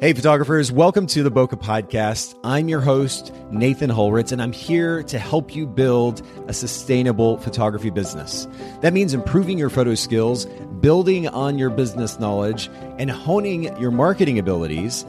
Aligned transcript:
Hey, 0.00 0.12
photographers, 0.12 0.70
welcome 0.70 1.08
to 1.08 1.24
the 1.24 1.30
Bokeh 1.32 1.60
Podcast. 1.60 2.38
I'm 2.44 2.68
your 2.68 2.80
host, 2.80 3.32
Nathan 3.50 3.90
Holritz, 3.90 4.30
and 4.30 4.40
I'm 4.40 4.52
here 4.52 5.02
to 5.02 5.18
help 5.18 5.56
you 5.56 5.66
build 5.66 6.24
a 6.46 6.52
sustainable 6.52 7.38
photography 7.38 7.90
business. 7.90 8.46
That 8.80 8.92
means 8.92 9.12
improving 9.12 9.58
your 9.58 9.70
photo 9.70 9.96
skills, 9.96 10.46
building 10.80 11.26
on 11.26 11.58
your 11.58 11.70
business 11.70 12.20
knowledge, 12.20 12.70
and 12.98 13.10
honing 13.10 13.76
your 13.80 13.90
marketing 13.90 14.38
abilities. 14.38 15.04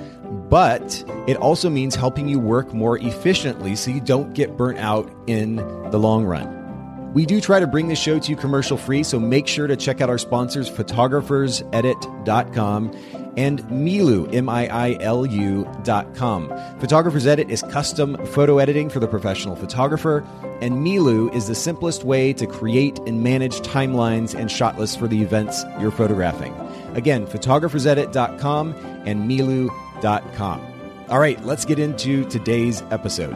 But 0.50 1.04
it 1.28 1.38
also 1.38 1.70
means 1.70 1.94
helping 1.94 2.28
you 2.28 2.40
work 2.40 2.74
more 2.74 2.98
efficiently 2.98 3.76
so 3.76 3.92
you 3.92 4.02
don't 4.02 4.34
get 4.34 4.58
burnt 4.58 4.80
out 4.80 5.08
in 5.28 5.58
the 5.92 6.00
long 6.00 6.26
run. 6.26 7.14
We 7.14 7.28
do 7.28 7.40
try 7.42 7.60
to 7.60 7.68
bring 7.68 7.90
the 7.90 7.96
show 7.96 8.18
to 8.18 8.32
you 8.32 8.36
commercial 8.36 8.76
free, 8.76 9.04
so 9.04 9.20
make 9.20 9.46
sure 9.46 9.68
to 9.68 9.76
check 9.76 10.02
out 10.02 10.10
our 10.10 10.18
sponsors, 10.18 10.68
photographersedit.com 10.68 13.19
and 13.38 13.62
Miilu, 13.66 14.34
M 14.34 14.50
I 14.50 14.68
I 14.68 14.98
L 15.02 15.26
U 15.26 15.68
dot 15.84 16.16
com. 16.16 16.50
Photographer's 16.80 17.28
Edit 17.28 17.50
is 17.50 17.62
custom 17.64 18.24
photo 18.28 18.58
editing 18.58 18.90
for 18.90 19.00
the 19.00 19.08
professional 19.08 19.56
photographer, 19.56 20.26
and 20.62 20.86
Miilu 20.86 21.34
is 21.34 21.48
the 21.48 21.56
simplest 21.56 22.04
way 22.04 22.34
to 22.34 22.46
create 22.48 22.98
and 23.00 23.24
manage 23.24 23.60
timelines 23.62 24.34
and 24.34 24.52
shot 24.52 24.78
lists 24.78 24.96
for 24.96 25.08
the 25.08 25.22
events 25.22 25.64
you're 25.80 25.92
photographing. 25.92 26.54
Again, 26.96 27.28
photographersedit.com 27.28 28.74
and 29.06 29.30
Miilu.com. 29.30 30.66
All 31.10 31.20
right, 31.20 31.44
let's 31.46 31.66
get 31.66 31.80
into 31.80 32.24
today's 32.30 32.82
episode. 32.92 33.34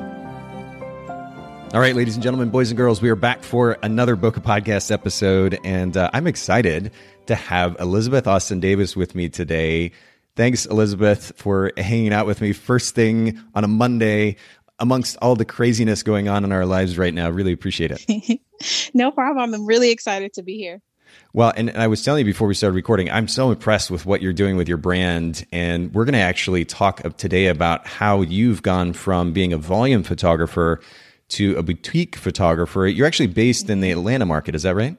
All 1.73 1.80
right, 1.80 1.95
ladies 1.95 2.14
and 2.14 2.22
gentlemen, 2.22 2.50
boys 2.52 2.70
and 2.70 2.78
girls, 2.78 3.02
we 3.02 3.09
are 3.09 3.16
back 3.16 3.41
for 3.41 3.80
another 3.81 4.16
Bokeh 4.16 4.44
Podcast 4.44 4.91
episode, 4.91 5.58
and 5.64 5.98
uh, 5.98 6.08
I'm 6.14 6.28
excited 6.28 6.91
to 7.27 7.36
have 7.36 7.76
Elizabeth 7.80 8.27
Austin 8.27 8.59
Davis 8.59 8.95
with 8.95 9.16
me 9.16 9.30
today. 9.30 9.91
Thanks, 10.36 10.66
Elizabeth, 10.66 11.31
for 11.36 11.72
hanging 11.77 12.14
out 12.14 12.26
with 12.26 12.41
me 12.41 12.54
first 12.54 12.95
thing 12.95 13.40
on 13.54 13.64
a 13.64 13.67
Monday 13.67 14.38
amongst 14.80 15.17
all 15.22 15.36
the 15.36 15.45
craziness 15.45 16.03
going 16.03 16.28
on 16.28 16.44
in 16.44 16.52
our 16.52 16.66
lives 16.66 16.97
right 16.97 17.14
now. 17.14 17.30
Really 17.30 17.53
appreciate 17.53 17.92
it. 17.92 18.42
no 18.94 19.12
problem. 19.12 19.53
I'm 19.53 19.66
really 19.66 19.92
excited 19.92 20.34
to 20.34 20.44
be 20.44 20.58
here. 20.58 20.81
Well, 21.31 21.53
and, 21.56 21.70
and, 21.70 21.81
I 21.81 21.88
was 21.88 22.03
telling 22.03 22.20
you 22.20 22.25
before 22.25 22.47
we 22.47 22.53
started 22.56 22.75
recording, 22.75 23.09
I'm 23.09 23.28
so 23.28 23.52
impressed 23.52 23.92
with 23.92 24.06
what 24.06 24.22
you're 24.22 24.34
doing 24.34 24.58
with 24.58 24.67
your 24.67 24.78
brand. 24.78 25.45
And 25.52 25.94
we're 25.94 26.06
going 26.06 26.14
to 26.14 26.19
actually 26.19 26.66
talk 26.66 27.02
today 27.17 27.47
about 27.47 27.86
how 27.86 28.22
you've 28.22 28.62
gone 28.64 28.94
from 28.94 29.31
being 29.31 29.53
a 29.53 29.58
volume 29.58 30.03
photographer 30.03 30.81
to 31.30 31.56
a 31.56 31.64
boutique 31.64 32.16
photographer. 32.16 32.88
You're 32.88 33.08
actually 33.08 33.28
based 33.28 33.69
in 33.69 33.81
the 33.81 33.92
Atlanta 33.92 34.25
market, 34.25 34.56
is 34.56 34.64
that 34.64 34.75
right? 34.75 34.97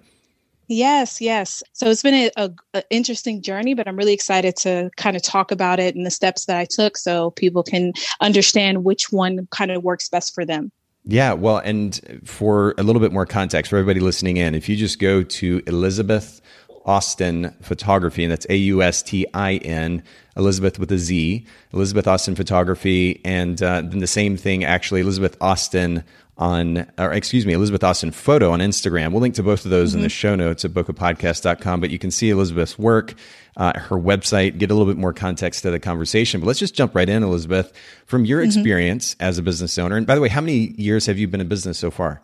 Yes, 0.69 1.21
yes. 1.21 1.63
So 1.73 1.91
it's 1.91 2.03
been 2.03 2.31
a, 2.37 2.51
interesting 2.91 3.43
journey, 3.43 3.75
but 3.75 3.87
I'm 3.87 3.97
really 3.97 4.15
excited 4.15 4.57
to 4.57 4.91
kind 4.97 5.17
of 5.17 5.23
talk 5.23 5.51
about 5.51 5.79
it 5.79 5.95
and 5.95 6.07
the 6.07 6.11
steps 6.11 6.47
that 6.47 6.57
I 6.57 6.65
took 6.65 6.97
so 6.97 7.31
people 7.33 7.63
can 7.63 7.93
understand 8.21 8.85
which 8.85 9.13
one 9.13 9.47
kind 9.51 9.71
of 9.71 9.83
works 9.83 10.09
best 10.09 10.35
for 10.35 10.45
them. 10.45 10.73
Yeah, 11.07 11.35
well, 11.35 11.59
and 11.59 12.23
for 12.25 12.75
a 12.79 12.83
little 12.83 13.01
bit 13.01 13.13
more 13.13 13.27
context 13.27 13.69
for 13.69 13.77
everybody 13.77 14.01
listening 14.01 14.39
in, 14.39 14.55
if 14.55 14.71
you 14.71 14.77
just 14.77 14.99
go 14.99 15.23
to 15.23 15.63
Elizabeth 15.67 16.41
Austin 16.87 17.55
Photography, 17.61 18.25
and 18.25 18.33
that's 18.33 18.47
A 18.49 18.57
U 18.57 18.83
S 18.83 19.03
T 19.03 19.27
I 19.35 19.57
N, 19.57 20.03
Elizabeth 20.37 20.79
with 20.79 20.91
a 20.93 20.99
Z, 20.99 21.47
Elizabeth 21.73 22.07
Austin 22.07 22.35
Photography, 22.35 23.21
and 23.25 23.63
uh, 23.63 23.83
then 23.83 23.99
the 23.99 24.07
same 24.07 24.37
thing 24.37 24.65
actually, 24.65 25.01
Elizabeth 25.03 25.37
Austin 25.41 26.05
on, 26.37 26.91
or 26.99 27.13
excuse 27.13 27.47
me, 27.47 27.53
Elizabeth 27.53 27.85
Austin 27.85 28.11
Photo 28.11 28.51
on 28.51 28.59
Instagram. 28.59 29.13
We'll 29.13 29.21
link 29.21 29.37
to 29.37 29.43
both 29.43 29.65
of 29.65 29.71
those 29.71 29.91
mm-hmm. 29.91 29.99
in 29.99 30.03
the 30.03 30.09
mm-hmm. 30.09 30.13
show 30.13 30.35
notes 30.35 30.65
at 30.65 30.73
bokehpodcast.com, 30.73 31.81
but 31.81 31.91
you 31.91 31.99
can 31.99 32.11
see 32.11 32.31
Elizabeth's 32.31 32.79
work, 32.79 33.15
uh, 33.57 33.79
her 33.79 33.97
website, 33.97 34.59
get 34.59 34.71
a 34.71 34.75
little 34.75 34.93
bit 34.93 34.99
more 34.99 35.13
context 35.13 35.63
to 35.63 35.71
the 35.71 35.79
conversation. 35.79 36.41
But 36.41 36.49
let's 36.49 36.59
just 36.59 36.75
jump 36.75 36.95
right 36.95 37.09
in, 37.09 37.23
Elizabeth, 37.23 37.73
from 38.07 38.25
your 38.25 38.41
mm-hmm. 38.41 38.59
experience 38.59 39.15
as 39.21 39.39
a 39.39 39.43
business 39.43 39.79
owner. 39.79 39.97
And 39.97 40.07
by 40.07 40.17
the 40.17 40.21
way, 40.21 40.29
how 40.29 40.41
many 40.41 40.75
years 40.77 41.07
have 41.07 41.19
you 41.19 41.29
been 41.29 41.41
in 41.41 41.49
business 41.49 41.79
so 41.79 41.91
far? 41.91 42.21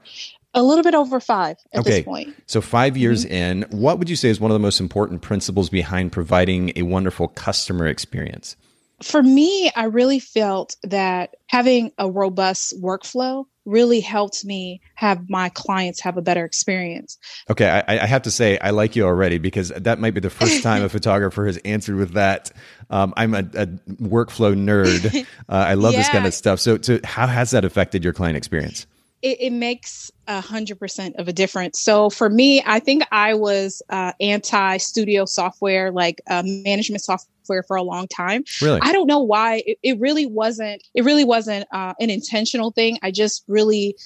A 0.52 0.64
little 0.64 0.82
bit 0.82 0.96
over 0.96 1.20
five 1.20 1.56
at 1.72 1.80
okay. 1.80 1.90
this 1.90 2.04
point. 2.04 2.34
So, 2.46 2.60
five 2.60 2.96
years 2.96 3.24
mm-hmm. 3.24 3.34
in, 3.34 3.62
what 3.70 4.00
would 4.00 4.10
you 4.10 4.16
say 4.16 4.30
is 4.30 4.40
one 4.40 4.50
of 4.50 4.54
the 4.56 4.58
most 4.58 4.80
important 4.80 5.22
principles 5.22 5.70
behind 5.70 6.10
providing 6.10 6.72
a 6.74 6.82
wonderful 6.82 7.28
customer 7.28 7.86
experience? 7.86 8.56
For 9.00 9.22
me, 9.22 9.70
I 9.76 9.84
really 9.84 10.18
felt 10.18 10.76
that 10.82 11.36
having 11.46 11.92
a 11.98 12.10
robust 12.10 12.74
workflow 12.82 13.46
really 13.64 14.00
helped 14.00 14.44
me 14.44 14.80
have 14.94 15.28
my 15.28 15.48
clients 15.50 16.00
have 16.00 16.16
a 16.16 16.22
better 16.22 16.44
experience. 16.44 17.18
Okay, 17.50 17.68
I, 17.68 18.02
I, 18.02 18.06
have 18.06 18.22
to 18.22 18.30
say 18.30 18.58
I 18.58 18.70
like 18.70 18.96
you 18.96 19.04
already 19.04 19.38
because 19.38 19.68
that 19.68 19.98
might 19.98 20.14
be 20.14 20.20
the 20.20 20.30
first 20.30 20.62
time 20.62 20.82
a 20.82 20.88
photographer 20.88 21.46
has 21.46 21.58
answered 21.58 21.96
with 21.96 22.12
that. 22.12 22.50
Um, 22.88 23.12
I'm 23.16 23.34
a, 23.34 23.38
a, 23.54 23.66
workflow 24.00 24.54
nerd. 24.54 25.26
Uh, 25.48 25.64
I 25.68 25.74
love 25.74 25.92
yeah. 25.92 26.00
this 26.00 26.08
kind 26.08 26.26
of 26.26 26.34
stuff. 26.34 26.60
So, 26.60 26.78
so, 26.80 27.00
how 27.02 27.26
has 27.26 27.50
that 27.50 27.64
affected 27.64 28.04
your 28.04 28.12
client 28.12 28.36
experience? 28.36 28.86
It, 29.20 29.40
it 29.40 29.50
makes 29.50 30.12
a 30.30 30.40
hundred 30.40 30.78
percent 30.78 31.16
of 31.16 31.26
a 31.26 31.32
difference. 31.32 31.80
So 31.80 32.08
for 32.08 32.30
me, 32.30 32.62
I 32.64 32.78
think 32.78 33.02
I 33.10 33.34
was 33.34 33.82
uh, 33.90 34.12
anti 34.20 34.76
studio 34.76 35.24
software, 35.24 35.90
like 35.90 36.20
uh, 36.30 36.44
management 36.46 37.02
software 37.02 37.64
for 37.64 37.76
a 37.76 37.82
long 37.82 38.06
time. 38.06 38.44
Really? 38.62 38.78
I 38.80 38.92
don't 38.92 39.08
know 39.08 39.18
why. 39.18 39.64
It, 39.66 39.78
it 39.82 39.98
really 39.98 40.26
wasn't. 40.26 40.84
It 40.94 41.04
really 41.04 41.24
wasn't 41.24 41.66
uh, 41.72 41.94
an 41.98 42.10
intentional 42.10 42.70
thing. 42.70 42.96
I 43.02 43.10
just 43.10 43.42
really 43.48 43.96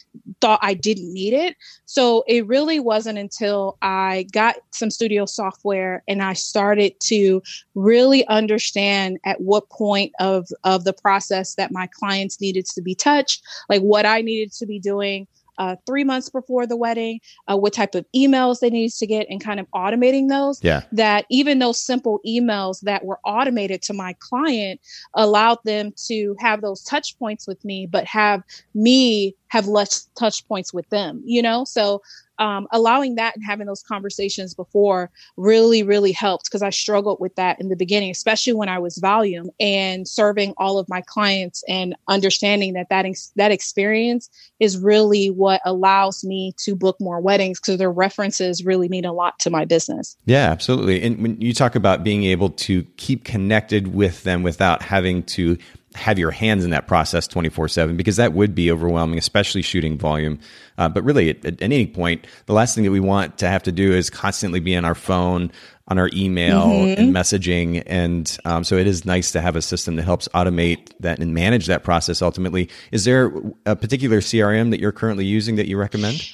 thought 0.40 0.60
I 0.62 0.72
didn't 0.72 1.12
need 1.12 1.34
it. 1.34 1.56
So 1.84 2.24
it 2.26 2.46
really 2.46 2.80
wasn't 2.80 3.18
until 3.18 3.76
I 3.82 4.26
got 4.32 4.56
some 4.70 4.90
studio 4.90 5.26
software 5.26 6.02
and 6.08 6.22
I 6.22 6.32
started 6.32 6.98
to 7.00 7.42
really 7.74 8.26
understand 8.28 9.18
at 9.26 9.42
what 9.42 9.68
point 9.68 10.12
of 10.20 10.46
of 10.64 10.84
the 10.84 10.94
process 10.94 11.54
that 11.56 11.70
my 11.70 11.86
clients 11.86 12.40
needed 12.40 12.64
to 12.74 12.80
be 12.80 12.94
touched, 12.94 13.42
like 13.68 13.82
what 13.82 14.06
I 14.06 14.22
needed 14.22 14.52
to 14.52 14.64
be 14.64 14.78
doing 14.78 15.26
uh, 15.58 15.76
three 15.86 16.04
months 16.04 16.28
before 16.28 16.66
the 16.66 16.76
wedding, 16.76 17.20
uh, 17.48 17.56
what 17.56 17.72
type 17.72 17.94
of 17.94 18.04
emails 18.14 18.60
they 18.60 18.70
needed 18.70 18.94
to 18.94 19.06
get, 19.06 19.26
and 19.28 19.42
kind 19.42 19.60
of 19.60 19.66
automating 19.74 20.28
those. 20.28 20.62
Yeah. 20.62 20.82
That 20.92 21.26
even 21.30 21.58
those 21.58 21.80
simple 21.80 22.20
emails 22.26 22.80
that 22.80 23.04
were 23.04 23.20
automated 23.24 23.82
to 23.82 23.94
my 23.94 24.14
client 24.18 24.80
allowed 25.14 25.58
them 25.64 25.92
to 26.06 26.36
have 26.38 26.60
those 26.60 26.82
touch 26.82 27.18
points 27.18 27.46
with 27.46 27.64
me, 27.64 27.86
but 27.86 28.04
have 28.04 28.42
me 28.74 29.34
have 29.48 29.68
less 29.68 30.08
touch 30.16 30.46
points 30.48 30.74
with 30.74 30.88
them, 30.90 31.22
you 31.24 31.40
know? 31.40 31.64
So 31.64 32.02
um, 32.38 32.66
allowing 32.72 33.16
that 33.16 33.36
and 33.36 33.44
having 33.44 33.66
those 33.66 33.82
conversations 33.82 34.54
before 34.54 35.10
really, 35.36 35.82
really 35.82 36.12
helped 36.12 36.46
because 36.46 36.62
I 36.62 36.70
struggled 36.70 37.20
with 37.20 37.34
that 37.36 37.60
in 37.60 37.68
the 37.68 37.76
beginning, 37.76 38.10
especially 38.10 38.54
when 38.54 38.68
I 38.68 38.78
was 38.78 38.98
volume 38.98 39.50
and 39.60 40.06
serving 40.06 40.54
all 40.56 40.78
of 40.78 40.88
my 40.88 41.00
clients 41.00 41.62
and 41.68 41.94
understanding 42.08 42.74
that 42.74 42.88
that, 42.90 43.04
ex- 43.04 43.32
that 43.36 43.52
experience 43.52 44.28
is 44.60 44.78
really 44.78 45.28
what 45.28 45.60
allows 45.64 46.24
me 46.24 46.54
to 46.58 46.74
book 46.74 46.96
more 47.00 47.20
weddings 47.20 47.60
because 47.60 47.78
their 47.78 47.92
references 47.92 48.64
really 48.64 48.88
mean 48.88 49.04
a 49.04 49.12
lot 49.12 49.38
to 49.40 49.50
my 49.50 49.64
business. 49.64 50.16
Yeah, 50.24 50.50
absolutely. 50.50 51.02
And 51.02 51.22
when 51.22 51.40
you 51.40 51.52
talk 51.52 51.74
about 51.74 52.04
being 52.04 52.24
able 52.24 52.50
to 52.50 52.82
keep 52.96 53.24
connected 53.24 53.94
with 53.94 54.22
them 54.24 54.42
without 54.42 54.82
having 54.82 55.22
to 55.24 55.58
have 55.94 56.18
your 56.18 56.30
hands 56.30 56.64
in 56.64 56.70
that 56.70 56.86
process 56.86 57.26
24 57.26 57.68
7 57.68 57.96
because 57.96 58.16
that 58.16 58.32
would 58.32 58.54
be 58.54 58.70
overwhelming, 58.70 59.18
especially 59.18 59.62
shooting 59.62 59.96
volume. 59.98 60.38
Uh, 60.78 60.88
but 60.88 61.04
really, 61.04 61.30
at, 61.30 61.44
at, 61.44 61.62
any 61.62 61.86
point, 61.86 62.26
the 62.46 62.52
last 62.52 62.74
thing 62.74 62.84
that 62.84 62.90
we 62.90 63.00
want 63.00 63.38
to 63.38 63.48
have 63.48 63.62
to 63.62 63.72
do 63.72 63.92
is 63.92 64.10
constantly 64.10 64.60
be 64.60 64.74
on 64.76 64.84
our 64.84 64.94
phone, 64.94 65.52
on 65.88 65.98
our 65.98 66.10
email, 66.12 66.66
mm-hmm. 66.66 67.00
and 67.00 67.14
messaging. 67.14 67.82
And 67.86 68.36
um, 68.44 68.64
so 68.64 68.76
it 68.76 68.86
is 68.86 69.04
nice 69.04 69.32
to 69.32 69.40
have 69.40 69.56
a 69.56 69.62
system 69.62 69.96
that 69.96 70.02
helps 70.02 70.28
automate 70.28 70.92
that 71.00 71.20
and 71.20 71.32
manage 71.32 71.66
that 71.66 71.84
process 71.84 72.22
ultimately. 72.22 72.68
Is 72.90 73.04
there 73.04 73.32
a 73.66 73.76
particular 73.76 74.18
CRM 74.18 74.70
that 74.70 74.80
you're 74.80 74.92
currently 74.92 75.24
using 75.24 75.56
that 75.56 75.68
you 75.68 75.78
recommend? 75.78 76.28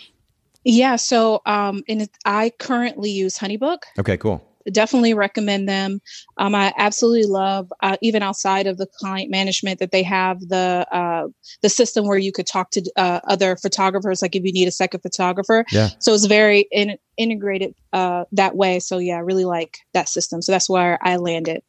Yeah, 0.64 0.96
so 0.96 1.40
um, 1.46 1.82
and 1.88 2.08
I 2.24 2.50
currently 2.58 3.10
use 3.10 3.38
HoneyBook. 3.38 3.78
Okay, 3.98 4.16
cool 4.16 4.46
definitely 4.70 5.14
recommend 5.14 5.68
them. 5.68 6.00
Um, 6.36 6.54
I 6.54 6.72
absolutely 6.76 7.26
love, 7.26 7.72
uh, 7.82 7.96
even 8.02 8.22
outside 8.22 8.66
of 8.66 8.78
the 8.78 8.86
client 8.86 9.30
management, 9.30 9.78
that 9.80 9.90
they 9.90 10.02
have 10.02 10.40
the 10.40 10.86
uh, 10.90 11.28
the 11.62 11.68
system 11.68 12.06
where 12.06 12.18
you 12.18 12.32
could 12.32 12.46
talk 12.46 12.70
to 12.72 12.90
uh, 12.96 13.20
other 13.24 13.56
photographers, 13.56 14.22
like 14.22 14.36
if 14.36 14.44
you 14.44 14.52
need 14.52 14.68
a 14.68 14.72
second 14.72 15.00
photographer. 15.00 15.64
Yeah. 15.70 15.90
So 15.98 16.14
it's 16.14 16.26
very 16.26 16.66
in- 16.70 16.98
integrated 17.16 17.74
uh, 17.92 18.24
that 18.32 18.56
way. 18.56 18.80
So 18.80 18.98
yeah, 18.98 19.16
I 19.16 19.20
really 19.20 19.44
like 19.44 19.78
that 19.94 20.08
system. 20.08 20.42
So 20.42 20.52
that's 20.52 20.68
where 20.68 20.98
I 21.02 21.16
landed. 21.16 21.62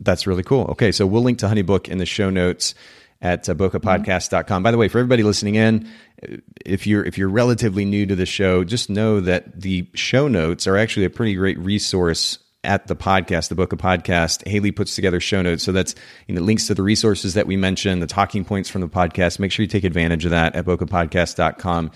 That's 0.00 0.26
really 0.26 0.42
cool. 0.42 0.66
Okay, 0.72 0.92
so 0.92 1.06
we'll 1.06 1.22
link 1.22 1.38
to 1.38 1.46
Honeybook 1.46 1.88
in 1.88 1.98
the 1.98 2.06
show 2.06 2.28
notes 2.28 2.74
at 3.22 3.48
uh, 3.48 3.54
bokehpodcast.com. 3.54 4.62
By 4.62 4.70
the 4.70 4.78
way, 4.78 4.88
for 4.88 4.98
everybody 4.98 5.22
listening 5.22 5.54
in, 5.54 5.88
if 6.64 6.86
you're 6.86 7.04
if 7.04 7.18
you're 7.18 7.28
relatively 7.28 7.84
new 7.84 8.06
to 8.06 8.16
the 8.16 8.26
show, 8.26 8.64
just 8.64 8.90
know 8.90 9.20
that 9.20 9.60
the 9.60 9.88
show 9.94 10.28
notes 10.28 10.66
are 10.66 10.76
actually 10.76 11.06
a 11.06 11.10
pretty 11.10 11.34
great 11.34 11.58
resource 11.58 12.38
at 12.64 12.88
the 12.88 12.96
podcast, 12.96 13.48
the 13.48 13.54
Bokeh 13.54 13.78
Podcast. 13.78 14.46
Haley 14.46 14.72
puts 14.72 14.94
together 14.94 15.20
show 15.20 15.40
notes, 15.40 15.62
so 15.62 15.72
that's 15.72 15.94
you 16.26 16.34
know 16.34 16.42
links 16.42 16.66
to 16.66 16.74
the 16.74 16.82
resources 16.82 17.34
that 17.34 17.46
we 17.46 17.56
mentioned, 17.56 18.02
the 18.02 18.06
talking 18.06 18.44
points 18.44 18.68
from 18.68 18.80
the 18.80 18.88
podcast. 18.88 19.38
Make 19.38 19.52
sure 19.52 19.62
you 19.62 19.68
take 19.68 19.84
advantage 19.84 20.24
of 20.24 20.32
that 20.32 20.54
at 20.54 20.66
bokehpodcast.com. 20.66 21.92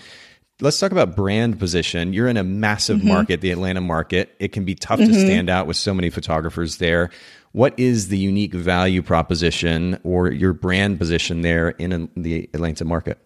Let's 0.61 0.79
talk 0.79 0.91
about 0.91 1.15
brand 1.15 1.57
position. 1.57 2.13
You're 2.13 2.27
in 2.27 2.37
a 2.37 2.43
massive 2.43 2.99
mm-hmm. 2.99 3.07
market, 3.07 3.41
the 3.41 3.49
Atlanta 3.51 3.81
market. 3.81 4.35
It 4.39 4.51
can 4.51 4.63
be 4.63 4.75
tough 4.75 4.99
mm-hmm. 4.99 5.11
to 5.11 5.19
stand 5.19 5.49
out 5.49 5.65
with 5.65 5.75
so 5.75 5.93
many 5.93 6.11
photographers 6.11 6.77
there. 6.77 7.09
What 7.51 7.77
is 7.77 8.07
the 8.07 8.17
unique 8.17 8.53
value 8.53 9.01
proposition 9.01 9.99
or 10.03 10.31
your 10.31 10.53
brand 10.53 10.97
position 10.97 11.41
there 11.41 11.69
in 11.69 12.09
the 12.15 12.49
Atlanta 12.53 12.85
market? 12.85 13.19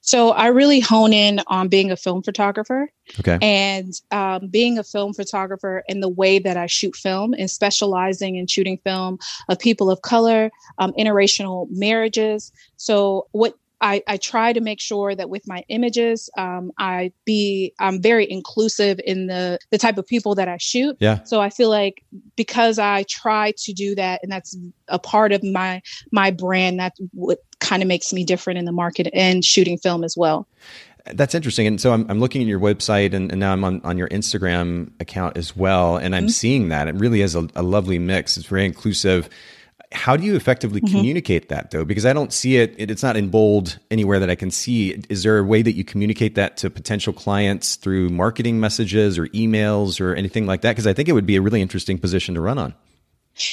So 0.00 0.30
I 0.30 0.46
really 0.46 0.80
hone 0.80 1.12
in 1.12 1.40
on 1.48 1.68
being 1.68 1.90
a 1.90 1.96
film 1.96 2.22
photographer. 2.22 2.90
Okay. 3.20 3.38
And 3.42 3.92
um, 4.12 4.48
being 4.48 4.78
a 4.78 4.84
film 4.84 5.14
photographer 5.14 5.82
in 5.88 6.00
the 6.00 6.08
way 6.08 6.38
that 6.38 6.56
I 6.56 6.66
shoot 6.66 6.94
film 6.94 7.34
and 7.36 7.50
specializing 7.50 8.36
in 8.36 8.46
shooting 8.46 8.78
film 8.84 9.18
of 9.48 9.58
people 9.58 9.90
of 9.90 10.02
color, 10.02 10.50
um, 10.78 10.92
interracial 10.92 11.66
marriages. 11.70 12.52
So 12.76 13.26
what 13.32 13.58
I, 13.84 14.02
I, 14.08 14.16
try 14.16 14.54
to 14.54 14.62
make 14.62 14.80
sure 14.80 15.14
that 15.14 15.28
with 15.28 15.46
my 15.46 15.62
images, 15.68 16.30
um, 16.38 16.72
I 16.78 17.12
be 17.26 17.74
I'm 17.78 18.00
very 18.00 18.28
inclusive 18.30 18.98
in 19.04 19.26
the 19.26 19.58
the 19.70 19.76
type 19.76 19.98
of 19.98 20.06
people 20.06 20.34
that 20.36 20.48
I 20.48 20.56
shoot. 20.56 20.96
Yeah. 21.00 21.22
So 21.24 21.40
I 21.40 21.50
feel 21.50 21.68
like 21.68 22.02
because 22.34 22.78
I 22.78 23.04
try 23.04 23.52
to 23.58 23.72
do 23.74 23.94
that, 23.96 24.20
and 24.22 24.32
that's 24.32 24.56
a 24.88 24.98
part 24.98 25.32
of 25.32 25.44
my 25.44 25.82
my 26.10 26.30
brand. 26.30 26.80
That's 26.80 26.98
what 27.12 27.40
kind 27.60 27.82
of 27.82 27.86
makes 27.86 28.12
me 28.12 28.24
different 28.24 28.58
in 28.58 28.64
the 28.64 28.72
market 28.72 29.08
and 29.12 29.44
shooting 29.44 29.76
film 29.76 30.02
as 30.02 30.16
well. 30.16 30.48
That's 31.12 31.34
interesting. 31.34 31.66
And 31.66 31.78
so 31.78 31.92
I'm, 31.92 32.10
I'm 32.10 32.18
looking 32.18 32.40
at 32.40 32.48
your 32.48 32.60
website 32.60 33.12
and, 33.12 33.30
and, 33.30 33.38
now 33.38 33.52
I'm 33.52 33.62
on, 33.62 33.82
on 33.84 33.98
your 33.98 34.08
Instagram 34.08 34.90
account 35.00 35.36
as 35.36 35.54
well. 35.54 35.98
And 35.98 36.16
I'm 36.16 36.24
mm-hmm. 36.24 36.28
seeing 36.30 36.68
that 36.68 36.88
it 36.88 36.94
really 36.94 37.20
is 37.20 37.34
a, 37.34 37.46
a 37.54 37.62
lovely 37.62 37.98
mix. 37.98 38.38
It's 38.38 38.46
very 38.46 38.64
inclusive 38.64 39.28
how 39.94 40.16
do 40.16 40.24
you 40.24 40.34
effectively 40.36 40.80
mm-hmm. 40.80 40.96
communicate 40.96 41.48
that 41.48 41.70
though? 41.70 41.84
Because 41.84 42.04
i 42.04 42.12
don't 42.12 42.32
see 42.32 42.56
it, 42.56 42.74
it, 42.76 42.90
it's 42.90 43.02
not 43.02 43.16
in 43.16 43.30
bold 43.30 43.78
anywhere 43.90 44.18
that 44.18 44.30
i 44.30 44.34
can 44.34 44.50
see. 44.50 45.00
Is 45.08 45.22
there 45.22 45.38
a 45.38 45.44
way 45.44 45.62
that 45.62 45.72
you 45.72 45.84
communicate 45.84 46.34
that 46.34 46.56
to 46.58 46.70
potential 46.70 47.12
clients 47.12 47.76
through 47.76 48.10
marketing 48.10 48.60
messages 48.60 49.18
or 49.18 49.28
emails 49.28 50.00
or 50.00 50.14
anything 50.14 50.46
like 50.46 50.62
that? 50.62 50.72
Because 50.72 50.86
i 50.86 50.92
think 50.92 51.08
it 51.08 51.12
would 51.12 51.26
be 51.26 51.36
a 51.36 51.40
really 51.40 51.62
interesting 51.62 51.98
position 51.98 52.34
to 52.34 52.40
run 52.40 52.58
on 52.58 52.74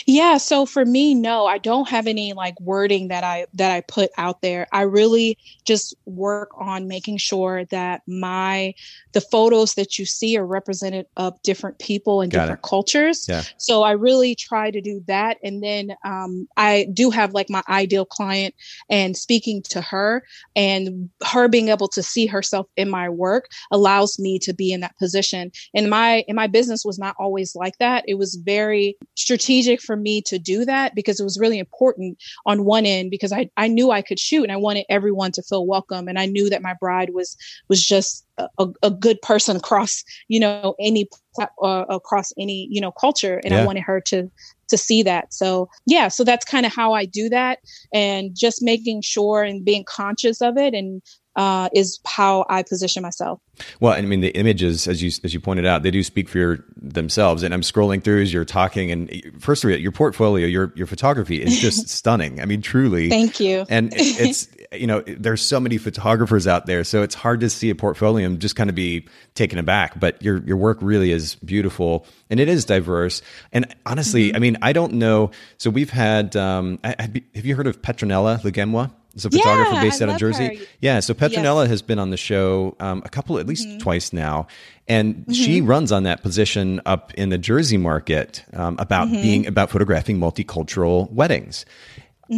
yeah, 0.05 0.37
so 0.37 0.65
for 0.65 0.85
me 0.85 1.13
no, 1.13 1.45
I 1.45 1.57
don't 1.57 1.89
have 1.89 2.07
any 2.07 2.33
like 2.33 2.59
wording 2.59 3.07
that 3.09 3.23
I 3.23 3.47
that 3.53 3.71
I 3.71 3.81
put 3.81 4.11
out 4.17 4.41
there. 4.41 4.67
I 4.71 4.81
really 4.81 5.37
just 5.65 5.95
work 6.05 6.49
on 6.57 6.87
making 6.87 7.17
sure 7.17 7.65
that 7.65 8.01
my 8.07 8.73
the 9.13 9.21
photos 9.21 9.75
that 9.75 9.97
you 9.97 10.05
see 10.05 10.37
are 10.37 10.45
represented 10.45 11.05
of 11.17 11.41
different 11.43 11.79
people 11.79 12.21
and 12.21 12.31
Got 12.31 12.41
different 12.41 12.59
it. 12.59 12.67
cultures. 12.67 13.25
Yeah. 13.27 13.43
So 13.57 13.83
I 13.83 13.91
really 13.91 14.35
try 14.35 14.71
to 14.71 14.81
do 14.81 15.03
that 15.07 15.37
and 15.43 15.63
then 15.63 15.95
um, 16.05 16.47
I 16.57 16.87
do 16.93 17.09
have 17.09 17.33
like 17.33 17.49
my 17.49 17.63
ideal 17.69 18.05
client 18.05 18.55
and 18.89 19.17
speaking 19.17 19.61
to 19.63 19.81
her 19.81 20.23
and 20.55 21.09
her 21.25 21.47
being 21.47 21.69
able 21.69 21.87
to 21.89 22.03
see 22.03 22.25
herself 22.25 22.67
in 22.77 22.89
my 22.89 23.09
work 23.09 23.49
allows 23.71 24.19
me 24.19 24.39
to 24.39 24.53
be 24.53 24.71
in 24.71 24.81
that 24.81 24.97
position. 24.97 25.51
And 25.73 25.89
my 25.89 26.23
in 26.27 26.35
my 26.35 26.47
business 26.47 26.83
was 26.85 26.99
not 26.99 27.15
always 27.19 27.55
like 27.55 27.77
that. 27.79 28.03
It 28.07 28.15
was 28.15 28.35
very 28.35 28.97
strategic 29.15 29.70
strategic 29.71 29.81
for 29.81 29.95
me 29.95 30.21
to 30.23 30.39
do 30.39 30.65
that 30.65 30.95
because 30.95 31.19
it 31.19 31.23
was 31.23 31.39
really 31.39 31.59
important 31.59 32.17
on 32.45 32.65
one 32.65 32.85
end 32.85 33.11
because 33.11 33.31
I, 33.31 33.49
I 33.57 33.67
knew 33.67 33.91
I 33.91 34.01
could 34.01 34.19
shoot 34.19 34.43
and 34.43 34.51
I 34.51 34.57
wanted 34.57 34.85
everyone 34.89 35.31
to 35.33 35.43
feel 35.43 35.65
welcome. 35.65 36.07
And 36.07 36.19
I 36.19 36.25
knew 36.25 36.49
that 36.49 36.61
my 36.61 36.75
bride 36.79 37.11
was, 37.13 37.37
was 37.69 37.85
just 37.85 38.25
a, 38.37 38.67
a 38.81 38.89
good 38.89 39.21
person 39.21 39.57
across, 39.57 40.03
you 40.27 40.39
know, 40.39 40.75
any, 40.79 41.07
uh, 41.39 41.85
across 41.89 42.33
any, 42.37 42.67
you 42.71 42.81
know, 42.81 42.91
culture. 42.91 43.41
And 43.43 43.53
yeah. 43.53 43.61
I 43.61 43.65
wanted 43.65 43.83
her 43.83 44.01
to, 44.07 44.29
to 44.69 44.77
see 44.77 45.03
that. 45.03 45.33
So 45.33 45.69
yeah, 45.85 46.07
so 46.07 46.23
that's 46.23 46.45
kind 46.45 46.65
of 46.65 46.73
how 46.73 46.93
I 46.93 47.05
do 47.05 47.29
that 47.29 47.59
and 47.93 48.35
just 48.35 48.61
making 48.61 49.01
sure 49.01 49.43
and 49.43 49.63
being 49.65 49.83
conscious 49.83 50.41
of 50.41 50.57
it 50.57 50.73
and 50.73 51.01
uh, 51.35 51.69
is 51.73 51.99
how 52.05 52.45
I 52.49 52.63
position 52.63 53.03
myself. 53.03 53.39
Well, 53.79 53.93
I 53.93 54.01
mean, 54.01 54.21
the 54.21 54.29
images, 54.29 54.87
as 54.87 55.01
you 55.01 55.11
as 55.23 55.33
you 55.33 55.39
pointed 55.39 55.65
out, 55.65 55.83
they 55.83 55.91
do 55.91 56.03
speak 56.03 56.27
for 56.27 56.37
your, 56.37 56.65
themselves. 56.75 57.43
And 57.43 57.53
I'm 57.53 57.61
scrolling 57.61 58.03
through 58.03 58.21
as 58.23 58.33
you're 58.33 58.45
talking, 58.45 58.91
and 58.91 59.21
first 59.39 59.63
of 59.63 59.69
all, 59.69 59.77
your 59.77 59.91
portfolio, 59.91 60.47
your 60.47 60.73
your 60.75 60.87
photography 60.87 61.41
is 61.41 61.59
just 61.61 61.87
stunning. 61.89 62.41
I 62.41 62.45
mean, 62.45 62.61
truly. 62.61 63.09
Thank 63.09 63.39
you. 63.39 63.65
And 63.69 63.93
it's 63.95 64.47
you 64.73 64.87
know, 64.87 65.01
there's 65.01 65.41
so 65.41 65.59
many 65.59 65.77
photographers 65.77 66.47
out 66.47 66.65
there, 66.65 66.83
so 66.83 67.03
it's 67.03 67.15
hard 67.15 67.41
to 67.41 67.49
see 67.49 67.69
a 67.69 67.75
portfolio 67.75 68.25
and 68.25 68.39
just 68.39 68.55
kind 68.55 68.69
of 68.69 68.75
be 68.75 69.07
taken 69.35 69.59
aback. 69.59 69.99
But 69.99 70.21
your 70.21 70.43
your 70.43 70.57
work 70.57 70.79
really 70.81 71.11
is 71.11 71.35
beautiful, 71.35 72.05
and 72.29 72.39
it 72.39 72.49
is 72.49 72.65
diverse. 72.65 73.21
And 73.51 73.73
honestly, 73.85 74.29
mm-hmm. 74.29 74.35
I 74.35 74.39
mean, 74.39 74.57
I 74.61 74.73
don't 74.73 74.93
know. 74.93 75.31
So 75.57 75.69
we've 75.69 75.91
had. 75.91 76.35
Um, 76.35 76.79
have 76.83 77.45
you 77.45 77.55
heard 77.55 77.67
of 77.67 77.81
Petronella 77.81 78.41
Lugemwa? 78.41 78.91
Is 79.15 79.25
a 79.25 79.29
photographer 79.29 79.73
yeah, 79.73 79.81
based 79.81 80.01
out 80.01 80.09
of 80.09 80.17
Jersey. 80.17 80.55
Her. 80.55 80.65
Yeah, 80.79 80.99
so 80.99 81.13
Petronella 81.13 81.67
has 81.67 81.81
been 81.81 81.99
on 81.99 82.09
the 82.09 82.17
show 82.17 82.75
um, 82.79 83.01
a 83.05 83.09
couple, 83.09 83.37
at 83.39 83.47
least 83.47 83.67
mm-hmm. 83.67 83.79
twice 83.79 84.13
now, 84.13 84.47
and 84.87 85.15
mm-hmm. 85.15 85.31
she 85.31 85.61
runs 85.61 85.91
on 85.91 86.03
that 86.03 86.21
position 86.21 86.81
up 86.85 87.13
in 87.15 87.29
the 87.29 87.37
Jersey 87.37 87.77
market 87.77 88.43
um, 88.53 88.75
about 88.79 89.07
mm-hmm. 89.07 89.21
being 89.21 89.47
about 89.47 89.69
photographing 89.69 90.19
multicultural 90.19 91.11
weddings. 91.11 91.65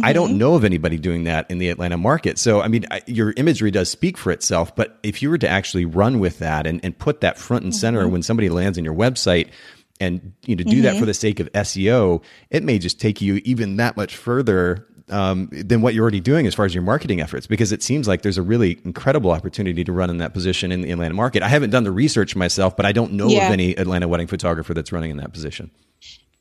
I 0.02 0.12
don't 0.12 0.30
mm-hmm. 0.30 0.38
know 0.38 0.54
of 0.54 0.64
anybody 0.64 0.98
doing 0.98 1.24
that 1.24 1.48
in 1.50 1.58
the 1.58 1.68
Atlanta 1.68 1.96
market. 1.96 2.36
So, 2.38 2.60
I 2.60 2.66
mean, 2.66 2.84
I, 2.90 3.02
your 3.06 3.32
imagery 3.36 3.70
does 3.70 3.88
speak 3.88 4.18
for 4.18 4.32
itself, 4.32 4.74
but 4.74 4.98
if 5.04 5.22
you 5.22 5.30
were 5.30 5.38
to 5.38 5.48
actually 5.48 5.84
run 5.84 6.18
with 6.18 6.40
that 6.40 6.66
and, 6.66 6.80
and 6.82 6.98
put 6.98 7.20
that 7.20 7.38
front 7.38 7.62
and 7.62 7.72
center 7.72 8.02
mm-hmm. 8.02 8.10
when 8.10 8.22
somebody 8.24 8.48
lands 8.48 8.76
on 8.76 8.84
your 8.84 8.94
website, 8.94 9.50
and 10.00 10.32
you 10.44 10.56
know 10.56 10.64
do 10.64 10.82
that 10.82 10.90
for 10.90 10.96
mm-hmm. 10.96 11.06
the 11.06 11.14
sake 11.14 11.38
of 11.38 11.52
SEO, 11.52 12.22
it 12.50 12.64
may 12.64 12.80
just 12.80 13.00
take 13.00 13.20
you 13.20 13.36
even 13.44 13.76
that 13.76 13.96
much 13.96 14.16
further 14.16 14.88
um, 15.10 15.48
than 15.52 15.82
what 15.82 15.94
you're 15.94 16.02
already 16.02 16.20
doing 16.20 16.46
as 16.46 16.54
far 16.54 16.64
as 16.64 16.74
your 16.74 16.82
marketing 16.82 17.20
efforts 17.20 17.46
because 17.46 17.72
it 17.72 17.82
seems 17.82 18.08
like 18.08 18.22
there's 18.22 18.38
a 18.38 18.42
really 18.42 18.80
incredible 18.84 19.30
opportunity 19.30 19.84
to 19.84 19.92
run 19.92 20.10
in 20.10 20.18
that 20.18 20.32
position 20.32 20.72
in 20.72 20.80
the 20.80 20.90
Atlanta 20.90 21.14
market. 21.14 21.42
I 21.42 21.48
haven't 21.48 21.70
done 21.70 21.84
the 21.84 21.92
research 21.92 22.34
myself, 22.34 22.76
but 22.76 22.86
I 22.86 22.92
don't 22.92 23.12
know 23.12 23.28
yeah. 23.28 23.46
of 23.46 23.52
any 23.52 23.76
Atlanta 23.76 24.08
wedding 24.08 24.26
photographer 24.26 24.72
that's 24.74 24.92
running 24.92 25.10
in 25.10 25.18
that 25.18 25.32
position. 25.32 25.70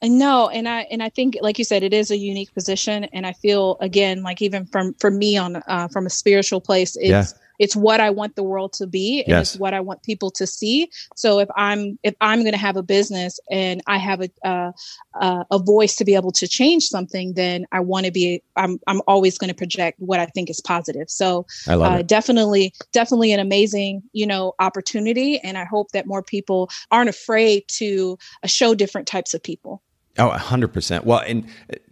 No, 0.01 0.49
and 0.49 0.67
I 0.67 0.81
and 0.91 1.01
I 1.01 1.07
think, 1.07 1.37
like 1.41 1.57
you 1.57 1.63
said, 1.63 1.81
it 1.81 1.93
is 1.93 2.11
a 2.11 2.17
unique 2.17 2.53
position, 2.53 3.05
and 3.05 3.25
I 3.25 3.31
feel 3.31 3.77
again, 3.79 4.21
like 4.21 4.41
even 4.41 4.65
from 4.65 4.93
for 4.95 5.09
me 5.09 5.37
on 5.37 5.63
uh, 5.65 5.87
from 5.87 6.05
a 6.05 6.09
spiritual 6.09 6.59
place, 6.59 6.97
it's 6.97 7.07
yeah 7.07 7.25
it's 7.63 7.77
what 7.77 8.01
I 8.01 8.09
want 8.09 8.35
the 8.35 8.43
world 8.43 8.73
to 8.73 8.85
be 8.85 9.21
and 9.21 9.29
yes. 9.29 9.53
it's 9.53 9.59
what 9.59 9.73
I 9.73 9.79
want 9.79 10.03
people 10.03 10.29
to 10.31 10.45
see. 10.45 10.89
So 11.15 11.39
if 11.39 11.47
I'm 11.55 11.97
if 12.03 12.13
I'm 12.19 12.41
going 12.41 12.51
to 12.51 12.59
have 12.59 12.75
a 12.75 12.83
business 12.83 13.39
and 13.49 13.81
I 13.87 13.97
have 13.99 14.19
a 14.21 14.29
uh, 14.45 14.71
uh, 15.13 15.45
a 15.49 15.59
voice 15.59 15.95
to 15.95 16.03
be 16.03 16.13
able 16.15 16.33
to 16.33 16.45
change 16.45 16.83
something, 16.83 17.35
then 17.35 17.65
I 17.71 17.79
want 17.79 18.05
to 18.05 18.11
be. 18.11 18.43
I'm 18.57 18.79
I'm 18.85 19.01
always 19.07 19.37
going 19.37 19.47
to 19.47 19.55
project 19.55 19.97
what 19.99 20.19
I 20.19 20.25
think 20.25 20.49
is 20.49 20.59
positive. 20.59 21.09
So 21.09 21.45
I 21.65 21.75
love 21.75 21.93
uh, 21.93 21.97
it. 21.99 22.07
definitely 22.07 22.73
definitely 22.91 23.31
an 23.31 23.39
amazing 23.39 24.03
you 24.11 24.27
know 24.27 24.53
opportunity, 24.59 25.39
and 25.39 25.57
I 25.57 25.63
hope 25.63 25.91
that 25.93 26.05
more 26.05 26.21
people 26.21 26.69
aren't 26.91 27.09
afraid 27.09 27.63
to 27.79 28.17
uh, 28.43 28.47
show 28.47 28.75
different 28.75 29.07
types 29.07 29.33
of 29.33 29.41
people. 29.41 29.81
Oh, 30.17 30.29
100%. 30.29 31.05
Well, 31.05 31.19
and 31.19 31.47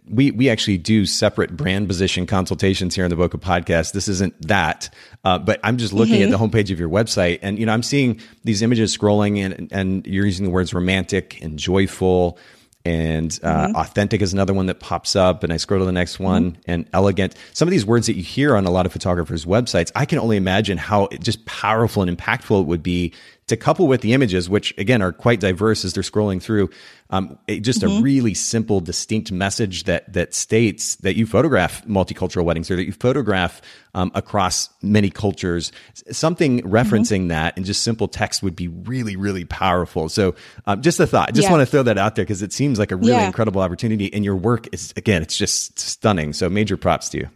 we, 0.08 0.30
we 0.30 0.48
actually 0.48 0.78
do 0.78 1.06
separate 1.06 1.56
brand 1.56 1.88
position 1.88 2.24
consultations 2.26 2.94
here 2.94 3.04
in 3.04 3.10
the 3.10 3.16
Bokeh 3.16 3.40
podcast. 3.40 3.92
This 3.92 4.06
isn't 4.06 4.40
that, 4.46 4.94
uh, 5.24 5.38
but 5.38 5.58
I'm 5.64 5.76
just 5.76 5.92
looking 5.92 6.16
mm-hmm. 6.16 6.32
at 6.32 6.38
the 6.38 6.38
homepage 6.38 6.70
of 6.70 6.78
your 6.78 6.88
website 6.88 7.40
and, 7.42 7.58
you 7.58 7.66
know, 7.66 7.72
I'm 7.72 7.82
seeing 7.82 8.20
these 8.44 8.62
images 8.62 8.96
scrolling 8.96 9.44
and, 9.44 9.72
and 9.72 10.06
you're 10.06 10.26
using 10.26 10.44
the 10.44 10.52
words 10.52 10.72
romantic 10.72 11.42
and 11.42 11.58
joyful 11.58 12.38
and 12.84 13.38
uh, 13.42 13.66
mm-hmm. 13.66 13.76
authentic 13.76 14.22
is 14.22 14.32
another 14.32 14.52
one 14.52 14.66
that 14.66 14.80
pops 14.80 15.14
up 15.14 15.44
and 15.44 15.52
i 15.52 15.56
scroll 15.56 15.80
to 15.80 15.86
the 15.86 15.92
next 15.92 16.18
one 16.18 16.52
mm-hmm. 16.52 16.60
and 16.66 16.88
elegant 16.92 17.34
some 17.52 17.68
of 17.68 17.70
these 17.70 17.86
words 17.86 18.06
that 18.06 18.16
you 18.16 18.22
hear 18.22 18.56
on 18.56 18.66
a 18.66 18.70
lot 18.70 18.86
of 18.86 18.92
photographers 18.92 19.44
websites 19.44 19.92
i 19.94 20.04
can 20.04 20.18
only 20.18 20.36
imagine 20.36 20.78
how 20.78 21.08
just 21.20 21.44
powerful 21.46 22.02
and 22.02 22.16
impactful 22.16 22.60
it 22.60 22.66
would 22.66 22.82
be 22.82 23.12
to 23.52 23.56
couple 23.56 23.86
with 23.86 24.00
the 24.00 24.14
images, 24.14 24.48
which 24.48 24.76
again 24.78 25.02
are 25.02 25.12
quite 25.12 25.38
diverse 25.38 25.84
as 25.84 25.92
they're 25.92 26.02
scrolling 26.02 26.42
through, 26.42 26.70
um, 27.10 27.38
just 27.60 27.82
mm-hmm. 27.82 27.98
a 27.98 28.02
really 28.02 28.32
simple, 28.32 28.80
distinct 28.80 29.30
message 29.30 29.84
that 29.84 30.10
that 30.12 30.34
states 30.34 30.96
that 30.96 31.16
you 31.16 31.26
photograph 31.26 31.84
multicultural 31.86 32.44
weddings 32.44 32.70
or 32.70 32.76
that 32.76 32.84
you 32.84 32.92
photograph 32.92 33.60
um, 33.94 34.10
across 34.14 34.70
many 34.80 35.10
cultures. 35.10 35.70
Something 36.10 36.62
referencing 36.62 37.20
mm-hmm. 37.20 37.28
that 37.28 37.58
in 37.58 37.64
just 37.64 37.82
simple 37.82 38.08
text 38.08 38.42
would 38.42 38.56
be 38.56 38.68
really, 38.68 39.16
really 39.16 39.44
powerful. 39.44 40.08
So, 40.08 40.34
um, 40.66 40.80
just 40.80 40.98
a 40.98 41.06
thought. 41.06 41.28
I 41.28 41.32
just 41.32 41.46
yeah. 41.46 41.52
want 41.52 41.60
to 41.60 41.66
throw 41.66 41.82
that 41.82 41.98
out 41.98 42.16
there 42.16 42.24
because 42.24 42.40
it 42.40 42.52
seems 42.52 42.78
like 42.78 42.90
a 42.90 42.96
really 42.96 43.12
yeah. 43.12 43.26
incredible 43.26 43.60
opportunity, 43.60 44.12
and 44.12 44.24
your 44.24 44.36
work 44.36 44.66
is 44.72 44.94
again, 44.96 45.20
it's 45.20 45.36
just 45.36 45.78
stunning. 45.78 46.32
So, 46.32 46.48
major 46.48 46.78
props 46.78 47.10
to 47.10 47.18
you. 47.18 47.28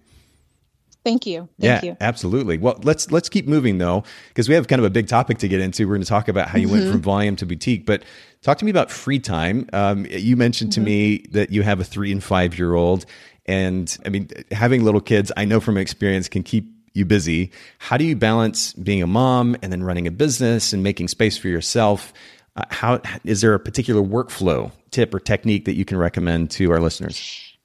Thank 1.07 1.25
you. 1.25 1.49
Thank 1.61 1.85
yeah, 1.85 1.91
you. 1.91 1.97
absolutely. 2.01 2.59
Well, 2.59 2.81
let's 2.83 3.13
let's 3.13 3.29
keep 3.29 3.47
moving 3.47 3.79
though, 3.79 4.03
because 4.27 4.49
we 4.49 4.57
have 4.57 4.67
kind 4.67 4.81
of 4.81 4.87
a 4.87 4.91
big 4.91 5.07
topic 5.07 5.39
to 5.39 5.47
get 5.47 5.61
into. 5.61 5.87
We're 5.87 5.95
going 5.95 6.03
to 6.03 6.09
talk 6.09 6.27
about 6.27 6.49
how 6.49 6.59
you 6.59 6.67
mm-hmm. 6.67 6.79
went 6.79 6.91
from 6.91 7.01
volume 7.01 7.37
to 7.37 7.47
boutique, 7.47 7.87
but 7.87 8.03
talk 8.43 8.59
to 8.59 8.65
me 8.65 8.73
about 8.73 8.91
free 8.91 9.21
time. 9.21 9.69
Um, 9.73 10.05
you 10.11 10.37
mentioned 10.37 10.73
mm-hmm. 10.73 10.83
to 10.83 10.85
me 10.85 11.25
that 11.31 11.53
you 11.53 11.63
have 11.63 11.79
a 11.79 11.85
three 11.85 12.11
and 12.11 12.25
five 12.25 12.59
year 12.59 12.75
old, 12.75 13.07
and 13.47 13.97
I 14.05 14.09
mean, 14.09 14.31
having 14.51 14.83
little 14.83 15.01
kids, 15.01 15.31
I 15.37 15.45
know 15.45 15.61
from 15.61 15.77
experience, 15.77 16.29
can 16.29 16.43
keep 16.43 16.69
you 16.93 17.05
busy. 17.05 17.53
How 17.79 17.97
do 17.99 18.05
you 18.05 18.17
balance 18.17 18.73
being 18.73 19.01
a 19.01 19.07
mom 19.07 19.57
and 19.63 19.71
then 19.71 19.85
running 19.85 20.09
a 20.09 20.11
business 20.11 20.73
and 20.73 20.83
making 20.83 21.07
space 21.07 21.39
for 21.39 21.47
yourself? 21.47 22.13
Uh, 22.57 22.65
how 22.71 23.01
is 23.23 23.43
there 23.43 23.55
a 23.55 23.61
particular 23.61 24.03
workflow 24.03 24.73
tip 24.91 25.15
or 25.15 25.21
technique 25.21 25.67
that 25.67 25.75
you 25.75 25.85
can 25.85 25.99
recommend 25.99 26.51
to 26.51 26.73
our 26.73 26.81
listeners? 26.81 27.56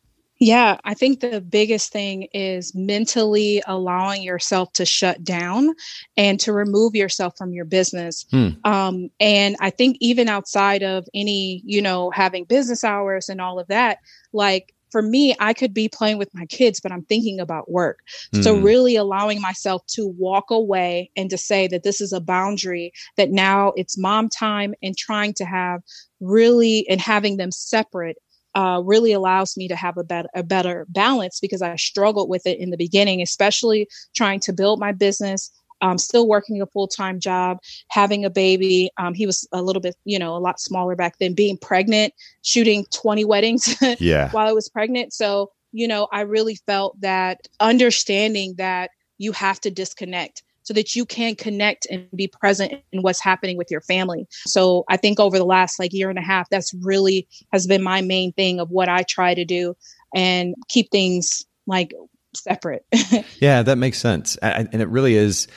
Yeah, 0.42 0.78
I 0.84 0.96
think 0.96 1.20
the 1.20 1.40
biggest 1.40 1.92
thing 1.92 2.24
is 2.34 2.74
mentally 2.74 3.62
allowing 3.68 4.24
yourself 4.24 4.74
to 4.74 4.88
shut 4.88 5.24
down 5.24 5.76
and 6.18 6.40
to 6.40 6.52
remove 6.52 6.96
yourself 6.96 7.38
from 7.38 7.54
your 7.54 7.64
business. 7.64 8.26
Hmm. 8.32 8.48
Um, 8.64 9.10
and 9.20 9.56
I 9.60 9.70
think 9.70 9.98
even 10.00 10.28
outside 10.28 10.82
of 10.82 11.06
any, 11.14 11.62
you 11.64 11.80
know, 11.80 12.10
having 12.10 12.46
business 12.46 12.84
hours 12.84 13.30
and 13.30 13.40
all 13.40 13.60
of 13.60 13.68
that, 13.68 14.00
like 14.34 14.74
for 14.90 15.04
me, 15.04 15.36
I 15.40 15.54
could 15.54 15.76
be 15.76 15.88
playing 15.88 16.18
with 16.18 16.34
my 16.34 16.48
kids, 16.48 16.80
but 16.80 16.92
I'm 16.92 17.04
thinking 17.04 17.40
about 17.40 17.70
work. 17.70 18.00
Mm. 18.34 18.44
So, 18.44 18.56
hmm. 18.56 18.64
really 18.64 18.96
allowing 18.96 19.42
myself 19.42 19.86
to 19.90 20.08
walk 20.08 20.50
away 20.50 21.12
and 21.16 21.30
to 21.30 21.38
say 21.38 21.68
that 21.68 21.84
this 21.84 22.02
is 22.02 22.14
a 22.14 22.20
boundary, 22.20 22.94
that 23.16 23.30
now 23.30 23.74
it's 23.76 23.96
mom 23.96 24.28
time 24.28 24.74
and 24.82 24.98
trying 24.98 25.36
to 25.36 25.46
have 25.46 25.84
really 26.20 26.84
and 26.90 27.00
having 27.00 27.38
them 27.38 27.52
separate 27.52 28.18
uh, 28.56 28.82
really 28.84 29.14
allows 29.14 29.56
me 29.58 29.68
to 29.68 29.76
have 29.76 29.98
a 29.98 30.04
better, 30.04 30.30
a 30.36 30.44
better 30.44 30.86
balance 30.90 31.40
because 31.40 31.62
I 31.62 31.76
struggled 31.76 32.30
with 32.30 32.46
it 32.46 32.60
in 32.60 32.70
the 32.70 32.78
beginning, 32.78 33.22
especially 33.22 33.88
trying 34.16 34.40
to 34.42 34.54
build 34.54 34.80
my 34.80 34.92
business. 34.92 35.52
Um, 35.84 35.98
still 35.98 36.28
working 36.28 36.62
a 36.62 36.68
full 36.68 36.88
time 36.88 37.20
job, 37.20 37.58
having 37.90 38.24
a 38.24 38.30
baby. 38.30 38.92
Um, 38.98 39.16
he 39.16 39.26
was 39.26 39.48
a 39.52 39.64
little 39.64 39.82
bit, 39.82 39.96
you 40.06 40.20
know, 40.20 40.36
a 40.36 40.38
lot 40.38 40.60
smaller 40.60 40.96
back 40.96 41.18
then. 41.18 41.34
Being 41.34 41.58
pregnant, 41.58 42.14
shooting 42.44 42.86
twenty 42.92 43.26
weddings 43.26 43.76
yeah. 44.00 44.30
while 44.30 44.48
I 44.48 44.52
was 44.52 44.70
pregnant. 44.70 45.12
So 45.12 45.50
you 45.72 45.88
know, 45.88 46.08
I 46.12 46.22
really 46.22 46.56
felt 46.68 47.00
that 47.02 47.48
understanding 47.60 48.56
that 48.58 48.92
you 49.18 49.32
have 49.32 49.60
to 49.62 49.72
disconnect 49.72 50.44
so 50.72 50.76
that 50.76 50.96
you 50.96 51.06
can 51.06 51.36
connect 51.36 51.86
and 51.92 52.08
be 52.16 52.28
present 52.28 52.72
in 52.94 53.02
what's 53.02 53.22
happening 53.22 53.58
with 53.58 53.70
your 53.70 53.82
family. 53.82 54.26
So 54.46 54.86
I 54.88 54.96
think 54.96 55.20
over 55.20 55.38
the 55.38 55.44
last 55.44 55.80
like 55.80 55.92
year 55.92 56.10
and 56.10 56.18
a 56.18 56.22
half, 56.22 56.50
that's 56.50 56.74
really 56.76 57.28
has 57.52 57.68
been 57.68 57.84
my 57.84 58.00
main 58.00 58.32
thing 58.32 58.62
of 58.62 58.72
what 58.72 58.88
I 58.88 59.04
try 59.04 59.34
to 59.34 59.44
do 59.44 59.76
and 60.16 60.56
keep 60.70 60.90
things 60.90 61.46
like 61.68 61.94
separate. 62.34 62.86
yeah, 63.42 63.64
that 63.64 63.78
makes 63.78 63.98
sense. 63.98 64.38
And 64.38 64.74
it 64.74 64.88
really 64.88 65.16
is, 65.16 65.50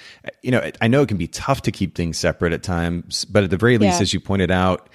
you 0.42 0.50
know, 0.50 0.68
I 0.80 0.88
know 0.88 1.02
it 1.02 1.08
can 1.08 1.16
be 1.16 1.28
tough 1.28 1.62
to 1.62 1.70
keep 1.70 1.94
things 1.94 2.18
separate 2.18 2.52
at 2.52 2.64
times, 2.64 3.24
but 3.24 3.44
at 3.44 3.50
the 3.50 3.56
very 3.56 3.78
least, 3.78 3.98
yeah. 3.98 4.02
as 4.02 4.12
you 4.12 4.18
pointed 4.18 4.50
out, 4.50 4.88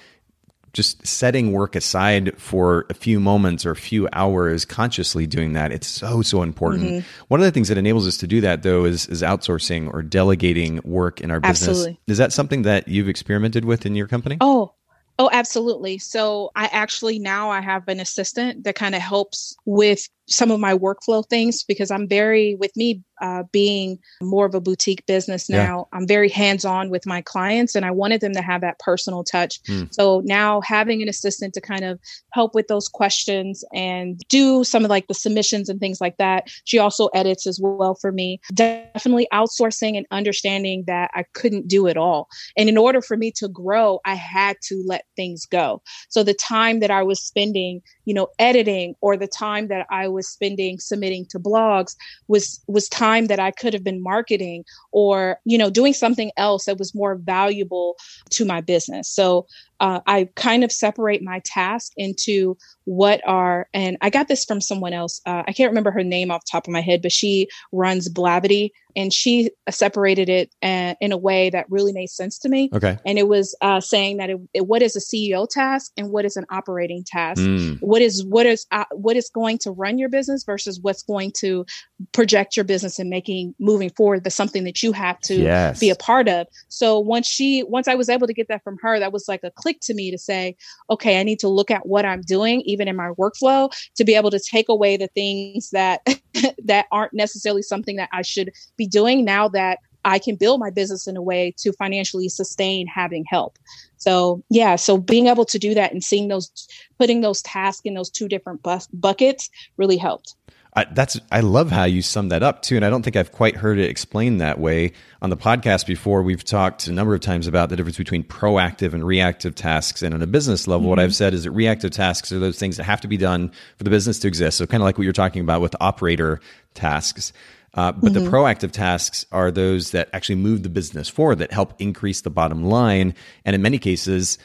just 0.72 1.04
setting 1.06 1.52
work 1.52 1.74
aside 1.74 2.36
for 2.38 2.86
a 2.90 2.94
few 2.94 3.18
moments 3.18 3.66
or 3.66 3.70
a 3.70 3.76
few 3.76 4.08
hours 4.12 4.64
consciously 4.64 5.26
doing 5.26 5.52
that 5.52 5.72
it's 5.72 5.86
so 5.86 6.22
so 6.22 6.42
important 6.42 6.84
mm-hmm. 6.84 7.24
one 7.28 7.40
of 7.40 7.44
the 7.44 7.50
things 7.50 7.68
that 7.68 7.78
enables 7.78 8.06
us 8.06 8.16
to 8.16 8.26
do 8.26 8.40
that 8.40 8.62
though 8.62 8.84
is 8.84 9.06
is 9.06 9.22
outsourcing 9.22 9.92
or 9.92 10.02
delegating 10.02 10.80
work 10.84 11.20
in 11.20 11.30
our 11.30 11.40
business 11.40 11.68
Absolutely. 11.68 12.00
is 12.06 12.18
that 12.18 12.32
something 12.32 12.62
that 12.62 12.88
you've 12.88 13.08
experimented 13.08 13.64
with 13.64 13.86
in 13.86 13.94
your 13.94 14.06
company 14.06 14.36
oh 14.40 14.72
Oh, 15.20 15.28
absolutely. 15.30 15.98
So 15.98 16.50
I 16.56 16.70
actually 16.72 17.18
now 17.18 17.50
I 17.50 17.60
have 17.60 17.86
an 17.88 18.00
assistant 18.00 18.64
that 18.64 18.74
kind 18.74 18.94
of 18.94 19.02
helps 19.02 19.54
with 19.66 20.08
some 20.30 20.50
of 20.50 20.60
my 20.60 20.76
workflow 20.76 21.28
things 21.28 21.64
because 21.64 21.90
I'm 21.90 22.08
very, 22.08 22.54
with 22.54 22.74
me 22.76 23.02
uh, 23.20 23.42
being 23.52 23.98
more 24.22 24.46
of 24.46 24.54
a 24.54 24.60
boutique 24.60 25.04
business 25.06 25.50
now, 25.50 25.88
yeah. 25.92 25.98
I'm 25.98 26.06
very 26.06 26.28
hands 26.28 26.64
on 26.64 26.88
with 26.88 27.04
my 27.04 27.20
clients 27.20 27.74
and 27.74 27.84
I 27.84 27.90
wanted 27.90 28.20
them 28.20 28.32
to 28.34 28.40
have 28.40 28.60
that 28.62 28.78
personal 28.78 29.24
touch. 29.24 29.62
Mm. 29.64 29.92
So 29.92 30.22
now 30.24 30.60
having 30.62 31.02
an 31.02 31.08
assistant 31.08 31.52
to 31.54 31.60
kind 31.60 31.84
of 31.84 31.98
help 32.32 32.54
with 32.54 32.68
those 32.68 32.88
questions 32.88 33.64
and 33.74 34.18
do 34.28 34.64
some 34.64 34.84
of 34.84 34.90
like 34.90 35.08
the 35.08 35.14
submissions 35.14 35.68
and 35.68 35.80
things 35.80 36.00
like 36.00 36.16
that. 36.16 36.48
She 36.64 36.78
also 36.78 37.08
edits 37.08 37.46
as 37.46 37.60
well 37.60 37.94
for 37.94 38.12
me. 38.12 38.40
Definitely 38.54 39.28
outsourcing 39.32 39.96
and 39.96 40.06
understanding 40.10 40.84
that 40.86 41.10
I 41.14 41.24
couldn't 41.34 41.68
do 41.68 41.86
it 41.86 41.96
all. 41.96 42.28
And 42.56 42.68
in 42.68 42.78
order 42.78 43.02
for 43.02 43.16
me 43.16 43.32
to 43.32 43.48
grow, 43.48 44.00
I 44.04 44.14
had 44.14 44.56
to 44.64 44.82
let 44.86 45.04
things 45.16 45.44
go. 45.44 45.82
So 46.08 46.22
the 46.22 46.34
time 46.34 46.80
that 46.80 46.90
I 46.90 47.02
was 47.02 47.20
spending, 47.20 47.82
you 48.04 48.14
know, 48.14 48.28
editing 48.38 48.94
or 49.00 49.16
the 49.16 49.26
time 49.26 49.68
that 49.68 49.86
I 49.90 50.08
was 50.08 50.19
spending 50.22 50.78
submitting 50.78 51.26
to 51.26 51.38
blogs 51.38 51.96
was 52.28 52.60
was 52.66 52.88
time 52.88 53.26
that 53.26 53.40
I 53.40 53.50
could 53.50 53.74
have 53.74 53.84
been 53.84 54.02
marketing 54.02 54.64
or, 54.92 55.38
you 55.44 55.58
know, 55.58 55.70
doing 55.70 55.92
something 55.92 56.30
else 56.36 56.64
that 56.64 56.78
was 56.78 56.94
more 56.94 57.14
valuable 57.16 57.96
to 58.30 58.44
my 58.44 58.60
business. 58.60 59.08
So 59.08 59.46
uh, 59.80 60.00
I 60.06 60.28
kind 60.36 60.62
of 60.62 60.70
separate 60.70 61.22
my 61.22 61.40
task 61.44 61.92
into 61.96 62.56
what 62.84 63.20
are, 63.26 63.68
and 63.72 63.96
I 64.00 64.10
got 64.10 64.28
this 64.28 64.44
from 64.44 64.60
someone 64.60 64.92
else. 64.92 65.20
Uh, 65.26 65.42
I 65.46 65.52
can't 65.52 65.70
remember 65.70 65.90
her 65.90 66.04
name 66.04 66.30
off 66.30 66.44
the 66.44 66.50
top 66.50 66.66
of 66.66 66.72
my 66.72 66.80
head, 66.80 67.02
but 67.02 67.12
she 67.12 67.48
runs 67.72 68.08
Blavity 68.08 68.70
and 68.96 69.12
she 69.12 69.50
separated 69.70 70.28
it 70.28 70.54
uh, 70.62 70.94
in 71.00 71.12
a 71.12 71.16
way 71.16 71.50
that 71.50 71.70
really 71.70 71.92
made 71.92 72.08
sense 72.08 72.38
to 72.40 72.48
me. 72.48 72.70
Okay. 72.74 72.98
And 73.06 73.18
it 73.18 73.28
was 73.28 73.54
uh, 73.60 73.80
saying 73.80 74.16
that 74.16 74.30
it, 74.30 74.40
it, 74.54 74.66
what 74.66 74.82
is 74.82 74.96
a 74.96 75.00
CEO 75.00 75.48
task 75.48 75.92
and 75.96 76.10
what 76.10 76.24
is 76.24 76.36
an 76.36 76.44
operating 76.50 77.04
task? 77.04 77.40
Mm. 77.40 77.78
What 77.80 78.02
is, 78.02 78.24
what 78.24 78.46
is, 78.46 78.66
uh, 78.70 78.84
what 78.92 79.16
is 79.16 79.30
going 79.30 79.58
to 79.58 79.70
run 79.70 79.98
your 79.98 80.08
business 80.08 80.44
versus 80.44 80.80
what's 80.80 81.02
going 81.02 81.32
to 81.38 81.64
project 82.12 82.56
your 82.56 82.64
business 82.64 82.98
and 82.98 83.10
making 83.10 83.54
moving 83.58 83.90
forward 83.90 84.24
the 84.24 84.30
something 84.30 84.64
that 84.64 84.82
you 84.82 84.92
have 84.92 85.20
to 85.20 85.34
yes. 85.34 85.78
be 85.78 85.90
a 85.90 85.96
part 85.96 86.28
of. 86.28 86.46
So 86.68 86.98
once 86.98 87.26
she, 87.26 87.62
once 87.62 87.88
I 87.88 87.94
was 87.94 88.08
able 88.08 88.26
to 88.26 88.34
get 88.34 88.48
that 88.48 88.64
from 88.64 88.78
her, 88.82 88.98
that 88.98 89.12
was 89.12 89.28
like 89.28 89.44
a 89.44 89.50
click 89.50 89.69
to 89.82 89.94
me 89.94 90.10
to 90.10 90.18
say, 90.18 90.56
okay, 90.90 91.20
I 91.20 91.22
need 91.22 91.38
to 91.40 91.48
look 91.48 91.70
at 91.70 91.86
what 91.86 92.04
I'm 92.04 92.22
doing, 92.22 92.62
even 92.62 92.88
in 92.88 92.96
my 92.96 93.10
workflow, 93.18 93.70
to 93.96 94.04
be 94.04 94.14
able 94.14 94.30
to 94.30 94.40
take 94.40 94.68
away 94.68 94.96
the 94.96 95.08
things 95.08 95.70
that 95.70 96.00
that 96.64 96.86
aren't 96.90 97.14
necessarily 97.14 97.62
something 97.62 97.96
that 97.96 98.08
I 98.12 98.22
should 98.22 98.50
be 98.76 98.86
doing 98.86 99.24
now 99.24 99.48
that 99.48 99.78
I 100.04 100.18
can 100.18 100.36
build 100.36 100.60
my 100.60 100.70
business 100.70 101.06
in 101.06 101.16
a 101.16 101.22
way 101.22 101.54
to 101.58 101.72
financially 101.72 102.28
sustain 102.28 102.86
having 102.86 103.24
help. 103.28 103.58
So 103.96 104.42
yeah, 104.48 104.76
so 104.76 104.96
being 104.96 105.26
able 105.26 105.44
to 105.44 105.58
do 105.58 105.74
that 105.74 105.92
and 105.92 106.02
seeing 106.02 106.28
those, 106.28 106.50
putting 106.98 107.20
those 107.20 107.42
tasks 107.42 107.82
in 107.84 107.94
those 107.94 108.10
two 108.10 108.28
different 108.28 108.62
bu- 108.62 108.78
buckets 108.94 109.50
really 109.76 109.98
helped. 109.98 110.34
I, 110.74 110.84
that's 110.84 111.20
I 111.32 111.40
love 111.40 111.70
how 111.70 111.84
you 111.84 112.00
sum 112.00 112.28
that 112.28 112.44
up 112.44 112.62
too, 112.62 112.76
and 112.76 112.84
I 112.84 112.90
don't 112.90 113.02
think 113.02 113.16
I've 113.16 113.32
quite 113.32 113.56
heard 113.56 113.78
it 113.78 113.90
explained 113.90 114.40
that 114.40 114.60
way 114.60 114.92
on 115.20 115.30
the 115.30 115.36
podcast 115.36 115.84
before. 115.86 116.22
We've 116.22 116.44
talked 116.44 116.86
a 116.86 116.92
number 116.92 117.12
of 117.12 117.20
times 117.20 117.48
about 117.48 117.70
the 117.70 117.76
difference 117.76 117.98
between 117.98 118.22
proactive 118.22 118.94
and 118.94 119.04
reactive 119.04 119.56
tasks, 119.56 120.02
and 120.02 120.14
on 120.14 120.22
a 120.22 120.28
business 120.28 120.68
level, 120.68 120.82
mm-hmm. 120.82 120.90
what 120.90 120.98
I've 121.00 121.14
said 121.14 121.34
is 121.34 121.42
that 121.42 121.50
reactive 121.50 121.90
tasks 121.90 122.30
are 122.30 122.38
those 122.38 122.58
things 122.58 122.76
that 122.76 122.84
have 122.84 123.00
to 123.00 123.08
be 123.08 123.16
done 123.16 123.50
for 123.78 123.84
the 123.84 123.90
business 123.90 124.20
to 124.20 124.28
exist. 124.28 124.58
So 124.58 124.66
kind 124.66 124.80
of 124.80 124.84
like 124.84 124.96
what 124.96 125.04
you're 125.04 125.12
talking 125.12 125.42
about 125.42 125.60
with 125.60 125.74
operator 125.80 126.40
tasks. 126.74 127.32
Uh, 127.74 127.92
but 127.92 128.12
mm-hmm. 128.12 128.24
the 128.24 128.30
proactive 128.30 128.70
tasks 128.70 129.26
are 129.32 129.50
those 129.50 129.90
that 129.90 130.08
actually 130.12 130.36
move 130.36 130.62
the 130.62 130.68
business 130.68 131.08
forward, 131.08 131.38
that 131.38 131.52
help 131.52 131.74
increase 131.80 132.20
the 132.20 132.30
bottom 132.30 132.64
line, 132.64 133.14
and 133.44 133.54
in 133.54 133.62
many 133.62 133.78
cases, 133.78 134.38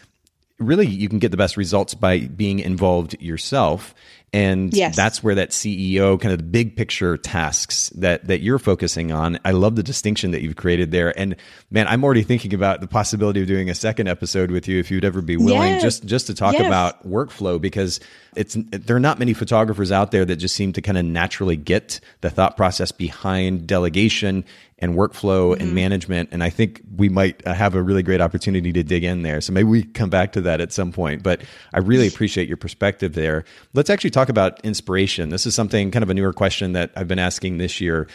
really 0.58 0.88
you 0.88 1.10
can 1.10 1.20
get 1.20 1.32
the 1.32 1.38
best 1.38 1.58
results 1.58 1.94
by 1.94 2.20
being 2.20 2.60
involved 2.60 3.20
yourself 3.22 3.94
and 4.36 4.74
yes. 4.74 4.96
that's 4.96 5.24
where 5.24 5.36
that 5.36 5.52
ceo 5.52 6.20
kind 6.20 6.34
of 6.34 6.38
the 6.38 6.44
big 6.44 6.76
picture 6.76 7.18
tasks 7.18 7.90
that 7.96 8.28
that 8.28 8.42
you're 8.42 8.60
focusing 8.60 9.12
on 9.12 9.40
i 9.46 9.52
love 9.52 9.76
the 9.76 9.84
distinction 9.84 10.32
that 10.32 10.42
you've 10.42 10.58
created 10.58 10.92
there 10.92 11.18
and 11.18 11.36
man 11.72 11.88
i'm 11.88 12.04
already 12.04 12.22
thinking 12.22 12.54
about 12.54 12.82
the 12.82 12.88
possibility 12.88 13.42
of 13.42 13.48
doing 13.48 13.70
a 13.70 13.76
second 13.76 14.08
episode 14.08 14.52
with 14.52 14.68
you 14.68 14.78
if 14.78 14.92
you'd 14.92 15.06
ever 15.06 15.22
be 15.22 15.38
willing 15.38 15.70
yes. 15.70 15.82
just 15.82 16.06
just 16.06 16.28
to 16.28 16.34
talk 16.34 16.54
yes. 16.54 16.68
about 16.68 17.08
workflow 17.08 17.60
because 17.60 18.00
it's 18.36 18.56
there 18.72 18.98
are 18.98 19.00
not 19.00 19.18
many 19.20 19.34
photographers 19.34 19.92
out 19.92 20.12
there 20.12 20.26
that 20.26 20.36
just 20.36 20.56
seem 20.56 20.74
to 20.74 20.82
kind 20.82 20.98
of 20.98 21.06
naturally 21.06 21.56
get 21.56 22.02
the 22.22 22.30
thought 22.30 22.58
process 22.58 22.92
behind 22.92 23.66
delegation 23.66 24.44
and 24.80 24.96
workflow 24.96 25.54
mm-hmm. 25.54 25.62
and 25.62 25.74
management. 25.74 26.30
And 26.32 26.44
I 26.44 26.50
think 26.50 26.82
we 26.96 27.08
might 27.08 27.46
uh, 27.48 27.54
have 27.54 27.76
a 27.76 27.82
really 27.82 28.04
great 28.04 28.22
opportunity 28.22 28.74
to 28.74 28.84
dig 28.84 29.04
in 29.04 29.22
there. 29.22 29.40
So 29.42 29.54
maybe 29.54 29.70
we 29.70 29.84
come 29.84 30.10
back 30.10 30.34
to 30.34 30.42
that 30.42 30.60
at 30.60 30.74
some 30.74 30.92
point. 30.92 31.24
But 31.24 31.42
I 31.74 31.80
really 31.80 32.08
appreciate 32.08 32.48
your 32.48 32.58
perspective 32.58 33.14
there. 33.14 33.46
Let's 33.74 33.90
actually 33.90 34.10
talk 34.10 34.30
about 34.30 34.64
inspiration. 34.66 35.30
This 35.30 35.46
is 35.46 35.56
something 35.56 35.92
kind 35.92 36.04
of 36.04 36.10
a 36.10 36.14
newer 36.14 36.34
question 36.34 36.74
that 36.74 36.92
I've 36.96 37.08
been 37.08 37.20
asking 37.20 37.58
this 37.58 37.80
year. 37.80 38.08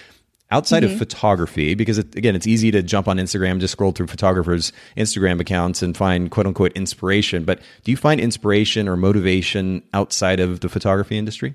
Outside 0.53 0.83
mm-hmm. 0.83 0.95
of 0.95 0.99
photography, 0.99 1.77
because 1.77 1.99
it, 1.99 2.17
again, 2.17 2.35
it's 2.35 2.47
easy 2.47 2.73
to 2.73 2.83
jump 2.83 3.07
on 3.07 3.19
Instagram, 3.19 3.61
just 3.61 3.71
scroll 3.71 3.93
through 3.93 4.09
photographers' 4.09 4.73
Instagram 4.97 5.41
accounts 5.41 5.81
and 5.81 5.97
find 5.97 6.29
quote 6.29 6.45
unquote 6.45 6.73
inspiration. 6.73 7.45
But 7.45 7.61
do 7.85 7.93
you 7.93 7.97
find 7.97 8.21
inspiration 8.21 8.89
or 8.89 8.97
motivation 8.97 9.85
outside 9.95 10.41
of 10.41 10.59
the 10.59 10.69
photography 10.69 11.17
industry? 11.17 11.55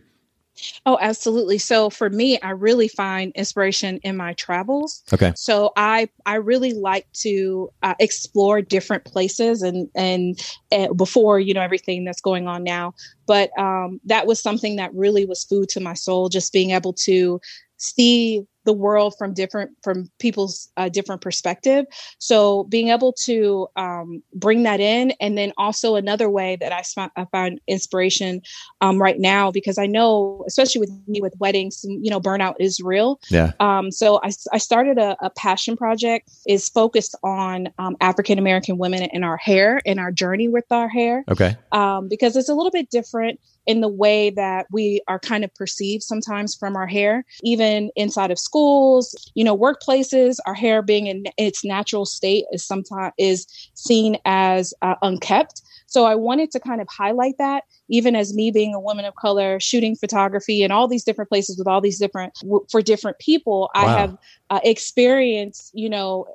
Oh, 0.85 0.97
absolutely. 1.01 1.57
So 1.57 1.89
for 1.89 2.09
me, 2.09 2.39
I 2.41 2.51
really 2.51 2.87
find 2.87 3.31
inspiration 3.35 3.99
in 4.03 4.15
my 4.17 4.33
travels. 4.33 5.03
Okay. 5.11 5.33
So 5.35 5.71
I 5.75 6.09
I 6.25 6.35
really 6.35 6.73
like 6.73 7.07
to 7.21 7.69
uh, 7.83 7.95
explore 7.99 8.61
different 8.61 9.05
places 9.05 9.61
and 9.61 9.89
and 9.95 10.39
uh, 10.71 10.93
before 10.93 11.39
you 11.39 11.53
know 11.53 11.61
everything 11.61 12.05
that's 12.05 12.21
going 12.21 12.47
on 12.47 12.63
now. 12.63 12.93
But 13.27 13.57
um, 13.57 13.99
that 14.05 14.27
was 14.27 14.41
something 14.41 14.75
that 14.77 14.93
really 14.93 15.25
was 15.25 15.43
food 15.43 15.69
to 15.69 15.79
my 15.79 15.93
soul. 15.93 16.29
Just 16.29 16.53
being 16.53 16.71
able 16.71 16.93
to 16.93 17.39
see 17.77 18.45
the 18.65 18.73
world 18.73 19.15
from 19.17 19.33
different 19.33 19.71
from 19.83 20.09
people's 20.19 20.69
uh, 20.77 20.89
different 20.89 21.21
perspective. 21.21 21.85
So 22.19 22.65
being 22.65 22.89
able 22.89 23.13
to 23.25 23.67
um, 23.75 24.21
bring 24.33 24.63
that 24.63 24.79
in 24.79 25.13
and 25.19 25.37
then 25.37 25.53
also 25.57 25.95
another 25.95 26.29
way 26.29 26.55
that 26.57 26.71
i, 26.71 26.81
sp- 26.81 27.13
I 27.15 27.25
found 27.31 27.61
inspiration 27.67 28.41
um, 28.81 29.01
right 29.01 29.19
now 29.19 29.51
because 29.51 29.77
i 29.77 29.85
know 29.85 30.43
especially 30.47 30.81
with 30.81 30.91
me 31.07 31.21
with 31.21 31.33
weddings 31.39 31.83
you 31.83 32.09
know 32.09 32.19
burnout 32.19 32.55
is 32.59 32.79
real. 32.79 33.19
Yeah. 33.29 33.51
Um, 33.59 33.91
so 33.91 34.19
I, 34.23 34.31
I 34.51 34.57
started 34.57 34.97
a, 34.97 35.15
a, 35.21 35.29
passion 35.29 35.75
project. 35.75 36.29
Is 36.47 36.69
focused 36.69 37.15
on 37.23 37.69
um, 37.77 37.95
african 38.01 38.39
american 38.39 38.77
women 38.77 39.03
in 39.11 39.23
our 39.23 39.37
hair 39.37 39.81
and 39.85 39.99
our 39.99 40.11
journey 40.11 40.47
with 40.47 40.65
our 40.71 40.87
hair. 40.87 41.23
Okay. 41.29 41.55
Um, 41.71 42.07
because 42.07 42.35
it's 42.35 42.49
a 42.49 42.53
little 42.53 42.71
bit 42.71 42.89
different 42.89 43.39
in 43.65 43.81
the 43.81 43.89
way 43.89 44.29
that 44.31 44.67
we 44.71 45.01
are 45.07 45.19
kind 45.19 45.43
of 45.43 45.53
perceived 45.55 46.03
sometimes 46.03 46.55
from 46.55 46.75
our 46.75 46.87
hair, 46.87 47.25
even 47.43 47.89
inside 47.95 48.31
of 48.31 48.39
schools, 48.39 49.15
you 49.35 49.43
know, 49.43 49.57
workplaces, 49.57 50.37
our 50.45 50.53
hair 50.53 50.81
being 50.81 51.07
in 51.07 51.25
its 51.37 51.63
natural 51.63 52.05
state 52.05 52.45
is 52.51 52.63
sometimes 52.63 53.13
is 53.17 53.47
seen 53.73 54.17
as 54.25 54.73
uh, 54.81 54.95
unkept. 55.01 55.61
So 55.87 56.05
I 56.05 56.15
wanted 56.15 56.51
to 56.51 56.59
kind 56.59 56.81
of 56.81 56.87
highlight 56.89 57.37
that, 57.37 57.63
even 57.89 58.15
as 58.15 58.33
me 58.33 58.51
being 58.51 58.73
a 58.73 58.79
woman 58.79 59.05
of 59.05 59.15
color, 59.15 59.59
shooting 59.59 59.95
photography 59.95 60.63
in 60.63 60.71
all 60.71 60.87
these 60.87 61.03
different 61.03 61.29
places 61.29 61.57
with 61.57 61.67
all 61.67 61.81
these 61.81 61.99
different 61.99 62.33
for 62.71 62.81
different 62.81 63.19
people, 63.19 63.69
wow. 63.75 63.81
I 63.81 63.99
have 63.99 64.17
uh, 64.49 64.59
experienced, 64.63 65.71
you 65.73 65.89
know, 65.89 66.27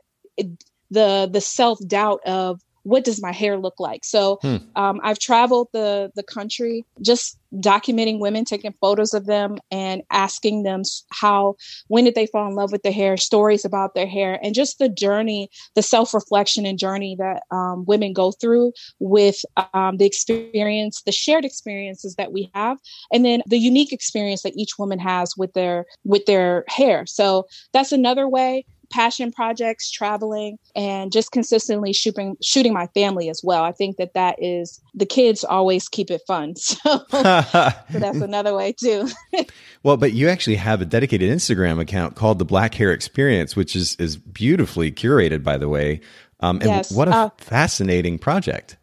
the 0.90 1.28
the 1.30 1.40
self 1.40 1.78
doubt 1.86 2.20
of 2.26 2.60
what 2.82 3.04
does 3.04 3.22
my 3.22 3.32
hair 3.32 3.56
look 3.56 3.78
like? 3.78 4.04
So 4.04 4.38
hmm. 4.42 4.56
um, 4.76 5.00
I've 5.02 5.18
traveled 5.18 5.68
the 5.72 6.10
the 6.14 6.22
country 6.22 6.84
just 7.02 7.38
documenting 7.56 8.20
women, 8.20 8.44
taking 8.44 8.72
photos 8.80 9.12
of 9.12 9.26
them, 9.26 9.58
and 9.70 10.02
asking 10.10 10.62
them 10.62 10.82
how 11.10 11.56
when 11.88 12.04
did 12.04 12.14
they 12.14 12.26
fall 12.26 12.48
in 12.48 12.54
love 12.54 12.72
with 12.72 12.82
their 12.82 12.92
hair, 12.92 13.16
stories 13.16 13.64
about 13.64 13.94
their 13.94 14.06
hair, 14.06 14.38
and 14.42 14.54
just 14.54 14.78
the 14.78 14.88
journey, 14.88 15.50
the 15.74 15.82
self 15.82 16.14
reflection 16.14 16.64
and 16.66 16.78
journey 16.78 17.16
that 17.18 17.42
um, 17.50 17.84
women 17.86 18.12
go 18.12 18.32
through 18.32 18.72
with 18.98 19.44
um, 19.74 19.96
the 19.96 20.06
experience, 20.06 21.02
the 21.02 21.12
shared 21.12 21.44
experiences 21.44 22.14
that 22.16 22.32
we 22.32 22.50
have, 22.54 22.78
and 23.12 23.24
then 23.24 23.42
the 23.46 23.58
unique 23.58 23.92
experience 23.92 24.42
that 24.42 24.56
each 24.56 24.78
woman 24.78 24.98
has 24.98 25.36
with 25.36 25.52
their 25.54 25.84
with 26.04 26.24
their 26.26 26.64
hair. 26.68 27.04
So 27.06 27.46
that's 27.72 27.92
another 27.92 28.28
way 28.28 28.64
passion 28.90 29.32
projects, 29.32 29.90
traveling, 29.90 30.58
and 30.74 31.12
just 31.12 31.32
consistently 31.32 31.92
shooting 31.92 32.36
shooting 32.42 32.72
my 32.72 32.86
family 32.88 33.28
as 33.28 33.40
well. 33.42 33.64
I 33.64 33.72
think 33.72 33.96
that 33.96 34.14
that 34.14 34.36
is 34.38 34.80
the 34.94 35.06
kids 35.06 35.44
always 35.44 35.88
keep 35.88 36.10
it 36.10 36.22
fun, 36.26 36.56
so, 36.56 36.78
so 37.10 37.22
that's 37.22 37.74
another 38.20 38.54
way 38.54 38.72
too. 38.72 39.08
well, 39.82 39.96
but 39.96 40.12
you 40.12 40.28
actually 40.28 40.56
have 40.56 40.80
a 40.80 40.84
dedicated 40.84 41.30
Instagram 41.30 41.80
account 41.80 42.16
called 42.16 42.38
the 42.38 42.44
Black 42.44 42.74
Hair 42.74 42.92
Experience, 42.92 43.56
which 43.56 43.74
is 43.74 43.96
is 43.96 44.16
beautifully 44.16 44.92
curated, 44.92 45.42
by 45.42 45.56
the 45.56 45.68
way. 45.68 46.00
Um, 46.40 46.56
and 46.56 46.70
yes, 46.70 46.90
what 46.90 47.08
a 47.08 47.12
uh, 47.12 47.30
fascinating 47.38 48.18
project! 48.18 48.76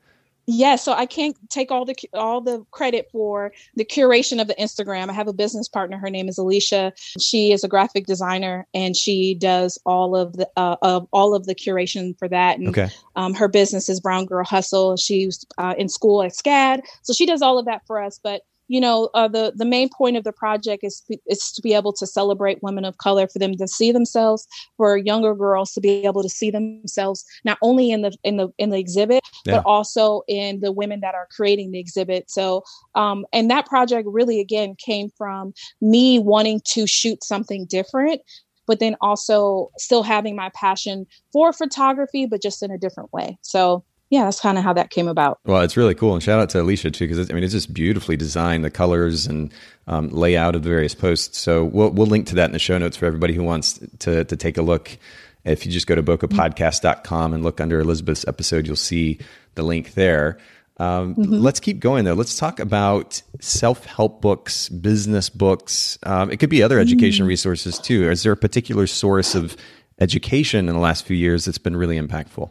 Yeah 0.47 0.77
so 0.77 0.93
i 0.93 1.05
can't 1.05 1.35
take 1.49 1.71
all 1.71 1.83
the 1.83 1.95
all 2.13 2.41
the 2.41 2.65
credit 2.71 3.09
for 3.11 3.51
the 3.75 3.85
curation 3.85 4.41
of 4.41 4.47
the 4.47 4.55
instagram. 4.55 5.09
I 5.09 5.13
have 5.13 5.27
a 5.27 5.33
business 5.33 5.67
partner. 5.67 5.97
Her 5.97 6.09
name 6.09 6.29
is 6.29 6.37
alicia. 6.37 6.93
She 7.19 7.51
is 7.51 7.63
a 7.63 7.67
graphic 7.67 8.05
designer 8.05 8.65
and 8.73 8.95
she 8.95 9.35
does 9.35 9.77
all 9.85 10.15
of 10.15 10.37
the 10.37 10.49
uh, 10.55 10.77
of 10.81 11.07
all 11.11 11.35
of 11.35 11.45
the 11.45 11.55
curation 11.55 12.17
for 12.17 12.27
that. 12.29 12.57
And 12.57 12.69
okay. 12.69 12.89
um, 13.15 13.33
her 13.33 13.47
business 13.47 13.89
is 13.89 13.99
brown 13.99 14.25
girl 14.25 14.45
hustle. 14.45 14.95
She's 14.95 15.45
uh, 15.57 15.75
in 15.77 15.89
school 15.89 16.23
at 16.23 16.31
SCAD. 16.31 16.81
So 17.01 17.13
she 17.13 17.25
does 17.25 17.41
all 17.41 17.59
of 17.59 17.65
that 17.65 17.85
for 17.85 18.01
us 18.01 18.19
but 18.23 18.41
you 18.67 18.81
know, 18.81 19.09
uh, 19.13 19.27
the 19.27 19.53
the 19.55 19.65
main 19.65 19.89
point 19.89 20.17
of 20.17 20.23
the 20.23 20.31
project 20.31 20.83
is 20.83 21.03
is 21.27 21.51
to 21.51 21.61
be 21.61 21.73
able 21.73 21.93
to 21.93 22.05
celebrate 22.05 22.61
women 22.61 22.85
of 22.85 22.97
color, 22.97 23.27
for 23.27 23.39
them 23.39 23.55
to 23.55 23.67
see 23.67 23.91
themselves, 23.91 24.47
for 24.75 24.97
younger 24.97 25.33
girls 25.35 25.71
to 25.73 25.81
be 25.81 26.05
able 26.05 26.23
to 26.23 26.29
see 26.29 26.51
themselves 26.51 27.25
not 27.43 27.57
only 27.61 27.91
in 27.91 28.01
the 28.01 28.15
in 28.23 28.37
the 28.37 28.49
in 28.57 28.69
the 28.69 28.77
exhibit, 28.77 29.23
yeah. 29.45 29.57
but 29.57 29.65
also 29.65 30.21
in 30.27 30.59
the 30.59 30.71
women 30.71 30.99
that 30.99 31.15
are 31.15 31.27
creating 31.31 31.71
the 31.71 31.79
exhibit. 31.79 32.29
So, 32.29 32.63
um, 32.95 33.25
and 33.33 33.49
that 33.49 33.65
project 33.65 34.07
really 34.11 34.39
again 34.39 34.75
came 34.75 35.09
from 35.17 35.53
me 35.81 36.19
wanting 36.19 36.61
to 36.65 36.87
shoot 36.87 37.23
something 37.23 37.65
different 37.65 38.21
but 38.67 38.79
then 38.79 38.97
also 38.99 39.71
still 39.77 40.03
having 40.03 40.35
my 40.35 40.51
passion 40.53 41.07
for 41.31 41.53
photography, 41.53 42.25
but 42.25 42.41
just 42.41 42.61
in 42.61 42.69
a 42.69 42.77
different 42.77 43.11
way. 43.13 43.37
So 43.41 43.85
yeah, 44.09 44.23
that's 44.23 44.39
kind 44.39 44.57
of 44.57 44.63
how 44.63 44.73
that 44.73 44.89
came 44.89 45.07
about. 45.07 45.39
Well, 45.45 45.61
it's 45.61 45.75
really 45.75 45.95
cool, 45.95 46.13
and 46.13 46.23
shout 46.23 46.39
out 46.39 46.49
to 46.51 46.61
Alicia 46.61 46.91
too, 46.91 47.07
because 47.07 47.29
I 47.29 47.33
mean, 47.33 47.43
it's 47.43 47.53
just 47.53 47.73
beautifully 47.73 48.15
designed, 48.15 48.63
the 48.63 48.69
colors 48.69 49.27
and 49.27 49.51
um, 49.87 50.09
layout 50.09 50.55
of 50.55 50.63
the 50.63 50.69
various 50.69 50.95
posts. 50.95 51.37
So 51.37 51.65
we'll 51.65 51.89
we'll 51.89 52.07
link 52.07 52.27
to 52.27 52.35
that 52.35 52.45
in 52.45 52.53
the 52.53 52.59
show 52.59 52.77
notes 52.77 52.95
for 52.95 53.05
everybody 53.05 53.33
who 53.33 53.43
wants 53.43 53.79
to 53.99 54.23
to 54.23 54.35
take 54.35 54.57
a 54.57 54.61
look. 54.61 54.97
If 55.43 55.65
you 55.65 55.71
just 55.71 55.87
go 55.87 55.95
to 55.95 56.03
bokehpodcast.com 56.03 57.33
and 57.33 57.43
look 57.43 57.61
under 57.61 57.79
Elizabeth's 57.79 58.27
episode, 58.27 58.67
you'll 58.67 58.75
see 58.75 59.19
the 59.55 59.63
link 59.63 59.93
there. 59.93 60.37
Um, 60.79 61.15
mm-hmm. 61.15 61.33
Let's 61.33 61.59
keep 61.59 61.79
going 61.79 62.05
though. 62.05 62.13
Let's 62.13 62.37
talk 62.37 62.59
about 62.59 63.21
self 63.41 63.85
help 63.85 64.21
books, 64.21 64.69
business 64.69 65.29
books. 65.29 65.97
Um, 66.03 66.31
it 66.31 66.37
could 66.37 66.49
be 66.49 66.63
other 66.63 66.79
education 66.79 67.25
mm. 67.25 67.29
resources 67.29 67.79
too. 67.79 68.09
Is 68.09 68.23
there 68.23 68.31
a 68.31 68.37
particular 68.37 68.87
source 68.87 69.35
of 69.35 69.57
education 69.99 70.69
in 70.69 70.75
the 70.75 70.81
last 70.81 71.05
few 71.05 71.17
years 71.17 71.45
that's 71.45 71.57
been 71.57 71.75
really 71.75 71.99
impactful? 71.99 72.49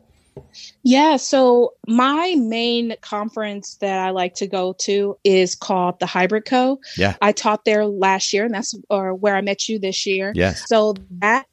Yeah, 0.83 1.17
so 1.17 1.75
my 1.87 2.35
main 2.39 2.95
conference 3.01 3.77
that 3.77 4.07
I 4.07 4.11
like 4.11 4.35
to 4.35 4.47
go 4.47 4.75
to 4.81 5.17
is 5.25 5.55
called 5.55 5.99
the 6.01 6.07
Hybrid 6.07 6.45
Co. 6.45 6.81
Yeah. 6.97 7.17
I 7.21 7.33
taught 7.33 7.65
there 7.65 7.87
last 7.87 8.33
year 8.33 8.45
and 8.45 8.55
that's 8.55 8.75
or 8.91 9.15
where 9.15 9.37
I 9.37 9.41
met 9.41 9.69
you 9.69 9.79
this 9.79 10.07
year. 10.07 10.33
Yes. 10.35 10.65
So 10.69 10.95
that 11.19 11.47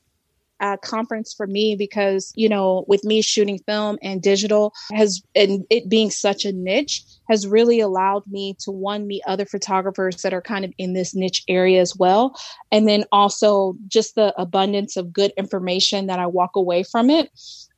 uh, 0.59 0.77
conference 0.77 1.33
for 1.33 1.45
me 1.45 1.75
because 1.75 2.31
you 2.35 2.47
know 2.47 2.85
with 2.87 3.03
me 3.03 3.21
shooting 3.21 3.59
film 3.67 3.97
and 4.01 4.21
digital 4.21 4.71
has 4.93 5.21
and 5.35 5.65
it 5.69 5.89
being 5.89 6.09
such 6.09 6.45
a 6.45 6.53
niche 6.53 7.03
has 7.29 7.45
really 7.45 7.81
allowed 7.81 8.25
me 8.27 8.55
to 8.59 8.71
one 8.71 9.05
meet 9.05 9.21
other 9.27 9.45
photographers 9.45 10.21
that 10.21 10.33
are 10.33 10.41
kind 10.41 10.63
of 10.63 10.71
in 10.77 10.93
this 10.93 11.13
niche 11.13 11.43
area 11.49 11.81
as 11.81 11.97
well 11.97 12.39
and 12.71 12.87
then 12.87 13.03
also 13.11 13.75
just 13.87 14.15
the 14.15 14.33
abundance 14.39 14.95
of 14.95 15.11
good 15.11 15.33
information 15.35 16.07
that 16.07 16.19
i 16.19 16.25
walk 16.25 16.55
away 16.55 16.81
from 16.81 17.09
it 17.09 17.29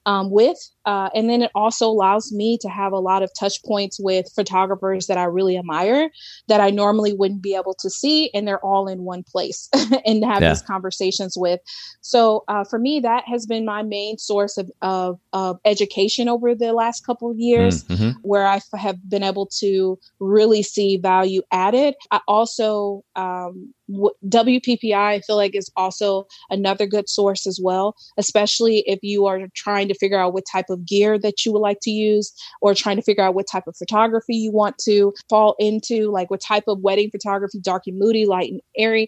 um, 0.05 0.29
with. 0.29 0.57
Uh, 0.85 1.09
and 1.15 1.29
then 1.29 1.41
it 1.41 1.51
also 1.55 1.87
allows 1.87 2.31
me 2.31 2.57
to 2.59 2.69
have 2.69 2.91
a 2.91 2.99
lot 2.99 3.23
of 3.23 3.31
touch 3.37 3.63
points 3.63 3.99
with 3.99 4.31
photographers 4.35 5.07
that 5.07 5.17
I 5.17 5.23
really 5.23 5.57
admire 5.57 6.09
that 6.47 6.61
I 6.61 6.69
normally 6.69 7.13
wouldn't 7.13 7.41
be 7.41 7.55
able 7.55 7.73
to 7.75 7.89
see. 7.89 8.29
And 8.33 8.47
they're 8.47 8.63
all 8.63 8.87
in 8.87 9.03
one 9.03 9.23
place 9.23 9.69
and 10.05 10.23
have 10.23 10.41
yeah. 10.41 10.49
these 10.49 10.61
conversations 10.61 11.35
with. 11.37 11.59
So 12.01 12.43
uh, 12.47 12.63
for 12.63 12.79
me, 12.79 12.99
that 12.99 13.23
has 13.27 13.45
been 13.45 13.65
my 13.65 13.83
main 13.83 14.17
source 14.17 14.57
of, 14.57 14.69
of, 14.81 15.19
of 15.33 15.59
education 15.65 16.29
over 16.29 16.53
the 16.53 16.73
last 16.73 17.05
couple 17.05 17.31
of 17.31 17.39
years, 17.39 17.83
mm-hmm. 17.85 18.11
where 18.21 18.45
I 18.45 18.59
have 18.77 19.09
been 19.09 19.23
able 19.23 19.47
to 19.59 19.97
really 20.19 20.63
see 20.63 20.97
value 20.97 21.41
added. 21.51 21.95
I 22.11 22.21
also, 22.27 23.03
um, 23.15 23.73
WPPI, 23.89 24.95
I 24.95 25.19
feel 25.21 25.35
like 25.35 25.55
is 25.55 25.71
also 25.75 26.27
another 26.49 26.87
good 26.87 27.07
source 27.07 27.45
as 27.45 27.59
well, 27.61 27.95
especially 28.17 28.79
if 28.87 28.99
you 29.03 29.25
are 29.25 29.41
trying 29.55 29.87
to 29.87 29.93
figure 29.93 30.19
out 30.19 30.33
what 30.33 30.43
type 30.51 30.69
of 30.69 30.74
gear 30.77 31.17
that 31.19 31.45
you 31.45 31.51
would 31.51 31.59
like 31.59 31.79
to 31.81 31.91
use 31.91 32.33
or 32.61 32.73
trying 32.73 32.95
to 32.95 33.01
figure 33.01 33.23
out 33.23 33.35
what 33.35 33.47
type 33.51 33.67
of 33.67 33.75
photography 33.77 34.35
you 34.35 34.51
want 34.51 34.77
to 34.79 35.13
fall 35.29 35.55
into, 35.59 36.09
like 36.11 36.29
what 36.29 36.41
type 36.41 36.65
of 36.67 36.79
wedding 36.79 37.09
photography, 37.09 37.59
dark 37.59 37.83
and 37.87 37.99
moody, 37.99 38.25
light 38.25 38.51
and 38.51 38.61
airy 38.77 39.07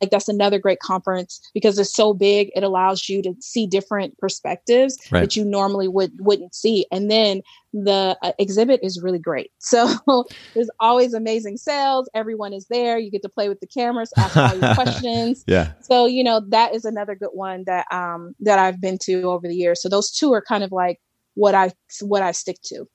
like 0.00 0.10
that's 0.10 0.28
another 0.28 0.58
great 0.58 0.80
conference 0.80 1.40
because 1.54 1.78
it's 1.78 1.94
so 1.94 2.14
big 2.14 2.50
it 2.54 2.62
allows 2.62 3.08
you 3.08 3.22
to 3.22 3.34
see 3.40 3.66
different 3.66 4.16
perspectives 4.18 4.96
right. 5.10 5.20
that 5.20 5.36
you 5.36 5.44
normally 5.44 5.88
would 5.88 6.12
wouldn't 6.20 6.54
see. 6.54 6.86
And 6.90 7.10
then 7.10 7.42
the 7.72 8.18
uh, 8.22 8.32
exhibit 8.38 8.80
is 8.82 9.00
really 9.02 9.18
great. 9.18 9.50
So 9.70 10.24
there's 10.54 10.70
always 10.80 11.14
amazing 11.14 11.56
sales. 11.56 12.10
Everyone 12.12 12.52
is 12.52 12.66
there. 12.66 12.98
You 12.98 13.08
get 13.08 13.22
to 13.22 13.28
play 13.28 13.48
with 13.48 13.60
the 13.60 13.68
cameras 13.68 14.12
ask 14.16 14.36
all 14.36 14.56
your 14.56 14.74
questions. 14.74 15.44
Yeah. 15.46 15.72
So 15.80 16.06
you 16.06 16.24
know 16.24 16.40
that 16.48 16.74
is 16.74 16.84
another 16.84 17.14
good 17.14 17.30
one 17.32 17.64
that 17.66 17.86
um 17.92 18.34
that 18.40 18.58
i've 18.58 18.80
been 18.80 18.98
to 19.02 19.22
over 19.22 19.46
the 19.46 19.54
years. 19.54 19.80
So 19.80 19.88
those 19.88 20.10
two 20.10 20.32
are 20.32 20.42
kind 20.42 20.64
of 20.64 20.72
like 20.72 21.00
what 21.34 21.54
i 21.54 21.72
what 22.00 22.22
i 22.22 22.32
stick 22.32 22.56
to 22.64 22.86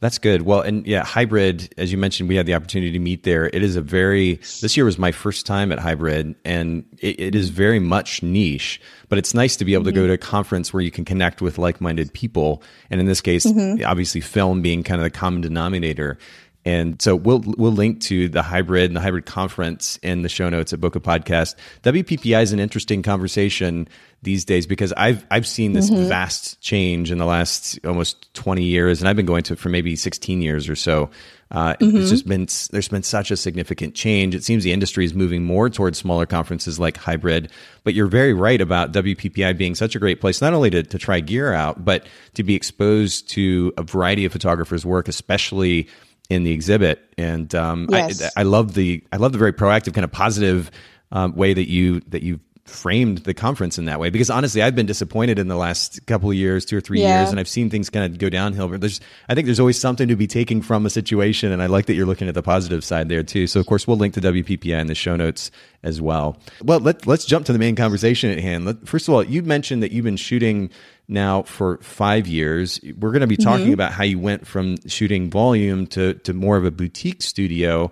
that's 0.00 0.18
good. 0.18 0.42
Well, 0.42 0.60
and 0.60 0.86
yeah, 0.86 1.04
hybrid, 1.04 1.74
as 1.78 1.92
you 1.92 1.98
mentioned, 1.98 2.28
we 2.28 2.36
had 2.36 2.46
the 2.46 2.54
opportunity 2.54 2.92
to 2.92 2.98
meet 2.98 3.22
there. 3.22 3.46
It 3.46 3.62
is 3.62 3.76
a 3.76 3.80
very, 3.80 4.34
this 4.60 4.76
year 4.76 4.84
was 4.84 4.98
my 4.98 5.12
first 5.12 5.46
time 5.46 5.72
at 5.72 5.78
hybrid 5.78 6.34
and 6.44 6.84
it, 6.98 7.20
it 7.20 7.34
is 7.34 7.50
very 7.50 7.78
much 7.78 8.22
niche, 8.22 8.80
but 9.08 9.18
it's 9.18 9.34
nice 9.34 9.56
to 9.56 9.64
be 9.64 9.74
able 9.74 9.82
mm-hmm. 9.82 9.88
to 9.88 9.92
go 9.92 10.00
mm-hmm. 10.02 10.08
to 10.08 10.14
a 10.14 10.18
conference 10.18 10.72
where 10.72 10.82
you 10.82 10.90
can 10.90 11.04
connect 11.04 11.42
with 11.42 11.58
like 11.58 11.80
minded 11.80 12.12
people. 12.12 12.62
And 12.90 13.00
in 13.00 13.06
this 13.06 13.20
case, 13.20 13.46
mm-hmm. 13.46 13.84
obviously 13.84 14.20
film 14.20 14.62
being 14.62 14.82
kind 14.82 15.00
of 15.00 15.04
the 15.04 15.10
common 15.10 15.40
denominator. 15.40 16.18
And 16.64 17.00
so 17.00 17.14
we'll 17.14 17.42
we'll 17.44 17.72
link 17.72 18.00
to 18.02 18.28
the 18.28 18.42
hybrid 18.42 18.86
and 18.86 18.96
the 18.96 19.00
hybrid 19.00 19.26
conference 19.26 19.98
in 20.02 20.22
the 20.22 20.28
show 20.28 20.48
notes 20.48 20.72
at 20.72 20.80
Bokeh 20.80 21.02
Podcast. 21.02 21.56
WPPI 21.82 22.42
is 22.42 22.52
an 22.52 22.60
interesting 22.60 23.02
conversation 23.02 23.86
these 24.22 24.44
days 24.46 24.66
because 24.66 24.92
I've 24.96 25.26
I've 25.30 25.46
seen 25.46 25.74
this 25.74 25.90
mm-hmm. 25.90 26.08
vast 26.08 26.60
change 26.60 27.10
in 27.10 27.18
the 27.18 27.26
last 27.26 27.78
almost 27.84 28.32
20 28.34 28.64
years, 28.64 29.00
and 29.00 29.08
I've 29.08 29.16
been 29.16 29.26
going 29.26 29.42
to 29.44 29.52
it 29.52 29.58
for 29.58 29.68
maybe 29.68 29.94
16 29.94 30.40
years 30.40 30.68
or 30.68 30.76
so. 30.76 31.10
Uh, 31.50 31.74
mm-hmm. 31.74 31.98
It's 31.98 32.10
just 32.10 32.26
been 32.26 32.48
there's 32.72 32.88
been 32.88 33.02
such 33.02 33.30
a 33.30 33.36
significant 33.36 33.94
change. 33.94 34.34
It 34.34 34.42
seems 34.42 34.64
the 34.64 34.72
industry 34.72 35.04
is 35.04 35.14
moving 35.14 35.44
more 35.44 35.68
towards 35.68 35.98
smaller 35.98 36.26
conferences 36.26 36.80
like 36.80 36.96
hybrid. 36.96 37.50
But 37.84 37.94
you're 37.94 38.06
very 38.06 38.32
right 38.32 38.60
about 38.60 38.92
WPPI 38.92 39.56
being 39.56 39.74
such 39.74 39.94
a 39.94 39.98
great 39.98 40.20
place, 40.20 40.40
not 40.40 40.54
only 40.54 40.70
to, 40.70 40.82
to 40.82 40.98
try 40.98 41.20
gear 41.20 41.52
out, 41.52 41.84
but 41.84 42.06
to 42.34 42.42
be 42.42 42.54
exposed 42.54 43.28
to 43.30 43.72
a 43.76 43.82
variety 43.82 44.24
of 44.24 44.32
photographers' 44.32 44.86
work, 44.86 45.06
especially 45.06 45.88
in 46.30 46.44
the 46.44 46.52
exhibit, 46.52 47.04
and 47.18 47.54
um, 47.54 47.88
yes. 47.90 48.22
I, 48.36 48.40
I 48.40 48.42
love 48.44 48.74
the 48.74 49.02
I 49.12 49.16
love 49.16 49.32
the 49.32 49.38
very 49.38 49.52
proactive 49.52 49.94
kind 49.94 50.04
of 50.04 50.12
positive 50.12 50.70
um, 51.12 51.34
way 51.34 51.54
that 51.54 51.68
you 51.68 52.00
that 52.08 52.22
you 52.22 52.40
framed 52.66 53.18
the 53.18 53.34
conference 53.34 53.76
in 53.76 53.84
that 53.84 54.00
way 54.00 54.08
because 54.08 54.30
honestly 54.30 54.62
I've 54.62 54.74
been 54.74 54.86
disappointed 54.86 55.38
in 55.38 55.48
the 55.48 55.54
last 55.56 56.06
couple 56.06 56.30
of 56.30 56.34
years, 56.36 56.64
two 56.64 56.78
or 56.78 56.80
three 56.80 57.02
Yeah. 57.02 57.18
years, 57.20 57.30
and 57.30 57.38
I've 57.38 57.46
seen 57.48 57.68
things 57.68 57.90
kind 57.90 58.10
of 58.10 58.16
go 58.18 58.30
downhill. 58.30 58.68
But 58.68 58.80
there's, 58.80 59.02
I 59.28 59.34
think 59.34 59.44
there's 59.44 59.60
always 59.60 59.78
something 59.78 60.08
to 60.08 60.16
be 60.16 60.26
taking 60.26 60.62
from 60.62 60.86
a 60.86 60.90
situation, 60.90 61.52
and 61.52 61.62
I 61.62 61.66
like 61.66 61.84
that 61.86 61.94
you're 61.94 62.06
looking 62.06 62.26
at 62.26 62.32
the 62.34 62.42
positive 62.42 62.82
side 62.82 63.10
there 63.10 63.22
too. 63.22 63.46
So 63.48 63.60
of 63.60 63.66
course 63.66 63.86
we'll 63.86 63.98
link 63.98 64.14
to 64.14 64.20
WPPI 64.22 64.80
in 64.80 64.86
the 64.86 64.94
show 64.94 65.14
notes 65.14 65.50
as 65.82 66.00
well. 66.00 66.38
Well, 66.62 66.80
let, 66.80 67.06
let's 67.06 67.26
jump 67.26 67.44
to 67.46 67.52
the 67.52 67.58
main 67.58 67.76
conversation 67.76 68.30
at 68.30 68.38
hand. 68.38 68.64
Let, 68.64 68.88
first 68.88 69.08
of 69.08 69.14
all, 69.14 69.22
you 69.22 69.42
mentioned 69.42 69.82
that 69.82 69.92
you've 69.92 70.06
been 70.06 70.16
shooting 70.16 70.70
now 71.08 71.42
for 71.42 71.78
five 71.78 72.26
years. 72.26 72.80
We're 72.98 73.10
going 73.10 73.20
to 73.20 73.26
be 73.26 73.36
talking 73.36 73.72
about 73.72 73.92
how 73.92 74.04
you 74.04 74.18
went 74.18 74.46
from 74.46 74.76
shooting 74.86 75.30
volume 75.30 75.86
to 75.88 76.14
to 76.14 76.32
more 76.32 76.56
of 76.56 76.64
a 76.64 76.70
boutique 76.70 77.22
studio. 77.22 77.90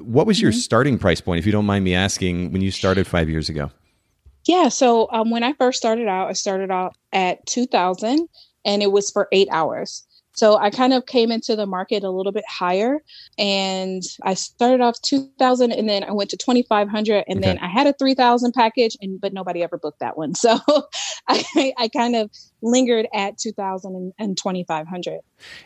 What 0.00 0.26
was 0.26 0.40
your 0.40 0.52
starting 0.52 0.98
price 0.98 1.20
point, 1.20 1.38
if 1.38 1.46
you 1.46 1.52
don't 1.52 1.66
mind 1.66 1.84
me 1.84 1.94
asking, 1.94 2.52
when 2.52 2.62
you 2.62 2.70
started 2.70 3.06
five 3.06 3.28
years 3.28 3.48
ago? 3.48 3.70
Yeah. 4.44 4.68
So 4.68 5.08
um, 5.10 5.30
when 5.30 5.42
I 5.42 5.52
first 5.54 5.78
started 5.78 6.08
out, 6.08 6.28
I 6.28 6.32
started 6.32 6.70
out 6.70 6.96
at 7.12 7.44
2000 7.46 8.28
and 8.64 8.82
it 8.82 8.92
was 8.92 9.10
for 9.10 9.28
eight 9.32 9.48
hours. 9.50 10.06
So 10.40 10.56
I 10.56 10.70
kind 10.70 10.94
of 10.94 11.04
came 11.04 11.30
into 11.30 11.54
the 11.54 11.66
market 11.66 12.02
a 12.02 12.08
little 12.08 12.32
bit 12.32 12.44
higher 12.48 13.02
and 13.36 14.02
I 14.22 14.32
started 14.32 14.80
off 14.80 14.98
2000 15.02 15.70
and 15.70 15.86
then 15.86 16.02
I 16.02 16.12
went 16.12 16.30
to 16.30 16.38
2500 16.38 17.24
and 17.28 17.44
then 17.44 17.58
I 17.58 17.68
had 17.68 17.86
a 17.86 17.92
3000 17.92 18.54
package 18.54 18.96
and 19.02 19.20
but 19.20 19.34
nobody 19.34 19.62
ever 19.62 19.76
booked 19.76 20.00
that 20.00 20.16
one. 20.16 20.32
So 20.40 20.58
I, 21.28 21.74
I 21.76 21.88
kind 21.88 22.16
of 22.16 22.30
lingered 22.62 23.06
at 23.12 23.36
2000 23.36 23.94
and, 23.94 24.12
and 24.18 24.36
2500. 24.38 25.20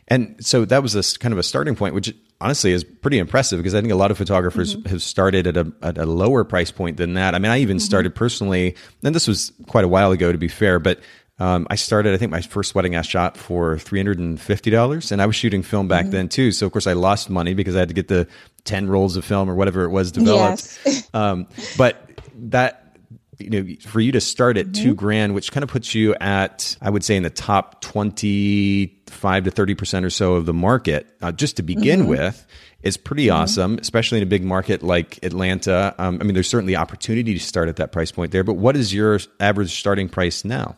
And 0.08 0.44
so 0.44 0.64
that 0.64 0.82
was 0.82 0.96
a 0.96 1.18
kind 1.20 1.32
of 1.32 1.38
a 1.38 1.44
starting 1.44 1.76
point, 1.76 1.94
which 1.94 2.12
honestly 2.40 2.72
is 2.72 2.82
pretty 2.82 3.18
impressive 3.18 3.60
because 3.60 3.76
I 3.76 3.80
think 3.80 3.92
a 3.92 3.96
lot 3.96 4.10
of 4.10 4.18
photographers 4.18 4.74
mm-hmm. 4.74 4.88
have 4.88 5.02
started 5.02 5.46
at 5.46 5.56
a, 5.56 5.72
at 5.82 5.98
a 5.98 6.06
lower 6.06 6.42
price 6.42 6.72
point 6.72 6.96
than 6.96 7.14
that. 7.14 7.36
I 7.36 7.38
mean, 7.38 7.52
I 7.52 7.60
even 7.60 7.76
mm-hmm. 7.76 7.84
started 7.84 8.16
personally, 8.16 8.74
and 9.04 9.14
this 9.14 9.28
was 9.28 9.52
quite 9.68 9.84
a 9.84 9.88
while 9.88 10.10
ago 10.10 10.32
to 10.32 10.38
be 10.38 10.48
fair, 10.48 10.80
but 10.80 10.98
um, 11.44 11.66
I 11.68 11.74
started, 11.74 12.14
I 12.14 12.16
think 12.16 12.30
my 12.30 12.40
first 12.40 12.74
wedding 12.74 12.96
I 12.96 13.02
shot 13.02 13.36
for 13.36 13.76
$350 13.76 15.12
and 15.12 15.20
I 15.20 15.26
was 15.26 15.36
shooting 15.36 15.62
film 15.62 15.88
back 15.88 16.06
then 16.06 16.26
too. 16.26 16.52
So 16.52 16.64
of 16.64 16.72
course 16.72 16.86
I 16.86 16.94
lost 16.94 17.28
money 17.28 17.52
because 17.52 17.76
I 17.76 17.80
had 17.80 17.88
to 17.88 17.94
get 17.94 18.08
the 18.08 18.26
10 18.64 18.88
rolls 18.88 19.18
of 19.18 19.26
film 19.26 19.50
or 19.50 19.54
whatever 19.54 19.84
it 19.84 19.90
was 19.90 20.10
developed. 20.10 20.78
Yes. 20.84 21.02
Um, 21.14 21.46
but 21.78 22.10
that 22.34 22.96
you 23.38 23.50
know 23.50 23.74
for 23.86 24.00
you 24.00 24.10
to 24.10 24.20
start 24.20 24.56
at 24.56 24.74
two 24.74 24.94
grand 24.94 25.32
which 25.34 25.52
kind 25.52 25.62
of 25.62 25.70
puts 25.70 25.94
you 25.94 26.14
at 26.16 26.76
i 26.82 26.90
would 26.90 27.04
say 27.04 27.16
in 27.16 27.22
the 27.22 27.30
top 27.30 27.80
25 27.82 29.44
to 29.44 29.50
30 29.50 29.74
percent 29.74 30.04
or 30.04 30.10
so 30.10 30.34
of 30.34 30.46
the 30.46 30.52
market 30.52 31.06
uh, 31.22 31.30
just 31.30 31.56
to 31.56 31.62
begin 31.62 32.06
with 32.06 32.46
is 32.82 32.96
pretty 32.96 33.30
awesome 33.30 33.78
especially 33.80 34.18
in 34.18 34.22
a 34.24 34.26
big 34.26 34.44
market 34.44 34.82
like 34.82 35.18
atlanta 35.22 35.94
um, 35.98 36.18
i 36.20 36.24
mean 36.24 36.34
there's 36.34 36.48
certainly 36.48 36.74
opportunity 36.74 37.32
to 37.32 37.40
start 37.40 37.68
at 37.68 37.76
that 37.76 37.92
price 37.92 38.10
point 38.10 38.32
there 38.32 38.44
but 38.44 38.54
what 38.54 38.76
is 38.76 38.92
your 38.92 39.18
average 39.40 39.76
starting 39.78 40.08
price 40.08 40.44
now 40.44 40.76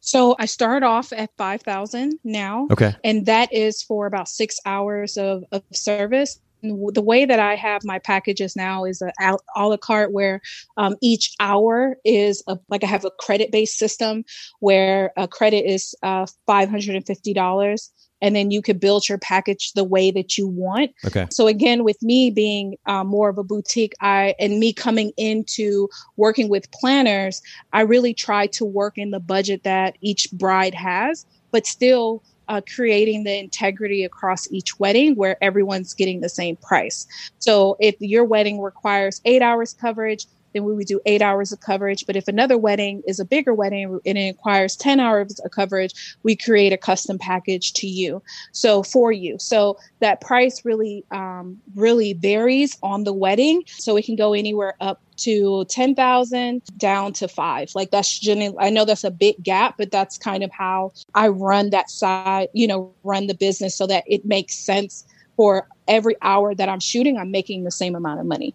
so 0.00 0.34
I 0.38 0.46
start 0.46 0.82
off 0.82 1.12
at 1.12 1.30
5,000 1.36 2.18
now. 2.24 2.66
Okay. 2.70 2.94
And 3.04 3.26
that 3.26 3.52
is 3.52 3.82
for 3.82 4.06
about 4.06 4.28
six 4.28 4.58
hours 4.64 5.16
of, 5.16 5.44
of 5.52 5.62
service. 5.72 6.40
And 6.62 6.94
the 6.94 7.02
way 7.02 7.24
that 7.24 7.38
I 7.38 7.54
have 7.54 7.84
my 7.84 7.98
packages 7.98 8.56
now 8.56 8.84
is 8.84 9.02
a, 9.02 9.12
a, 9.20 9.36
a 9.56 9.68
la 9.68 9.76
carte 9.76 10.12
where 10.12 10.40
um, 10.76 10.96
each 11.00 11.34
hour 11.40 11.96
is 12.04 12.42
a, 12.46 12.58
like 12.68 12.84
I 12.84 12.86
have 12.86 13.04
a 13.04 13.10
credit 13.18 13.50
based 13.50 13.78
system 13.78 14.24
where 14.60 15.12
a 15.16 15.28
credit 15.28 15.64
is 15.64 15.94
uh, 16.02 16.26
$550 16.48 17.90
and 18.20 18.36
then 18.36 18.50
you 18.50 18.62
could 18.62 18.80
build 18.80 19.08
your 19.08 19.18
package 19.18 19.72
the 19.72 19.84
way 19.84 20.10
that 20.10 20.36
you 20.36 20.46
want. 20.46 20.92
okay 21.04 21.26
So 21.30 21.46
again, 21.46 21.84
with 21.84 22.02
me 22.02 22.30
being 22.30 22.76
uh, 22.86 23.04
more 23.04 23.28
of 23.28 23.38
a 23.38 23.44
boutique, 23.44 23.94
I 24.00 24.34
and 24.38 24.58
me 24.58 24.72
coming 24.72 25.12
into 25.16 25.88
working 26.16 26.48
with 26.48 26.70
planners, 26.72 27.42
I 27.72 27.82
really 27.82 28.14
try 28.14 28.46
to 28.48 28.64
work 28.64 28.98
in 28.98 29.10
the 29.10 29.20
budget 29.20 29.62
that 29.64 29.96
each 30.00 30.30
bride 30.32 30.74
has, 30.74 31.26
but 31.50 31.66
still 31.66 32.22
uh, 32.48 32.60
creating 32.74 33.22
the 33.22 33.38
integrity 33.38 34.02
across 34.02 34.50
each 34.50 34.78
wedding 34.80 35.14
where 35.14 35.42
everyone's 35.42 35.94
getting 35.94 36.20
the 36.20 36.28
same 36.28 36.56
price. 36.56 37.06
So 37.38 37.76
if 37.78 37.94
your 38.00 38.24
wedding 38.24 38.60
requires 38.60 39.20
eight 39.24 39.40
hours 39.40 39.72
coverage, 39.72 40.26
then 40.52 40.64
we 40.64 40.74
would 40.74 40.86
do 40.86 41.00
eight 41.06 41.22
hours 41.22 41.52
of 41.52 41.60
coverage. 41.60 42.06
But 42.06 42.16
if 42.16 42.28
another 42.28 42.58
wedding 42.58 43.02
is 43.06 43.20
a 43.20 43.24
bigger 43.24 43.54
wedding 43.54 44.00
and 44.04 44.18
it 44.18 44.36
requires 44.36 44.76
10 44.76 45.00
hours 45.00 45.38
of 45.40 45.50
coverage, 45.50 46.16
we 46.22 46.36
create 46.36 46.72
a 46.72 46.78
custom 46.78 47.18
package 47.18 47.72
to 47.74 47.86
you. 47.86 48.22
So 48.52 48.82
for 48.82 49.12
you. 49.12 49.38
So 49.38 49.78
that 50.00 50.20
price 50.20 50.64
really, 50.64 51.04
um, 51.10 51.58
really 51.74 52.14
varies 52.14 52.76
on 52.82 53.04
the 53.04 53.12
wedding. 53.12 53.62
So 53.66 53.96
it 53.96 54.04
can 54.04 54.16
go 54.16 54.32
anywhere 54.32 54.74
up 54.80 55.00
to 55.18 55.64
10,000 55.66 56.62
down 56.78 57.12
to 57.12 57.28
five. 57.28 57.70
Like 57.74 57.90
that's 57.90 58.18
generally, 58.18 58.56
I 58.58 58.70
know 58.70 58.84
that's 58.84 59.04
a 59.04 59.10
big 59.10 59.42
gap, 59.42 59.74
but 59.76 59.90
that's 59.90 60.16
kind 60.16 60.42
of 60.42 60.50
how 60.50 60.92
I 61.14 61.28
run 61.28 61.70
that 61.70 61.90
side, 61.90 62.48
you 62.54 62.66
know, 62.66 62.94
run 63.04 63.26
the 63.26 63.34
business 63.34 63.76
so 63.76 63.86
that 63.86 64.04
it 64.06 64.24
makes 64.24 64.54
sense 64.54 65.04
for 65.36 65.66
every 65.88 66.16
hour 66.22 66.54
that 66.54 66.68
I'm 66.68 66.80
shooting, 66.80 67.16
I'm 67.16 67.30
making 67.30 67.64
the 67.64 67.70
same 67.70 67.94
amount 67.94 68.20
of 68.20 68.26
money. 68.26 68.54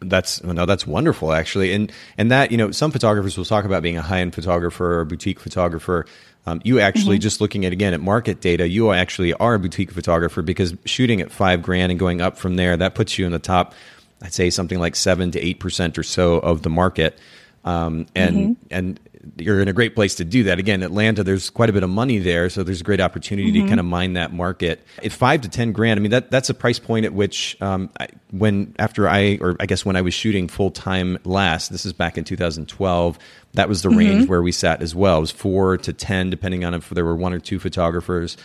That's 0.00 0.42
no, 0.44 0.66
that's 0.66 0.86
wonderful 0.86 1.32
actually, 1.32 1.72
and 1.72 1.90
and 2.18 2.30
that 2.30 2.50
you 2.50 2.58
know 2.58 2.70
some 2.70 2.90
photographers 2.90 3.38
will 3.38 3.46
talk 3.46 3.64
about 3.64 3.82
being 3.82 3.96
a 3.96 4.02
high 4.02 4.20
end 4.20 4.34
photographer 4.34 5.00
or 5.00 5.04
boutique 5.04 5.40
photographer. 5.40 6.06
Um, 6.44 6.60
you 6.64 6.78
actually 6.80 7.18
just 7.18 7.40
looking 7.40 7.64
at 7.64 7.72
again 7.72 7.94
at 7.94 8.00
market 8.00 8.40
data, 8.40 8.68
you 8.68 8.92
actually 8.92 9.32
are 9.34 9.54
a 9.54 9.58
boutique 9.58 9.90
photographer 9.90 10.42
because 10.42 10.76
shooting 10.84 11.20
at 11.20 11.32
five 11.32 11.62
grand 11.62 11.90
and 11.90 11.98
going 11.98 12.20
up 12.20 12.36
from 12.36 12.56
there, 12.56 12.76
that 12.76 12.94
puts 12.94 13.18
you 13.18 13.26
in 13.26 13.32
the 13.32 13.38
top. 13.38 13.74
I'd 14.22 14.32
say 14.32 14.50
something 14.50 14.78
like 14.78 14.96
seven 14.96 15.30
to 15.32 15.40
eight 15.40 15.60
percent 15.60 15.98
or 15.98 16.02
so 16.02 16.36
of 16.38 16.62
the 16.62 16.70
market, 16.70 17.18
um, 17.64 18.06
and 18.14 18.56
and 18.70 19.00
you're 19.36 19.60
in 19.60 19.68
a 19.68 19.72
great 19.72 19.94
place 19.94 20.14
to 20.16 20.24
do 20.24 20.44
that. 20.44 20.58
Again, 20.58 20.82
Atlanta, 20.82 21.24
there's 21.24 21.50
quite 21.50 21.70
a 21.70 21.72
bit 21.72 21.82
of 21.82 21.90
money 21.90 22.18
there, 22.18 22.48
so 22.50 22.62
there's 22.62 22.80
a 22.80 22.84
great 22.84 23.00
opportunity 23.00 23.52
to 23.52 23.66
kind 23.66 23.80
of 23.80 23.86
mine 23.86 24.14
that 24.14 24.32
market. 24.32 24.84
At 25.02 25.12
five 25.12 25.40
to 25.42 25.48
ten 25.48 25.72
grand, 25.72 25.98
I 25.98 26.02
mean 26.02 26.10
that 26.10 26.30
that's 26.30 26.50
a 26.50 26.54
price 26.54 26.78
point 26.78 27.06
at 27.06 27.12
which 27.12 27.56
um, 27.60 27.90
I, 27.98 28.08
when 28.30 28.74
after 28.78 29.08
I 29.08 29.38
or 29.40 29.56
I 29.60 29.66
guess 29.66 29.84
when 29.84 29.96
I 29.96 30.02
was 30.02 30.14
shooting 30.14 30.48
full 30.48 30.70
time 30.70 31.18
last, 31.24 31.70
this 31.70 31.86
is 31.86 31.92
back 31.92 32.18
in 32.18 32.24
2012. 32.24 33.18
That 33.54 33.68
was 33.68 33.82
the 33.82 33.90
range 33.90 34.28
where 34.28 34.42
we 34.42 34.52
sat 34.52 34.82
as 34.82 34.94
well. 34.94 35.18
It 35.18 35.20
was 35.20 35.30
four 35.30 35.78
to 35.78 35.92
ten, 35.92 36.30
depending 36.30 36.64
on 36.64 36.74
if 36.74 36.90
there 36.90 37.04
were 37.04 37.16
one 37.16 37.32
or 37.32 37.38
two 37.40 37.58
photographers, 37.58 38.36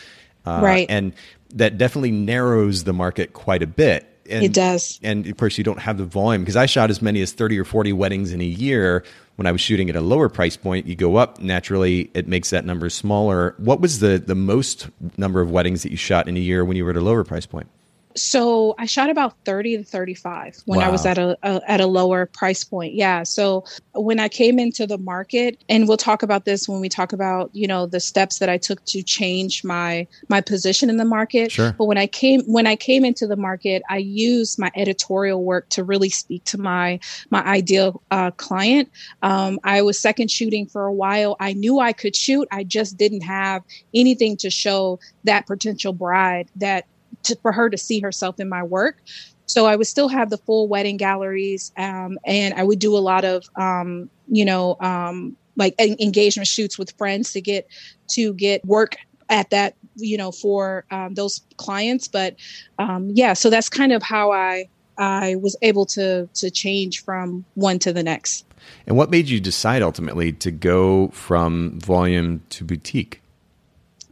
uh, 0.46 0.60
Right. 0.64 0.88
And 0.90 1.14
that 1.56 1.78
definitely 1.78 2.12
narrows 2.12 2.86
the 2.86 2.94
market 2.94 3.34
quite 3.34 3.62
a 3.62 3.68
bit. 3.68 4.08
And, 4.30 4.46
It 4.46 4.54
does. 4.54 5.00
and 5.04 5.28
of 5.28 5.36
course, 5.36 5.58
you 5.58 5.64
don't 5.64 5.80
have 5.80 5.98
the 5.98 6.06
volume 6.06 6.44
because 6.44 6.56
I 6.56 6.66
shot 6.66 6.90
as 6.90 7.02
many 7.02 7.22
as 7.22 7.34
30 7.34 7.60
or 7.60 7.66
40 7.66 7.92
weddings 7.92 8.32
in 8.32 8.40
a 8.40 8.46
year. 8.46 9.04
When 9.36 9.48
I 9.48 9.52
was 9.52 9.62
shooting 9.62 9.90
at 9.90 9.96
a 9.96 10.02
lower 10.02 10.30
price 10.30 10.58
point, 10.58 10.86
you 10.86 10.96
go 10.96 11.16
up 11.16 11.40
naturally, 11.40 12.12
it 12.14 12.28
makes 12.28 12.52
that 12.52 12.66
number 12.66 12.90
smaller. 12.90 13.56
What 13.58 13.82
was 13.82 14.00
the, 14.00 14.20
the 14.20 14.36
most 14.36 14.90
number 15.18 15.42
of 15.42 15.50
weddings 15.50 15.84
that 15.84 15.92
you 15.92 15.98
shot 15.98 16.28
in 16.28 16.38
a 16.38 16.40
year 16.40 16.64
when 16.64 16.78
you 16.78 16.84
were 16.84 16.92
at 16.92 16.98
a 16.98 17.02
lower 17.02 17.24
price 17.24 17.46
point? 17.46 17.68
So 18.18 18.76
I 18.78 18.86
shot 18.86 19.10
about 19.10 19.36
30 19.46 19.78
to 19.78 19.84
35 19.84 20.62
when 20.66 20.80
I 20.80 20.90
was 20.90 21.06
at 21.06 21.18
a, 21.18 21.38
a 21.44 21.62
at 21.68 21.82
a 21.82 21.88
lower 21.88 22.26
price 22.26 22.64
point. 22.64 22.94
Yeah. 22.94 23.24
So 23.24 23.66
when 23.94 24.20
I 24.20 24.30
came 24.30 24.60
into 24.60 24.88
the 24.88 24.98
market 24.98 25.64
and 25.70 25.88
we'll 25.88 25.98
talk 25.98 26.24
about 26.24 26.46
this 26.46 26.68
when 26.68 26.82
we 26.82 26.90
talk 26.90 27.14
about, 27.14 27.50
you 27.54 27.68
know, 27.68 27.86
the 27.86 28.00
steps 28.00 28.40
that 28.40 28.50
I 28.50 28.58
took 28.58 28.84
to 28.86 29.04
change 29.04 29.64
my 29.64 30.08
my 30.30 30.42
position 30.42 30.90
in 30.90 30.98
the 30.98 31.06
market. 31.06 31.52
Sure. 31.52 31.74
But 31.78 31.86
when 31.86 31.98
I 31.98 32.08
came 32.08 32.42
when 32.42 32.68
I 32.68 32.76
came 32.76 33.06
into 33.06 33.28
the 33.28 33.36
market, 33.36 33.84
I 33.90 33.98
used 33.98 34.60
my 34.60 34.72
editorial 34.76 35.44
work 35.44 35.70
to 35.70 35.84
really 35.84 36.10
speak 36.10 36.44
to 36.46 36.58
my 36.58 37.00
my 37.30 37.44
ideal 37.44 38.02
uh, 38.12 38.32
client. 38.32 38.90
Um, 39.22 39.60
I 39.64 39.82
was 39.82 40.00
second 40.00 40.32
shooting 40.32 40.66
for 40.66 40.86
a 40.86 40.94
while. 40.94 41.36
I 41.40 41.54
knew 41.54 41.80
I 41.80 41.94
could 41.94 42.16
shoot. 42.16 42.48
I 42.52 42.64
just 42.64 42.98
didn't 42.98 43.22
have 43.22 43.64
anything 43.94 44.38
to 44.38 44.50
show 44.50 45.00
that 45.24 45.48
potential 45.48 45.94
bride 45.94 46.50
that 46.56 46.86
to, 47.24 47.36
for 47.42 47.52
her 47.52 47.70
to 47.70 47.78
see 47.78 48.00
herself 48.00 48.40
in 48.40 48.50
my 48.50 48.64
work. 48.64 48.98
So 49.46 49.66
I 49.66 49.76
would 49.76 49.88
still 49.88 50.08
have 50.08 50.30
the 50.30 50.38
full 50.38 50.68
wedding 50.68 50.98
galleries, 50.98 51.74
um, 51.78 52.18
and 52.26 52.54
I 52.54 52.64
would 52.64 52.80
do 52.80 52.96
a 52.96 53.00
lot 53.00 53.26
of, 53.26 53.44
um, 53.58 54.10
you 54.28 54.46
know, 54.46 54.78
um, 54.80 55.36
like 55.58 55.76
en- 55.78 55.98
engagement 56.00 56.48
shoots 56.48 56.80
with 56.80 56.92
friends 56.98 57.34
to 57.34 57.42
get 57.42 57.68
to 58.12 58.34
get 58.34 58.64
work 58.66 58.96
at 59.30 59.50
that, 59.50 59.76
you 59.96 60.18
know, 60.18 60.32
for 60.32 60.86
um, 60.92 61.16
those 61.16 61.42
clients. 61.58 62.08
But 62.08 62.36
um, 62.80 63.12
yeah, 63.14 63.34
so 63.34 63.50
that's 63.50 63.70
kind 63.70 63.92
of 63.92 64.02
how 64.02 64.32
I 64.32 64.70
I 64.98 65.36
was 65.36 65.58
able 65.62 65.86
to 65.88 66.30
to 66.36 66.50
change 66.50 67.04
from 67.04 67.44
one 67.56 67.80
to 67.80 67.92
the 67.92 68.04
next. 68.04 68.46
And 68.88 68.96
what 68.96 69.10
made 69.10 69.28
you 69.28 69.40
decide 69.40 69.82
ultimately 69.82 70.32
to 70.34 70.52
go 70.52 71.10
from 71.10 71.80
volume 71.80 72.44
to 72.52 72.64
boutique? 72.64 73.22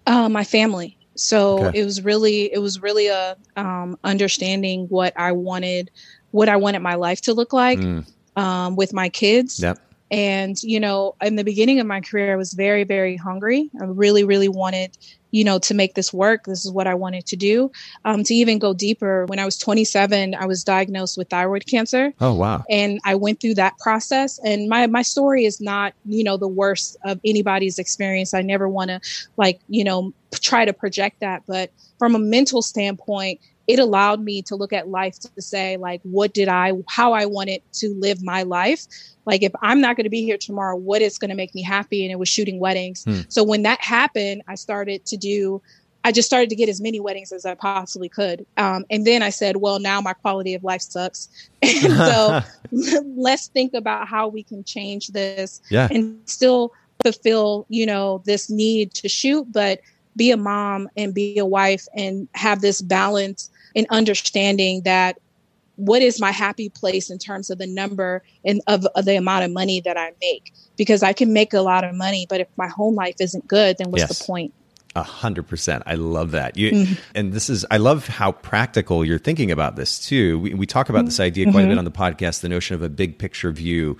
Uh, 0.05 0.27
my 0.27 0.43
family. 0.43 0.97
So 1.19 1.67
Okay. 1.67 1.73
it 1.73 1.83
was 1.83 2.01
really, 2.01 2.51
it 2.53 2.59
was 2.59 2.81
really 2.81 3.07
a 3.07 3.37
um, 3.55 3.97
understanding 4.03 4.87
what 4.89 5.13
I 5.17 5.33
wanted, 5.33 5.91
what 6.31 6.49
I 6.49 6.57
wanted 6.57 6.79
my 6.79 6.95
life 6.95 7.21
to 7.21 7.33
look 7.33 7.53
like 7.53 7.79
Mm, 7.79 8.05
um, 8.35 8.75
with 8.75 8.93
my 8.93 9.09
kids. 9.09 9.61
yep. 9.61 9.77
And, 10.11 10.61
you 10.63 10.79
know, 10.79 11.15
in 11.21 11.35
the 11.35 11.43
beginning 11.43 11.79
of 11.79 11.87
my 11.87 12.01
career, 12.01 12.33
I 12.33 12.35
was 12.35 12.53
very, 12.53 12.83
very 12.83 13.15
hungry. 13.15 13.69
I 13.79 13.85
really, 13.85 14.23
really 14.23 14.49
wanted, 14.49 14.97
you 15.31 15.43
know, 15.43 15.59
to 15.59 15.73
make 15.73 15.93
this 15.93 16.11
work. 16.11 16.45
This 16.45 16.65
is 16.65 16.71
what 16.71 16.87
I 16.87 16.95
wanted 16.95 17.27
to 17.27 17.35
do. 17.35 17.71
Um, 18.05 18.23
to 18.23 18.33
even 18.33 18.57
go 18.57 18.73
deeper, 18.73 19.25
when 19.27 19.37
I 19.37 19.45
was 19.45 19.57
27, 19.57 20.33
I 20.33 20.45
was 20.45 20.63
diagnosed 20.63 21.17
with 21.17 21.29
thyroid 21.29 21.67
cancer. 21.67 22.13
Oh, 22.19 22.33
wow. 22.33 22.63
And 22.69 22.99
I 23.05 23.15
went 23.15 23.39
through 23.39 23.55
that 23.55 23.77
process. 23.77 24.39
And 24.43 24.67
my, 24.67 24.87
my 24.87 25.03
story 25.03 25.45
is 25.45 25.61
not, 25.61 25.93
you 26.05 26.23
know, 26.23 26.37
the 26.37 26.47
worst 26.47 26.97
of 27.05 27.19
anybody's 27.23 27.77
experience. 27.77 28.33
I 28.33 28.41
never 28.41 28.67
want 28.67 28.89
to, 28.89 29.01
like, 29.37 29.59
you 29.67 29.83
know, 29.83 30.11
try 30.31 30.65
to 30.65 30.73
project 30.73 31.19
that. 31.19 31.43
But 31.47 31.71
from 31.99 32.15
a 32.15 32.19
mental 32.19 32.61
standpoint, 32.61 33.39
it 33.69 33.77
allowed 33.77 34.19
me 34.19 34.41
to 34.41 34.55
look 34.55 34.73
at 34.73 34.89
life 34.89 35.19
to 35.19 35.41
say 35.41 35.77
like 35.77 36.01
what 36.01 36.33
did 36.33 36.49
i 36.49 36.73
how 36.87 37.13
i 37.13 37.25
wanted 37.25 37.61
to 37.71 37.93
live 37.99 38.21
my 38.23 38.41
life 38.41 38.87
like 39.25 39.43
if 39.43 39.51
i'm 39.61 39.79
not 39.79 39.95
going 39.95 40.03
to 40.03 40.09
be 40.09 40.23
here 40.23 40.37
tomorrow 40.37 40.75
what 40.75 41.01
is 41.01 41.19
going 41.19 41.29
to 41.29 41.35
make 41.35 41.53
me 41.53 41.61
happy 41.61 42.03
and 42.03 42.11
it 42.11 42.17
was 42.17 42.27
shooting 42.27 42.59
weddings 42.59 43.03
hmm. 43.03 43.21
so 43.29 43.43
when 43.43 43.61
that 43.61 43.79
happened 43.79 44.41
i 44.47 44.55
started 44.55 45.05
to 45.05 45.15
do 45.15 45.61
I 46.05 46.13
just 46.13 46.27
started 46.27 46.49
to 46.49 46.55
get 46.55 46.69
as 46.69 46.79
many 46.79 47.01
weddings 47.01 47.33
as 47.33 47.45
I 47.45 47.55
possibly 47.55 48.07
could. 48.07 48.45
Um, 48.55 48.85
and 48.89 49.05
then 49.05 49.21
I 49.21 49.31
said, 49.31 49.57
well, 49.57 49.79
now 49.79 49.99
my 49.99 50.13
quality 50.13 50.53
of 50.53 50.63
life 50.63 50.81
sucks. 50.81 51.27
And 51.61 51.93
so 51.93 52.39
let's 53.17 53.47
think 53.47 53.73
about 53.73 54.07
how 54.07 54.29
we 54.29 54.41
can 54.41 54.63
change 54.63 55.09
this 55.09 55.61
yeah. 55.69 55.89
and 55.91 56.17
still 56.23 56.71
fulfill, 57.03 57.65
you 57.67 57.85
know, 57.85 58.23
this 58.25 58.49
need 58.49 58.93
to 58.93 59.09
shoot, 59.09 59.51
but 59.51 59.81
be 60.15 60.31
a 60.31 60.37
mom 60.37 60.89
and 60.95 61.13
be 61.13 61.37
a 61.37 61.45
wife 61.45 61.85
and 61.93 62.29
have 62.33 62.61
this 62.61 62.81
balance 62.81 63.49
and 63.75 63.87
understanding 63.89 64.81
that 64.83 65.17
what 65.79 66.01
is 66.01 66.19
my 66.19 66.31
happy 66.31 66.67
place 66.69 67.09
in 67.09 67.17
terms 67.17 67.49
of 67.49 67.57
the 67.57 67.65
number 67.65 68.21
and 68.43 68.61
of, 68.67 68.85
of, 68.95 69.05
the 69.05 69.15
amount 69.15 69.45
of 69.45 69.51
money 69.51 69.79
that 69.79 69.97
I 69.97 70.11
make 70.21 70.53
because 70.75 71.03
I 71.03 71.13
can 71.13 71.31
make 71.31 71.53
a 71.53 71.61
lot 71.61 71.85
of 71.85 71.95
money, 71.95 72.25
but 72.29 72.41
if 72.41 72.47
my 72.57 72.67
home 72.67 72.95
life 72.95 73.15
isn't 73.21 73.47
good, 73.47 73.77
then 73.77 73.89
what's 73.89 74.01
yes. 74.01 74.19
the 74.19 74.25
point? 74.25 74.53
A 74.95 75.03
hundred 75.03 75.47
percent. 75.47 75.83
I 75.85 75.95
love 75.95 76.31
that. 76.31 76.57
You 76.57 76.71
mm-hmm. 76.71 76.93
and 77.15 77.31
this 77.31 77.49
is 77.49 77.65
I 77.71 77.77
love 77.77 78.07
how 78.07 78.31
practical 78.31 79.05
you're 79.05 79.19
thinking 79.19 79.51
about 79.51 79.75
this 79.75 79.99
too. 79.99 80.39
We, 80.39 80.53
we 80.53 80.65
talk 80.65 80.89
about 80.89 81.05
this 81.05 81.19
idea 81.19 81.45
quite 81.45 81.61
mm-hmm. 81.61 81.67
a 81.67 81.69
bit 81.69 81.77
on 81.77 81.85
the 81.85 81.91
podcast, 81.91 82.41
the 82.41 82.49
notion 82.49 82.75
of 82.75 82.81
a 82.81 82.89
big 82.89 83.17
picture 83.17 83.51
view 83.51 83.97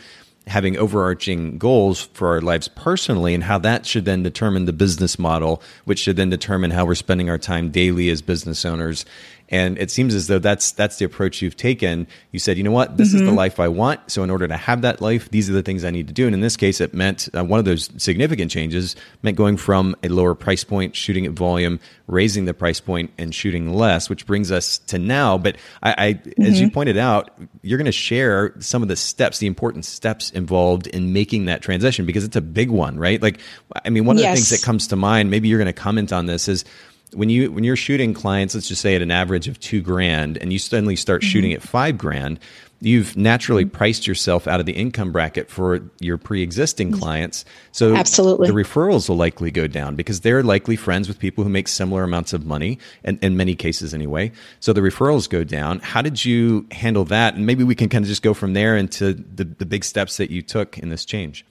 having 0.48 0.78
overarching 0.78 1.58
goals 1.60 2.02
for 2.14 2.30
our 2.30 2.42
lives 2.42 2.68
personally 2.68 3.36
and 3.36 3.44
how 3.44 3.60
that 3.60 3.86
should 3.86 4.06
then 4.06 4.24
determine 4.24 4.66
the 4.66 4.74
business 4.74 5.20
model 5.20 5.62
which 5.86 6.00
should 6.00 6.16
then 6.16 6.30
determine 6.30 6.72
how 6.72 6.86
we're 6.86 6.96
spending 6.96 7.30
our 7.30 7.38
time 7.38 7.70
daily 7.70 8.10
as 8.10 8.22
business 8.22 8.66
owners 8.66 9.06
and 9.50 9.78
it 9.80 9.90
seems 9.90 10.14
as 10.14 10.28
though 10.28 10.40
that's 10.40 10.72
that's 10.72 10.98
the 10.98 11.06
approach 11.06 11.42
you've 11.42 11.58
taken. 11.58 12.08
You 12.32 12.40
said, 12.40 12.58
you 12.58 12.64
know 12.64 12.72
what, 12.72 12.98
this 12.98 13.10
mm-hmm. 13.10 13.18
is 13.18 13.22
the 13.22 13.28
mm-hmm. 13.28 13.38
life 13.38 13.60
I 13.60 13.68
want. 13.68 14.00
So 14.12 14.24
in 14.24 14.30
order 14.30 14.48
to 14.48 14.56
have 14.56 14.84
that 14.84 15.02
life, 15.02 15.30
these 15.32 15.50
are 15.50 15.54
the 15.54 15.64
things 15.64 15.84
I 15.84 15.90
need 15.90 16.08
to 16.08 16.14
do. 16.14 16.28
And 16.28 16.36
in 16.36 16.42
this 16.42 16.56
case, 16.56 16.80
it 16.80 16.94
meant 16.94 17.30
uh, 17.36 17.44
one 17.44 17.58
of 17.60 17.66
those 17.66 17.90
significant 17.98 18.52
changes 18.52 18.96
meant 19.24 19.38
going 19.38 19.58
from 19.58 19.96
a 20.04 20.10
lower 20.10 20.36
price 20.36 20.64
point, 20.64 20.96
shooting 20.96 21.26
at 21.26 21.32
volume, 21.32 21.80
raising 22.06 22.46
the 22.46 22.54
price 22.54 22.80
point, 22.80 23.12
and 23.18 23.34
shooting 23.34 23.74
less, 23.74 24.08
which 24.10 24.28
brings 24.28 24.52
us 24.52 24.78
to 24.78 25.00
now. 25.00 25.38
But 25.38 25.58
I, 25.82 25.96
I 25.98 26.14
mm-hmm. 26.14 26.44
as 26.44 26.60
you 26.60 26.68
mm-hmm. 26.68 26.74
pointed 26.76 26.98
out, 26.98 27.32
you're 27.64 27.80
going 27.80 27.86
to 27.86 27.92
share 27.92 28.54
some 28.60 28.84
of 28.84 28.88
the 28.88 28.96
steps, 28.96 29.40
the 29.40 29.48
important 29.48 29.86
steps 29.86 30.30
involved 30.30 30.86
in 30.86 31.12
making 31.12 31.46
that 31.46 31.62
transition 31.62 32.06
because 32.06 32.24
it's 32.24 32.36
a 32.36 32.42
big 32.42 32.70
one, 32.70 33.00
right? 33.00 33.20
Like, 33.20 33.40
I 33.84 33.90
mean, 33.90 34.06
one 34.06 34.18
of 34.18 34.22
yes. 34.22 34.32
the 34.32 34.36
things 34.36 34.62
that 34.62 34.66
comes 34.66 34.88
to 34.88 34.96
mind, 34.96 35.32
maybe 35.32 35.48
you're 35.48 35.58
going 35.58 35.66
to 35.66 35.74
comment 35.74 36.14
on 36.14 36.28
this, 36.28 36.48
is 36.48 36.66
when 37.14 37.30
you 37.30 37.52
when 37.52 37.64
you're 37.64 37.76
shooting 37.76 38.14
clients, 38.14 38.56
let's 38.56 38.68
just 38.68 38.82
say 38.82 38.96
at 38.96 39.02
an 39.02 39.12
average 39.12 39.48
of 39.48 39.60
two 39.60 39.82
grand, 39.82 40.38
and 40.38 40.54
you 40.54 40.60
suddenly 40.60 40.96
start 40.96 41.22
mm-hmm. 41.22 41.30
shooting 41.30 41.54
at 41.54 41.62
five 41.62 41.98
grand, 41.98 42.40
you've 42.82 43.18
naturally 43.18 43.66
mm-hmm. 43.66 43.76
priced 43.76 44.08
yourself 44.08 44.48
out 44.48 44.60
of 44.60 44.66
the 44.66 44.74
income 44.74 45.12
bracket 45.12 45.50
for 45.50 45.82
your 46.00 46.18
pre-existing 46.18 46.92
mm-hmm. 46.92 47.00
clients. 47.00 47.46
So 47.72 47.96
absolutely, 47.96 48.48
the 48.48 48.54
referrals 48.54 49.10
will 49.10 49.18
likely 49.18 49.52
go 49.52 49.68
down 49.68 49.96
because 49.96 50.22
they're 50.22 50.44
likely 50.44 50.76
friends 50.76 51.08
with 51.08 51.20
people 51.20 51.44
who 51.44 51.50
make 51.50 51.68
similar 51.68 52.04
amounts 52.04 52.34
of 52.34 52.46
money, 52.46 52.80
and 53.04 53.18
in 53.24 53.38
many 53.38 53.56
cases 53.56 53.94
anyway. 53.94 54.32
So 54.60 54.74
the 54.74 54.82
referrals 54.82 55.30
go 55.30 55.44
down. 55.44 55.80
How 55.80 56.02
did 56.02 56.24
you 56.24 56.68
handle 56.72 57.06
that? 57.06 57.36
And 57.36 57.46
maybe 57.46 57.64
we 57.64 57.76
can 57.76 57.90
kind 57.90 58.04
of 58.04 58.10
just 58.10 58.22
go 58.22 58.34
from 58.34 58.54
there 58.54 58.78
into 58.78 59.14
the 59.14 59.46
the 59.46 59.66
big 59.66 59.84
steps 59.84 60.18
that 60.18 60.30
you 60.30 60.42
took 60.42 60.78
in 60.78 60.90
this 60.90 61.06
change. 61.06 61.46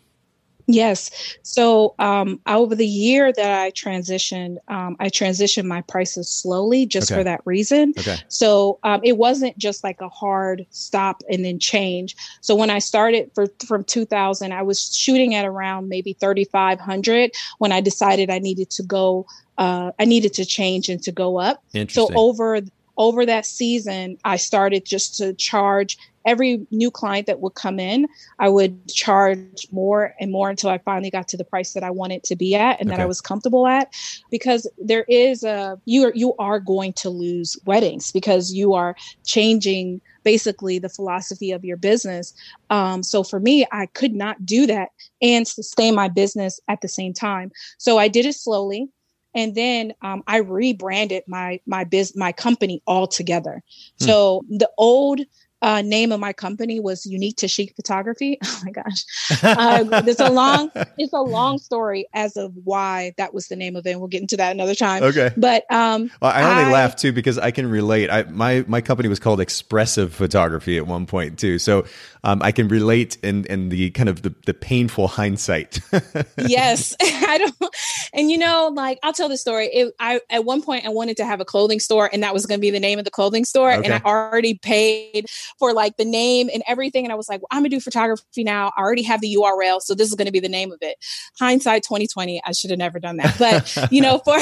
Yes. 0.70 1.10
So 1.42 1.94
um, 1.98 2.40
over 2.46 2.74
the 2.74 2.86
year 2.86 3.32
that 3.32 3.60
I 3.60 3.70
transitioned, 3.70 4.58
um, 4.68 4.96
I 5.00 5.08
transitioned 5.08 5.64
my 5.64 5.80
prices 5.80 6.28
slowly 6.28 6.84
just 6.84 7.10
okay. 7.10 7.18
for 7.18 7.24
that 7.24 7.40
reason. 7.46 7.94
Okay. 7.98 8.16
So 8.28 8.78
um, 8.82 9.00
it 9.02 9.16
wasn't 9.16 9.56
just 9.56 9.82
like 9.82 10.02
a 10.02 10.10
hard 10.10 10.66
stop 10.68 11.22
and 11.30 11.42
then 11.42 11.58
change. 11.58 12.14
So 12.42 12.54
when 12.54 12.68
I 12.68 12.80
started 12.80 13.30
for, 13.34 13.46
from 13.66 13.82
2000, 13.82 14.52
I 14.52 14.60
was 14.60 14.94
shooting 14.94 15.34
at 15.34 15.46
around 15.46 15.88
maybe 15.88 16.12
3,500 16.12 17.30
when 17.56 17.72
I 17.72 17.80
decided 17.80 18.28
I 18.28 18.38
needed 18.38 18.68
to 18.72 18.82
go. 18.82 19.26
Uh, 19.56 19.92
I 19.98 20.04
needed 20.04 20.34
to 20.34 20.44
change 20.44 20.90
and 20.90 21.02
to 21.02 21.10
go 21.10 21.38
up. 21.38 21.64
So 21.88 22.10
over 22.14 22.60
over 22.98 23.24
that 23.24 23.46
season, 23.46 24.18
I 24.24 24.36
started 24.36 24.84
just 24.84 25.16
to 25.18 25.32
charge 25.32 25.96
every 26.28 26.66
new 26.70 26.90
client 26.90 27.26
that 27.26 27.40
would 27.40 27.54
come 27.54 27.80
in, 27.80 28.06
I 28.38 28.50
would 28.50 28.86
charge 28.88 29.66
more 29.72 30.14
and 30.20 30.30
more 30.30 30.50
until 30.50 30.68
I 30.68 30.76
finally 30.76 31.10
got 31.10 31.26
to 31.28 31.38
the 31.38 31.44
price 31.44 31.72
that 31.72 31.82
I 31.82 31.90
wanted 31.90 32.22
to 32.24 32.36
be 32.36 32.54
at 32.54 32.78
and 32.78 32.88
okay. 32.88 32.96
that 32.96 33.02
I 33.02 33.06
was 33.06 33.22
comfortable 33.22 33.66
at. 33.66 33.92
Because 34.30 34.70
there 34.76 35.04
is 35.08 35.42
a 35.42 35.80
you 35.86 36.04
are 36.06 36.12
you 36.14 36.34
are 36.38 36.60
going 36.60 36.92
to 36.94 37.08
lose 37.08 37.56
weddings 37.64 38.12
because 38.12 38.52
you 38.52 38.74
are 38.74 38.94
changing 39.24 40.02
basically 40.22 40.78
the 40.78 40.90
philosophy 40.90 41.50
of 41.50 41.64
your 41.64 41.78
business. 41.78 42.34
Um, 42.68 43.02
so 43.02 43.22
for 43.22 43.40
me, 43.40 43.66
I 43.72 43.86
could 43.86 44.14
not 44.14 44.44
do 44.44 44.66
that 44.66 44.90
and 45.22 45.48
sustain 45.48 45.94
my 45.94 46.08
business 46.08 46.60
at 46.68 46.82
the 46.82 46.88
same 46.88 47.14
time. 47.14 47.50
So 47.78 47.96
I 47.96 48.08
did 48.08 48.26
it 48.26 48.34
slowly 48.34 48.90
and 49.34 49.54
then 49.54 49.94
um, 50.02 50.22
I 50.26 50.38
rebranded 50.38 51.22
my 51.26 51.60
my 51.66 51.84
biz 51.84 52.16
my 52.16 52.32
company 52.32 52.82
altogether. 52.86 53.62
Hmm. 54.00 54.04
So 54.04 54.44
the 54.48 54.70
old 54.76 55.20
uh, 55.62 55.82
name 55.82 56.12
of 56.12 56.20
my 56.20 56.32
company 56.32 56.80
was 56.80 57.04
Unique 57.06 57.36
to 57.36 57.48
Chic 57.48 57.74
Photography. 57.76 58.38
Oh 58.50 58.62
my 58.64 58.72
gosh, 58.72 59.04
uh, 59.42 60.02
it's 60.06 60.20
a 60.20 60.30
long 60.30 60.72
it's 60.96 61.12
a 61.12 61.20
long 61.20 61.58
story 61.58 62.06
as 62.12 62.36
of 62.36 62.52
why 62.64 63.12
that 63.18 63.32
was 63.32 63.46
the 63.46 63.54
name 63.54 63.76
of 63.76 63.86
it. 63.86 63.90
And 63.90 64.00
we'll 64.00 64.08
get 64.08 64.20
into 64.20 64.36
that 64.36 64.50
another 64.50 64.74
time. 64.74 65.02
Okay, 65.02 65.30
but 65.36 65.70
um, 65.70 66.10
well, 66.20 66.32
I 66.32 66.42
only 66.42 66.64
I, 66.64 66.72
laugh 66.72 66.96
too 66.96 67.12
because 67.12 67.38
I 67.38 67.52
can 67.52 67.70
relate. 67.70 68.10
I 68.10 68.24
my 68.24 68.64
my 68.66 68.80
company 68.80 69.08
was 69.08 69.20
called 69.20 69.40
Expressive 69.40 70.12
Photography 70.12 70.76
at 70.76 70.86
one 70.88 71.06
point 71.06 71.38
too, 71.38 71.58
so 71.58 71.84
um, 72.24 72.42
I 72.42 72.52
can 72.52 72.68
relate 72.68 73.16
in 73.22 73.44
in 73.46 73.68
the 73.68 73.90
kind 73.90 74.08
of 74.08 74.22
the, 74.22 74.34
the 74.46 74.54
painful 74.54 75.08
hindsight. 75.08 75.80
yes, 76.38 76.96
I 77.02 77.38
don't. 77.38 77.76
And 78.12 78.30
you 78.30 78.38
know, 78.38 78.70
like 78.74 78.98
I'll 79.02 79.12
tell 79.12 79.28
the 79.28 79.36
story. 79.36 79.66
It, 79.66 79.94
I 80.00 80.20
at 80.30 80.44
one 80.44 80.62
point 80.62 80.84
I 80.84 80.90
wanted 80.90 81.16
to 81.18 81.24
have 81.24 81.40
a 81.40 81.44
clothing 81.44 81.80
store, 81.80 82.10
and 82.12 82.22
that 82.22 82.34
was 82.34 82.46
going 82.46 82.58
to 82.58 82.60
be 82.60 82.70
the 82.70 82.80
name 82.80 82.98
of 82.98 83.04
the 83.04 83.10
clothing 83.10 83.44
store, 83.44 83.72
okay. 83.72 83.84
and 83.84 83.94
I 83.94 84.08
already 84.08 84.54
paid 84.54 85.26
for 85.58 85.72
like 85.72 85.96
the 85.96 86.04
name 86.04 86.48
and 86.52 86.62
everything. 86.66 87.04
And 87.04 87.12
I 87.12 87.16
was 87.16 87.28
like, 87.28 87.40
well, 87.40 87.48
I'm 87.50 87.60
gonna 87.62 87.70
do 87.70 87.80
photography 87.80 88.44
now. 88.44 88.72
I 88.76 88.80
already 88.80 89.02
have 89.02 89.20
the 89.20 89.34
URL, 89.34 89.80
so 89.80 89.94
this 89.94 90.08
is 90.08 90.14
gonna 90.14 90.32
be 90.32 90.40
the 90.40 90.48
name 90.48 90.72
of 90.72 90.78
it. 90.80 90.96
Hindsight 91.38 91.82
2020, 91.82 92.40
I 92.44 92.52
should 92.52 92.70
have 92.70 92.78
never 92.78 92.98
done 92.98 93.16
that. 93.18 93.36
But 93.38 93.88
you 93.92 94.00
know, 94.00 94.18
for 94.24 94.38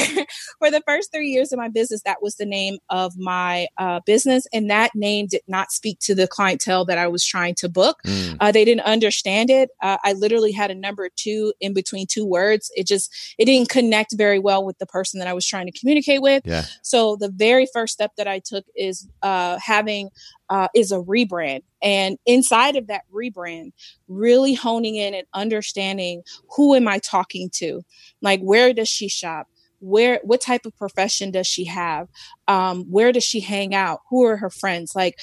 for 0.59 0.71
the 0.71 0.81
first 0.85 1.11
three 1.11 1.29
years 1.29 1.51
of 1.51 1.57
my 1.57 1.69
business, 1.69 2.01
that 2.03 2.21
was 2.21 2.35
the 2.35 2.45
name 2.45 2.77
of 2.89 3.17
my 3.17 3.67
uh, 3.77 3.99
business, 4.05 4.47
and 4.53 4.69
that 4.69 4.95
name 4.95 5.27
did 5.27 5.41
not 5.47 5.71
speak 5.71 5.99
to 5.99 6.15
the 6.15 6.27
clientele 6.27 6.85
that 6.85 6.97
I 6.97 7.07
was 7.07 7.25
trying 7.25 7.55
to 7.55 7.69
book. 7.69 7.99
Mm. 8.05 8.37
Uh, 8.39 8.51
they 8.51 8.65
didn't 8.65 8.85
understand 8.85 9.49
it. 9.49 9.69
Uh, 9.81 9.97
I 10.03 10.13
literally 10.13 10.51
had 10.51 10.71
a 10.71 10.75
number 10.75 11.09
two 11.15 11.53
in 11.59 11.73
between 11.73 12.07
two 12.07 12.25
words. 12.25 12.71
It 12.75 12.87
just 12.87 13.13
it 13.37 13.45
didn't 13.45 13.69
connect 13.69 14.15
very 14.15 14.39
well 14.39 14.65
with 14.65 14.77
the 14.79 14.85
person 14.85 15.19
that 15.19 15.27
I 15.27 15.33
was 15.33 15.45
trying 15.45 15.67
to 15.67 15.77
communicate 15.77 16.21
with. 16.21 16.43
Yeah. 16.45 16.65
So 16.81 17.15
the 17.15 17.29
very 17.29 17.67
first 17.73 17.93
step 17.93 18.11
that 18.17 18.27
I 18.27 18.39
took 18.39 18.65
is 18.75 19.07
uh, 19.21 19.57
having 19.59 20.09
uh, 20.49 20.67
is 20.75 20.91
a 20.91 20.99
rebrand. 20.99 21.63
And 21.81 22.17
inside 22.25 22.75
of 22.75 22.87
that 22.87 23.03
rebrand, 23.13 23.71
really 24.07 24.53
honing 24.53 24.95
in 24.95 25.13
and 25.13 25.27
understanding 25.33 26.23
who 26.55 26.75
am 26.75 26.87
I 26.87 26.99
talking 26.99 27.49
to? 27.55 27.81
Like, 28.21 28.41
where 28.41 28.73
does 28.73 28.89
she 28.89 29.07
shop? 29.07 29.47
Where, 29.79 30.19
what 30.23 30.41
type 30.41 30.65
of 30.65 30.75
profession 30.75 31.31
does 31.31 31.47
she 31.47 31.65
have? 31.65 32.07
Um, 32.47 32.85
where 32.85 33.11
does 33.11 33.23
she 33.23 33.39
hang 33.39 33.75
out? 33.75 33.99
Who 34.09 34.25
are 34.25 34.37
her 34.37 34.49
friends? 34.49 34.95
Like, 34.95 35.19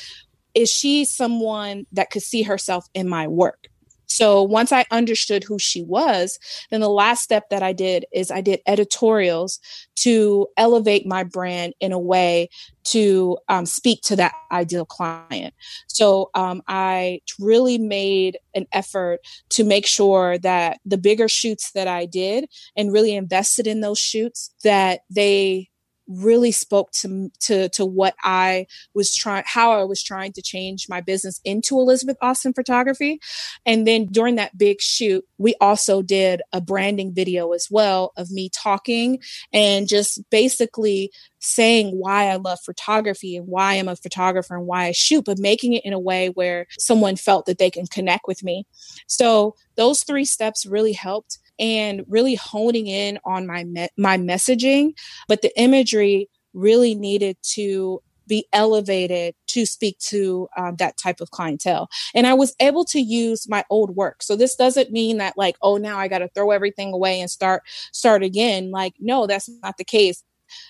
is 0.54 0.70
she 0.70 1.04
someone 1.04 1.86
that 1.92 2.10
could 2.10 2.22
see 2.22 2.42
herself 2.42 2.86
in 2.94 3.08
my 3.08 3.26
work? 3.26 3.68
So 4.14 4.44
once 4.44 4.70
I 4.70 4.84
understood 4.92 5.42
who 5.42 5.58
she 5.58 5.82
was, 5.82 6.38
then 6.70 6.80
the 6.80 6.88
last 6.88 7.24
step 7.24 7.50
that 7.50 7.64
I 7.64 7.72
did 7.72 8.06
is 8.12 8.30
I 8.30 8.42
did 8.42 8.60
editorials 8.64 9.58
to 9.96 10.46
elevate 10.56 11.04
my 11.04 11.24
brand 11.24 11.74
in 11.80 11.90
a 11.90 11.98
way 11.98 12.48
to 12.84 13.36
um, 13.48 13.66
speak 13.66 14.02
to 14.02 14.14
that 14.16 14.32
ideal 14.52 14.84
client. 14.84 15.52
So 15.88 16.30
um, 16.34 16.62
I 16.68 17.22
really 17.40 17.76
made 17.76 18.38
an 18.54 18.66
effort 18.72 19.18
to 19.50 19.64
make 19.64 19.86
sure 19.86 20.38
that 20.38 20.78
the 20.84 20.98
bigger 20.98 21.28
shoots 21.28 21.72
that 21.72 21.88
I 21.88 22.06
did 22.06 22.48
and 22.76 22.92
really 22.92 23.16
invested 23.16 23.66
in 23.66 23.80
those 23.80 23.98
shoots 23.98 24.54
that 24.62 25.00
they 25.10 25.70
really 26.06 26.52
spoke 26.52 26.90
to 26.92 27.30
to 27.40 27.68
to 27.70 27.86
what 27.86 28.14
I 28.22 28.66
was 28.94 29.14
trying 29.14 29.44
how 29.46 29.72
I 29.72 29.84
was 29.84 30.02
trying 30.02 30.32
to 30.34 30.42
change 30.42 30.86
my 30.88 31.00
business 31.00 31.40
into 31.44 31.78
Elizabeth 31.78 32.16
Austin 32.20 32.52
photography. 32.52 33.20
And 33.64 33.86
then 33.86 34.06
during 34.06 34.36
that 34.36 34.56
big 34.56 34.80
shoot, 34.80 35.24
we 35.38 35.54
also 35.60 36.02
did 36.02 36.42
a 36.52 36.60
branding 36.60 37.14
video 37.14 37.52
as 37.52 37.68
well 37.70 38.12
of 38.16 38.30
me 38.30 38.50
talking 38.50 39.20
and 39.52 39.88
just 39.88 40.20
basically 40.30 41.10
saying 41.40 41.98
why 41.98 42.30
I 42.30 42.36
love 42.36 42.58
photography 42.64 43.36
and 43.36 43.46
why 43.46 43.74
I'm 43.74 43.88
a 43.88 43.96
photographer 43.96 44.56
and 44.56 44.66
why 44.66 44.86
I 44.86 44.92
shoot, 44.92 45.24
but 45.24 45.38
making 45.38 45.74
it 45.74 45.84
in 45.84 45.92
a 45.92 45.98
way 45.98 46.28
where 46.28 46.66
someone 46.78 47.16
felt 47.16 47.46
that 47.46 47.58
they 47.58 47.70
can 47.70 47.86
connect 47.86 48.26
with 48.26 48.42
me. 48.42 48.66
So 49.06 49.54
those 49.76 50.04
three 50.04 50.24
steps 50.24 50.64
really 50.64 50.92
helped 50.92 51.38
and 51.58 52.04
really 52.08 52.34
honing 52.34 52.86
in 52.86 53.18
on 53.24 53.46
my 53.46 53.64
me- 53.64 53.88
my 53.96 54.16
messaging 54.16 54.92
but 55.28 55.42
the 55.42 55.58
imagery 55.58 56.28
really 56.52 56.94
needed 56.94 57.36
to 57.42 58.00
be 58.26 58.46
elevated 58.52 59.34
to 59.48 59.66
speak 59.66 59.98
to 59.98 60.48
um, 60.56 60.76
that 60.76 60.96
type 60.96 61.20
of 61.20 61.30
clientele. 61.30 61.88
And 62.14 62.26
I 62.26 62.34
was 62.34 62.54
able 62.60 62.84
to 62.86 63.00
use 63.00 63.48
my 63.48 63.64
old 63.70 63.96
work. 63.96 64.22
So 64.22 64.36
this 64.36 64.56
doesn't 64.56 64.90
mean 64.90 65.18
that 65.18 65.36
like, 65.36 65.56
oh, 65.62 65.76
now 65.76 65.98
I 65.98 66.08
got 66.08 66.18
to 66.18 66.28
throw 66.28 66.50
everything 66.50 66.92
away 66.92 67.20
and 67.20 67.30
start 67.30 67.62
start 67.92 68.22
again. 68.22 68.70
Like, 68.70 68.94
no, 68.98 69.26
that's 69.26 69.50
not 69.62 69.76
the 69.76 69.84
case. 69.84 70.22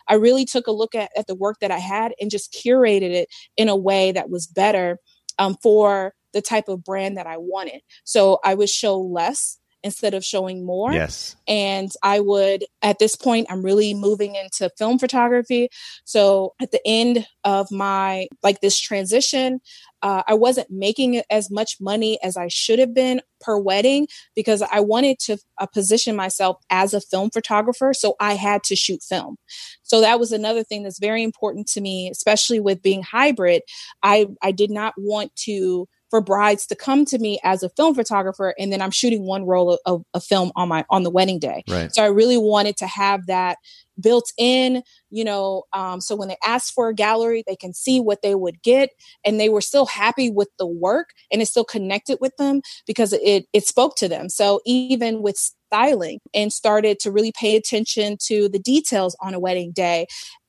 I 0.09 0.15
really 0.15 0.45
took 0.45 0.67
a 0.67 0.73
look 0.73 0.95
at, 0.95 1.11
at 1.17 1.27
the 1.27 1.35
work 1.35 1.59
that 1.61 1.71
I 1.71 1.79
had 1.79 2.15
and 2.21 2.31
just 2.31 2.53
curated 2.53 3.11
it 3.11 3.29
in 3.57 3.69
a 3.69 3.77
way 3.77 4.13
that 4.13 4.31
was 4.31 4.47
better 4.47 4.99
um, 5.39 5.57
for 5.63 6.15
the 6.33 6.43
type 6.43 6.69
of 6.69 6.85
brand 6.85 7.17
that 7.17 7.27
I 7.27 7.37
wanted. 7.37 7.83
So 8.05 8.39
I 8.45 8.55
would 8.55 8.69
show 8.69 8.99
less 8.99 9.59
instead 9.85 10.15
of 10.15 10.25
showing 10.25 10.65
more. 10.65 10.93
Yes. 10.93 11.37
And 11.47 11.93
I 12.03 12.19
would, 12.19 12.65
at 12.83 12.99
this 12.99 13.15
point, 13.15 13.47
I'm 13.51 13.63
really 13.63 13.93
moving 13.93 14.35
into 14.35 14.71
film 14.79 14.99
photography. 14.99 15.69
So 16.05 16.55
at 16.61 16.73
the 16.73 16.81
end 16.87 17.27
of 17.45 17.71
my, 17.71 18.27
like 18.43 18.61
this 18.61 18.81
transition, 18.81 19.61
uh, 20.03 20.23
I 20.27 20.35
wasn't 20.35 20.71
making 20.71 21.23
as 21.31 21.51
much 21.51 21.77
money 21.81 22.19
as 22.23 22.37
I 22.37 22.49
should 22.49 22.79
have 22.79 22.95
been 22.95 23.21
per 23.41 23.59
wedding 23.59 24.09
because 24.35 24.63
I 24.63 24.81
wanted 24.81 25.19
to 25.21 25.39
uh, 25.59 25.67
position 25.67 26.17
myself 26.17 26.57
as 26.71 26.95
a 26.95 27.01
film 27.01 27.31
photographer. 27.31 27.93
So 27.93 28.17
I 28.19 28.35
had 28.35 28.63
to 28.65 28.77
shoot 28.77 29.03
film. 29.03 29.37
So 29.83 30.01
that 30.01 30.19
was 30.19 30.33
another 30.33 30.65
thing 30.65 30.83
that's 30.83 30.99
very 30.99 31.23
important 31.23 31.67
to 31.69 31.81
me, 31.81 32.09
especially 32.11 32.59
with 32.59 32.83
being 32.83 33.03
hybrid. 33.03 33.63
I, 34.03 34.29
I 34.43 34.51
did 34.51 34.71
not 34.71 34.95
want 34.97 35.35
to 35.45 35.89
for 36.15 36.21
brides 36.21 36.65
to 36.65 36.77
come 36.77 37.05
to 37.05 37.19
me 37.19 37.41
as 37.43 37.65
a 37.65 37.69
film 37.71 37.93
photographer 37.93 38.55
and 38.57 38.73
then 38.73 38.81
I'm 38.81 38.93
shooting 38.93 39.27
one 39.27 39.45
roll 39.47 39.81
of, 39.85 40.05
a 40.15 40.21
film 40.21 40.53
on 40.55 40.69
my 40.69 40.85
on 40.89 41.03
the 41.03 41.11
wedding 41.11 41.41
day. 41.41 41.65
Right. 41.69 41.93
So 41.93 42.05
I 42.05 42.07
really 42.07 42.37
wanted 42.37 42.77
to 42.77 42.87
have 42.87 43.27
that 43.27 43.59
built 43.99 44.31
in, 44.39 44.85
you 45.11 45.25
know, 45.25 45.65
um, 45.73 46.01
so 46.01 46.15
when 46.15 46.29
they 46.29 46.37
ask 46.45 46.73
for 46.73 46.89
a 46.89 46.95
gallery, 46.95 47.43
they 47.49 47.57
can 47.57 47.75
see 47.75 47.99
what 47.99 48.23
they 48.23 48.37
would 48.37 48.63
get, 48.63 48.91
and 49.27 49.41
they 49.41 49.49
were 49.49 49.61
still 49.61 49.87
happy 49.87 50.31
with 50.31 50.51
the 50.57 50.69
work, 50.69 51.09
and 51.33 51.43
it 51.43 51.47
still 51.47 51.65
connected 51.65 52.19
with 52.21 52.37
them 52.37 52.63
because 52.87 53.13
it 53.13 53.47
it 53.53 53.67
spoke 53.67 53.97
to 53.97 54.09
them. 54.09 54.29
So 54.29 54.61
even 54.65 55.21
with 55.21 55.37
styling, 55.37 56.21
and 56.33 56.53
started 56.53 57.01
to 57.01 57.11
really 57.11 57.33
pay 57.33 57.57
attention 57.57 58.19
to 58.27 58.49
the 58.49 58.61
details 58.61 59.17
on 59.21 59.35
a 59.35 59.41
wedding 59.41 59.73
day, 59.73 60.07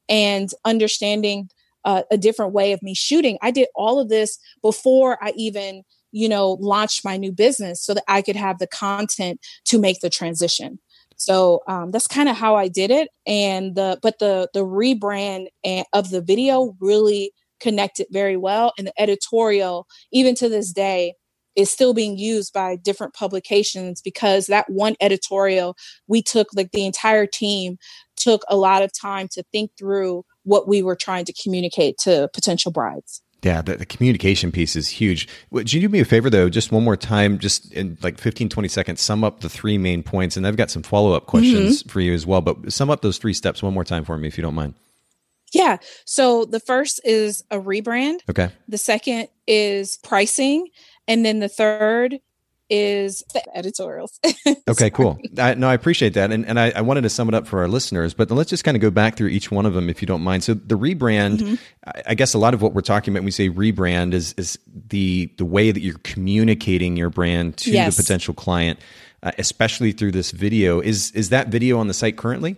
and 0.08 0.48
understanding 0.64 1.50
uh, 1.86 2.04
a 2.12 2.18
different 2.18 2.54
way 2.54 2.74
of 2.74 2.82
me 2.84 2.94
shooting. 2.94 3.38
I 3.42 3.52
did 3.52 3.68
all 3.76 4.00
of 4.00 4.10
this 4.10 4.38
before 4.62 5.24
I 5.24 5.32
even, 5.38 5.84
you 6.12 6.28
know, 6.28 6.58
launched 6.60 7.06
my 7.06 7.16
new 7.16 7.32
business 7.32 7.82
so 7.82 7.94
that 7.94 8.04
I 8.08 8.22
could 8.22 8.36
have 8.36 8.60
the 8.60 8.68
content 8.68 9.40
to 9.66 9.80
make 9.80 10.02
the 10.02 10.10
transition. 10.10 10.80
So 11.18 11.62
um, 11.68 11.92
that's 11.92 12.08
kind 12.08 12.28
of 12.28 12.36
how 12.36 12.56
I 12.56 12.68
did 12.68 12.92
it. 12.92 13.10
And 13.26 13.76
the 13.76 14.00
but 14.02 14.20
the 14.20 14.50
the 14.54 14.66
rebrand 14.66 15.48
of 15.94 16.10
the 16.10 16.22
video 16.22 16.76
really 16.82 17.32
connected 17.62 18.08
very 18.12 18.36
well, 18.36 18.74
and 18.78 18.88
the 18.88 19.02
editorial, 19.02 19.88
even 20.12 20.36
to 20.36 20.50
this 20.50 20.74
day, 20.74 21.14
is 21.56 21.72
still 21.72 21.94
being 21.94 22.18
used 22.18 22.52
by 22.54 22.76
different 22.76 23.14
publications 23.14 24.02
because 24.02 24.48
that 24.48 24.70
one 24.70 24.96
editorial 25.00 25.76
we 26.08 26.22
took 26.22 26.48
like 26.54 26.72
the 26.72 26.86
entire 26.86 27.26
team 27.26 27.78
took 28.18 28.44
a 28.50 28.58
lot 28.58 28.82
of 28.84 28.92
time 29.00 29.28
to 29.30 29.44
think 29.52 29.72
through 29.78 30.26
what 30.46 30.68
we 30.68 30.82
were 30.82 30.96
trying 30.96 31.26
to 31.26 31.34
communicate 31.34 31.98
to 32.00 32.30
potential 32.34 32.72
brides. 32.72 33.22
Yeah, 33.44 33.62
the, 33.62 33.78
the, 33.78 33.86
communication 33.86 34.52
piece 34.52 34.76
is 34.76 34.90
huge. 34.90 35.28
Would 35.52 35.72
you 35.72 35.80
do 35.80 35.88
me 35.88 36.00
a 36.00 36.06
favor 36.06 36.32
though, 36.32 36.50
just 36.50 36.72
one 36.72 36.84
more 36.84 36.98
time, 36.98 37.38
just 37.38 37.72
in 37.74 37.96
like 38.02 38.18
15, 38.18 38.50
20 38.50 38.68
seconds, 38.68 39.02
sum 39.02 39.24
up 39.24 39.42
the 39.42 39.50
three 39.50 39.78
main 39.78 40.02
points. 40.02 40.36
And 40.36 40.48
I've 40.48 40.58
got 40.58 40.72
some 40.72 40.82
follow 40.82 41.14
up 41.14 41.28
questions 41.28 41.84
mm-hmm. 41.84 41.90
for 41.90 42.00
you 42.00 42.14
as 42.14 42.26
well, 42.26 42.42
but 42.42 42.74
sum 42.74 42.90
up 42.90 43.02
those 43.02 43.20
three 43.20 43.34
steps 43.34 43.62
one 43.62 43.74
more 43.74 43.84
time 43.84 44.04
for 44.04 44.18
me 44.18 44.28
if 44.28 44.36
you 44.36 44.42
don't 44.42 44.56
mind. 44.56 44.74
Yeah. 45.54 45.78
So 46.06 46.46
the 46.46 46.60
first 46.60 47.00
is 47.04 47.44
a 47.52 47.60
rebrand. 47.60 48.18
Okay. 48.30 48.50
The 48.68 48.80
second 48.80 49.28
is 49.46 49.98
pricing. 49.98 50.70
And 51.08 51.24
then 51.24 51.40
the 51.40 51.50
third 51.50 52.20
is 52.70 53.24
the 53.34 53.58
editorials. 53.58 54.20
okay, 54.68 54.90
cool. 54.90 55.20
I, 55.38 55.54
no, 55.54 55.70
I 55.70 55.74
appreciate 55.74 56.14
that. 56.16 56.32
And, 56.32 56.46
and 56.46 56.60
I, 56.60 56.72
I, 56.76 56.82
wanted 56.82 57.02
to 57.02 57.10
sum 57.10 57.28
it 57.28 57.36
up 57.36 57.46
for 57.46 57.60
our 57.60 57.68
listeners, 57.68 58.14
but 58.14 58.32
let's 58.32 58.50
just 58.50 58.64
kind 58.64 58.76
of 58.76 58.82
go 58.82 58.90
back 58.90 59.18
through 59.18 59.28
each 59.30 59.52
one 59.52 59.66
of 59.66 59.74
them 59.74 59.90
if 59.90 60.02
you 60.02 60.08
don't 60.08 60.22
mind. 60.22 60.44
So 60.44 60.56
the 60.56 60.78
rebrand, 60.78 61.40
mm-hmm. 61.40 61.56
I, 61.86 62.02
I 62.08 62.14
guess 62.16 62.34
a 62.34 62.38
lot 62.40 62.54
of 62.54 62.62
what 62.62 62.74
we're 62.74 62.82
talking 62.82 63.14
about 63.14 63.20
when 63.20 63.26
we 63.26 63.32
say 63.32 63.50
rebrand 63.50 64.14
is, 64.14 64.34
is 64.34 64.58
the, 64.90 65.32
the 65.38 65.46
way 65.46 65.72
that 65.72 65.82
you're 65.82 66.00
communicating 66.00 66.98
your 66.98 67.10
brand 67.10 67.58
to 67.58 67.72
yes. 67.72 67.96
the 67.96 68.04
potential 68.04 68.34
client, 68.34 68.80
uh, 69.22 69.32
especially 69.38 69.92
through 69.92 70.12
this 70.12 70.32
video. 70.32 70.80
Is, 70.80 71.12
is 71.12 71.30
that 71.30 71.50
video 71.50 71.78
on 71.78 71.88
the 71.88 71.94
site 71.94 72.18
currently? 72.18 72.58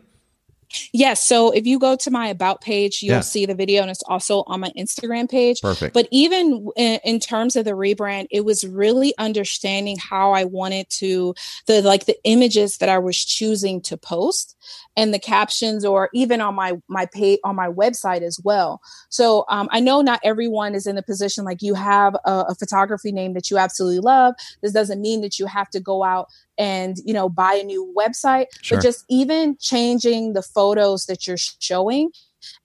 Yes. 0.91 1.23
So 1.23 1.51
if 1.51 1.65
you 1.65 1.79
go 1.79 1.95
to 1.95 2.11
my 2.11 2.27
about 2.27 2.61
page, 2.61 3.01
you'll 3.01 3.15
yeah. 3.15 3.21
see 3.21 3.45
the 3.45 3.55
video 3.55 3.81
and 3.81 3.91
it's 3.91 4.03
also 4.03 4.43
on 4.47 4.59
my 4.59 4.71
Instagram 4.77 5.29
page. 5.29 5.61
Perfect. 5.61 5.93
But 5.93 6.07
even 6.11 6.69
in, 6.75 6.99
in, 7.03 7.19
terms 7.19 7.55
of 7.55 7.65
the 7.65 7.71
rebrand, 7.71 8.27
it 8.31 8.45
was 8.45 8.63
really 8.63 9.13
understanding 9.17 9.97
how 9.97 10.31
I 10.31 10.43
wanted 10.43 10.89
to 10.91 11.33
the 11.65 11.81
like 11.81 12.05
the 12.05 12.17
images 12.23 12.77
that 12.77 12.89
I 12.89 12.99
was 12.99 13.23
choosing 13.23 13.81
to 13.81 13.97
post 13.97 14.55
and 14.95 15.13
the 15.13 15.19
captions 15.19 15.85
or 15.85 16.09
even 16.13 16.41
on 16.41 16.55
my 16.55 16.73
my 16.87 17.05
page 17.05 17.39
on 17.43 17.55
my 17.55 17.67
website 17.67 18.21
as 18.21 18.39
well 18.43 18.81
so 19.09 19.45
um, 19.49 19.69
i 19.71 19.79
know 19.79 20.01
not 20.01 20.19
everyone 20.23 20.75
is 20.75 20.87
in 20.87 20.97
a 20.97 21.03
position 21.03 21.45
like 21.45 21.61
you 21.61 21.73
have 21.73 22.15
a, 22.25 22.45
a, 22.49 22.55
photography 22.55 23.11
name 23.11 23.33
that 23.33 23.49
you 23.49 23.57
absolutely 23.57 23.99
love 23.99 24.33
this 24.61 24.73
doesn't 24.73 25.01
mean 25.01 25.21
that 25.21 25.39
you 25.39 25.45
have 25.45 25.69
to 25.69 25.79
go 25.79 26.03
out 26.03 26.27
and 26.57 26.97
you 27.05 27.13
know 27.13 27.29
buy 27.29 27.53
a 27.53 27.63
new 27.63 27.93
website 27.97 28.45
sure. 28.61 28.77
but 28.77 28.83
just 28.83 29.05
even 29.09 29.57
changing 29.59 30.33
the 30.33 30.41
photos 30.41 31.05
that 31.05 31.27
you're 31.27 31.37
showing 31.37 32.11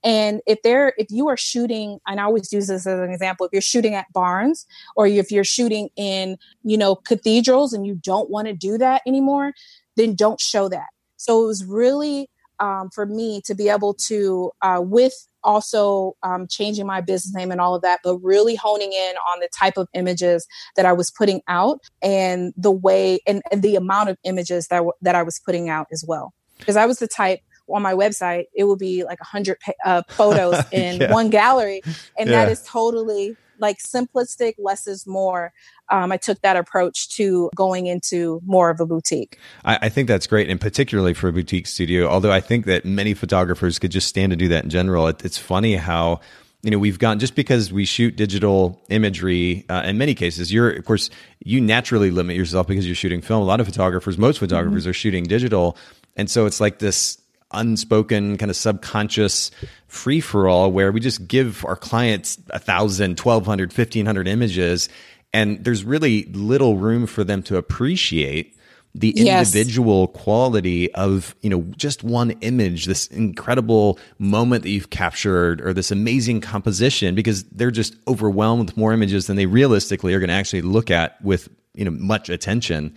and 0.03 0.41
if 0.47 0.61
they're 0.61 0.93
if 0.97 1.07
you 1.09 1.27
are 1.27 1.37
shooting 1.37 1.99
and 2.07 2.19
i 2.19 2.23
always 2.23 2.51
use 2.53 2.67
this 2.67 2.87
as 2.87 2.99
an 2.99 3.11
example 3.11 3.45
if 3.45 3.51
you're 3.51 3.61
shooting 3.61 3.93
at 3.93 4.11
barns 4.13 4.65
or 4.95 5.07
if 5.07 5.31
you're 5.31 5.43
shooting 5.43 5.89
in 5.95 6.37
you 6.63 6.77
know 6.77 6.95
cathedrals 6.95 7.73
and 7.73 7.85
you 7.85 7.95
don't 7.95 8.29
want 8.29 8.47
to 8.47 8.53
do 8.53 8.77
that 8.77 9.01
anymore 9.05 9.51
then 9.95 10.15
don't 10.15 10.39
show 10.39 10.69
that 10.69 10.87
so 11.17 11.43
it 11.43 11.47
was 11.47 11.65
really 11.65 12.29
um, 12.59 12.89
for 12.89 13.05
me 13.05 13.41
to 13.41 13.55
be 13.55 13.69
able 13.69 13.93
to, 13.93 14.51
uh, 14.61 14.79
with 14.81 15.27
also 15.43 16.15
um, 16.23 16.47
changing 16.47 16.85
my 16.85 17.01
business 17.01 17.33
name 17.33 17.51
and 17.51 17.61
all 17.61 17.75
of 17.75 17.81
that, 17.81 17.99
but 18.03 18.17
really 18.19 18.55
honing 18.55 18.93
in 18.93 19.15
on 19.33 19.39
the 19.39 19.49
type 19.57 19.77
of 19.77 19.87
images 19.93 20.47
that 20.75 20.85
I 20.85 20.93
was 20.93 21.11
putting 21.11 21.41
out 21.47 21.79
and 22.01 22.53
the 22.57 22.71
way 22.71 23.19
and, 23.27 23.41
and 23.51 23.61
the 23.61 23.75
amount 23.75 24.09
of 24.09 24.17
images 24.23 24.67
that, 24.67 24.77
w- 24.77 24.93
that 25.01 25.15
I 25.15 25.23
was 25.23 25.39
putting 25.39 25.69
out 25.69 25.87
as 25.91 26.03
well. 26.07 26.33
Because 26.57 26.77
I 26.77 26.85
was 26.85 26.99
the 26.99 27.07
type 27.07 27.39
on 27.69 27.81
my 27.81 27.93
website, 27.93 28.45
it 28.53 28.65
would 28.65 28.79
be 28.79 29.03
like 29.03 29.19
a 29.21 29.25
hundred 29.25 29.57
uh, 29.85 30.03
photos 30.09 30.63
in 30.71 31.01
yeah. 31.01 31.11
one 31.11 31.29
gallery, 31.29 31.81
and 32.17 32.29
yeah. 32.29 32.45
that 32.45 32.51
is 32.51 32.63
totally 32.63 33.35
like 33.59 33.77
simplistic. 33.79 34.53
Less 34.57 34.87
is 34.87 35.05
more 35.07 35.53
um, 35.89 36.11
I 36.11 36.17
took 36.17 36.41
that 36.41 36.55
approach 36.55 37.09
to 37.17 37.49
going 37.55 37.87
into 37.87 38.41
more 38.45 38.69
of 38.69 38.79
a 38.79 38.85
boutique. 38.85 39.37
I, 39.65 39.79
I, 39.83 39.89
think 39.89 40.07
that's 40.07 40.27
great, 40.27 40.49
and 40.49 40.59
particularly 40.59 41.13
for 41.13 41.27
a 41.27 41.33
boutique 41.33 41.67
studio. 41.67 42.07
Although 42.07 42.31
I 42.31 42.41
think 42.41 42.65
that 42.65 42.85
many 42.85 43.13
photographers 43.13 43.79
could 43.79 43.91
just 43.91 44.07
stand 44.07 44.31
to 44.31 44.35
do 44.35 44.47
that 44.49 44.63
in 44.63 44.69
general. 44.69 45.07
It, 45.07 45.23
it's 45.23 45.37
funny 45.37 45.75
how 45.75 46.21
you 46.63 46.71
know 46.71 46.79
we've 46.79 46.99
gone 46.99 47.19
just 47.19 47.35
because 47.35 47.71
we 47.71 47.85
shoot 47.85 48.15
digital 48.15 48.81
imagery 48.89 49.65
uh, 49.69 49.83
in 49.85 49.97
many 49.97 50.15
cases 50.15 50.51
you're 50.51 50.69
of 50.71 50.85
course 50.85 51.09
you 51.43 51.59
naturally 51.59 52.09
limit 52.09 52.37
yourself 52.37 52.67
because 52.67 52.85
you're 52.85 52.95
shooting 52.95 53.21
film 53.21 53.41
a 53.41 53.45
lot 53.45 53.59
of 53.59 53.65
photographers 53.65 54.17
most 54.17 54.39
photographers 54.39 54.83
mm-hmm. 54.83 54.91
are 54.91 54.93
shooting 54.93 55.25
digital 55.25 55.77
and 56.15 56.31
so 56.31 56.45
it's 56.45 56.61
like 56.61 56.79
this 56.79 57.21
unspoken 57.53 58.37
kind 58.37 58.49
of 58.49 58.55
subconscious 58.55 59.51
free 59.87 60.19
for 60.19 60.47
all 60.47 60.71
where 60.71 60.91
we 60.91 60.99
just 60.99 61.27
give 61.27 61.63
our 61.65 61.75
clients 61.75 62.37
a 62.49 62.59
thousand, 62.59 63.17
twelve 63.17 63.45
hundred, 63.45 63.71
fifteen 63.73 64.05
hundred 64.05 64.27
images 64.27 64.89
and 65.33 65.63
there's 65.63 65.83
really 65.83 66.25
little 66.25 66.77
room 66.77 67.07
for 67.07 67.23
them 67.23 67.41
to 67.43 67.57
appreciate 67.57 68.55
the 68.95 69.09
individual 69.09 70.11
yes. 70.13 70.21
quality 70.23 70.93
of 70.93 71.35
you 71.41 71.49
know 71.49 71.61
just 71.75 72.03
one 72.03 72.29
image 72.41 72.85
this 72.85 73.07
incredible 73.07 73.97
moment 74.19 74.61
that 74.61 74.69
you've 74.69 74.91
captured 74.91 75.59
or 75.61 75.73
this 75.73 75.89
amazing 75.89 76.39
composition 76.39 77.15
because 77.15 77.43
they're 77.45 77.71
just 77.71 77.95
overwhelmed 78.07 78.67
with 78.67 78.77
more 78.77 78.93
images 78.93 79.25
than 79.25 79.35
they 79.35 79.47
realistically 79.47 80.13
are 80.13 80.19
going 80.19 80.27
to 80.27 80.35
actually 80.35 80.61
look 80.61 80.91
at 80.91 81.19
with 81.23 81.49
you 81.73 81.83
know 81.83 81.89
much 81.89 82.29
attention 82.29 82.93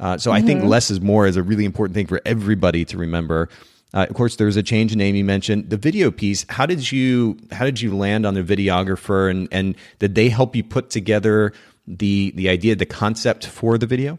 uh, 0.00 0.18
so 0.18 0.30
mm-hmm. 0.30 0.36
i 0.36 0.46
think 0.46 0.60
mm-hmm. 0.60 0.68
less 0.68 0.90
is 0.90 1.00
more 1.00 1.26
is 1.26 1.38
a 1.38 1.42
really 1.42 1.64
important 1.64 1.94
thing 1.94 2.06
for 2.06 2.20
everybody 2.26 2.84
to 2.84 2.98
remember 2.98 3.48
Uh, 3.94 4.06
of 4.08 4.14
course, 4.14 4.36
there 4.36 4.46
was 4.46 4.56
a 4.56 4.62
change 4.62 4.92
in 4.92 4.98
name 4.98 5.14
you 5.14 5.24
mentioned. 5.24 5.70
The 5.70 5.76
video 5.76 6.10
piece. 6.10 6.44
How 6.48 6.66
did 6.66 6.92
you 6.92 7.38
how 7.50 7.64
did 7.64 7.80
you 7.80 7.96
land 7.96 8.26
on 8.26 8.34
the 8.34 8.42
videographer, 8.42 9.30
and 9.30 9.48
and 9.50 9.76
did 9.98 10.14
they 10.14 10.28
help 10.28 10.54
you 10.54 10.62
put 10.62 10.90
together 10.90 11.52
the 11.86 12.32
the 12.34 12.48
idea, 12.48 12.76
the 12.76 12.86
concept 12.86 13.46
for 13.46 13.78
the 13.78 13.86
video? 13.86 14.18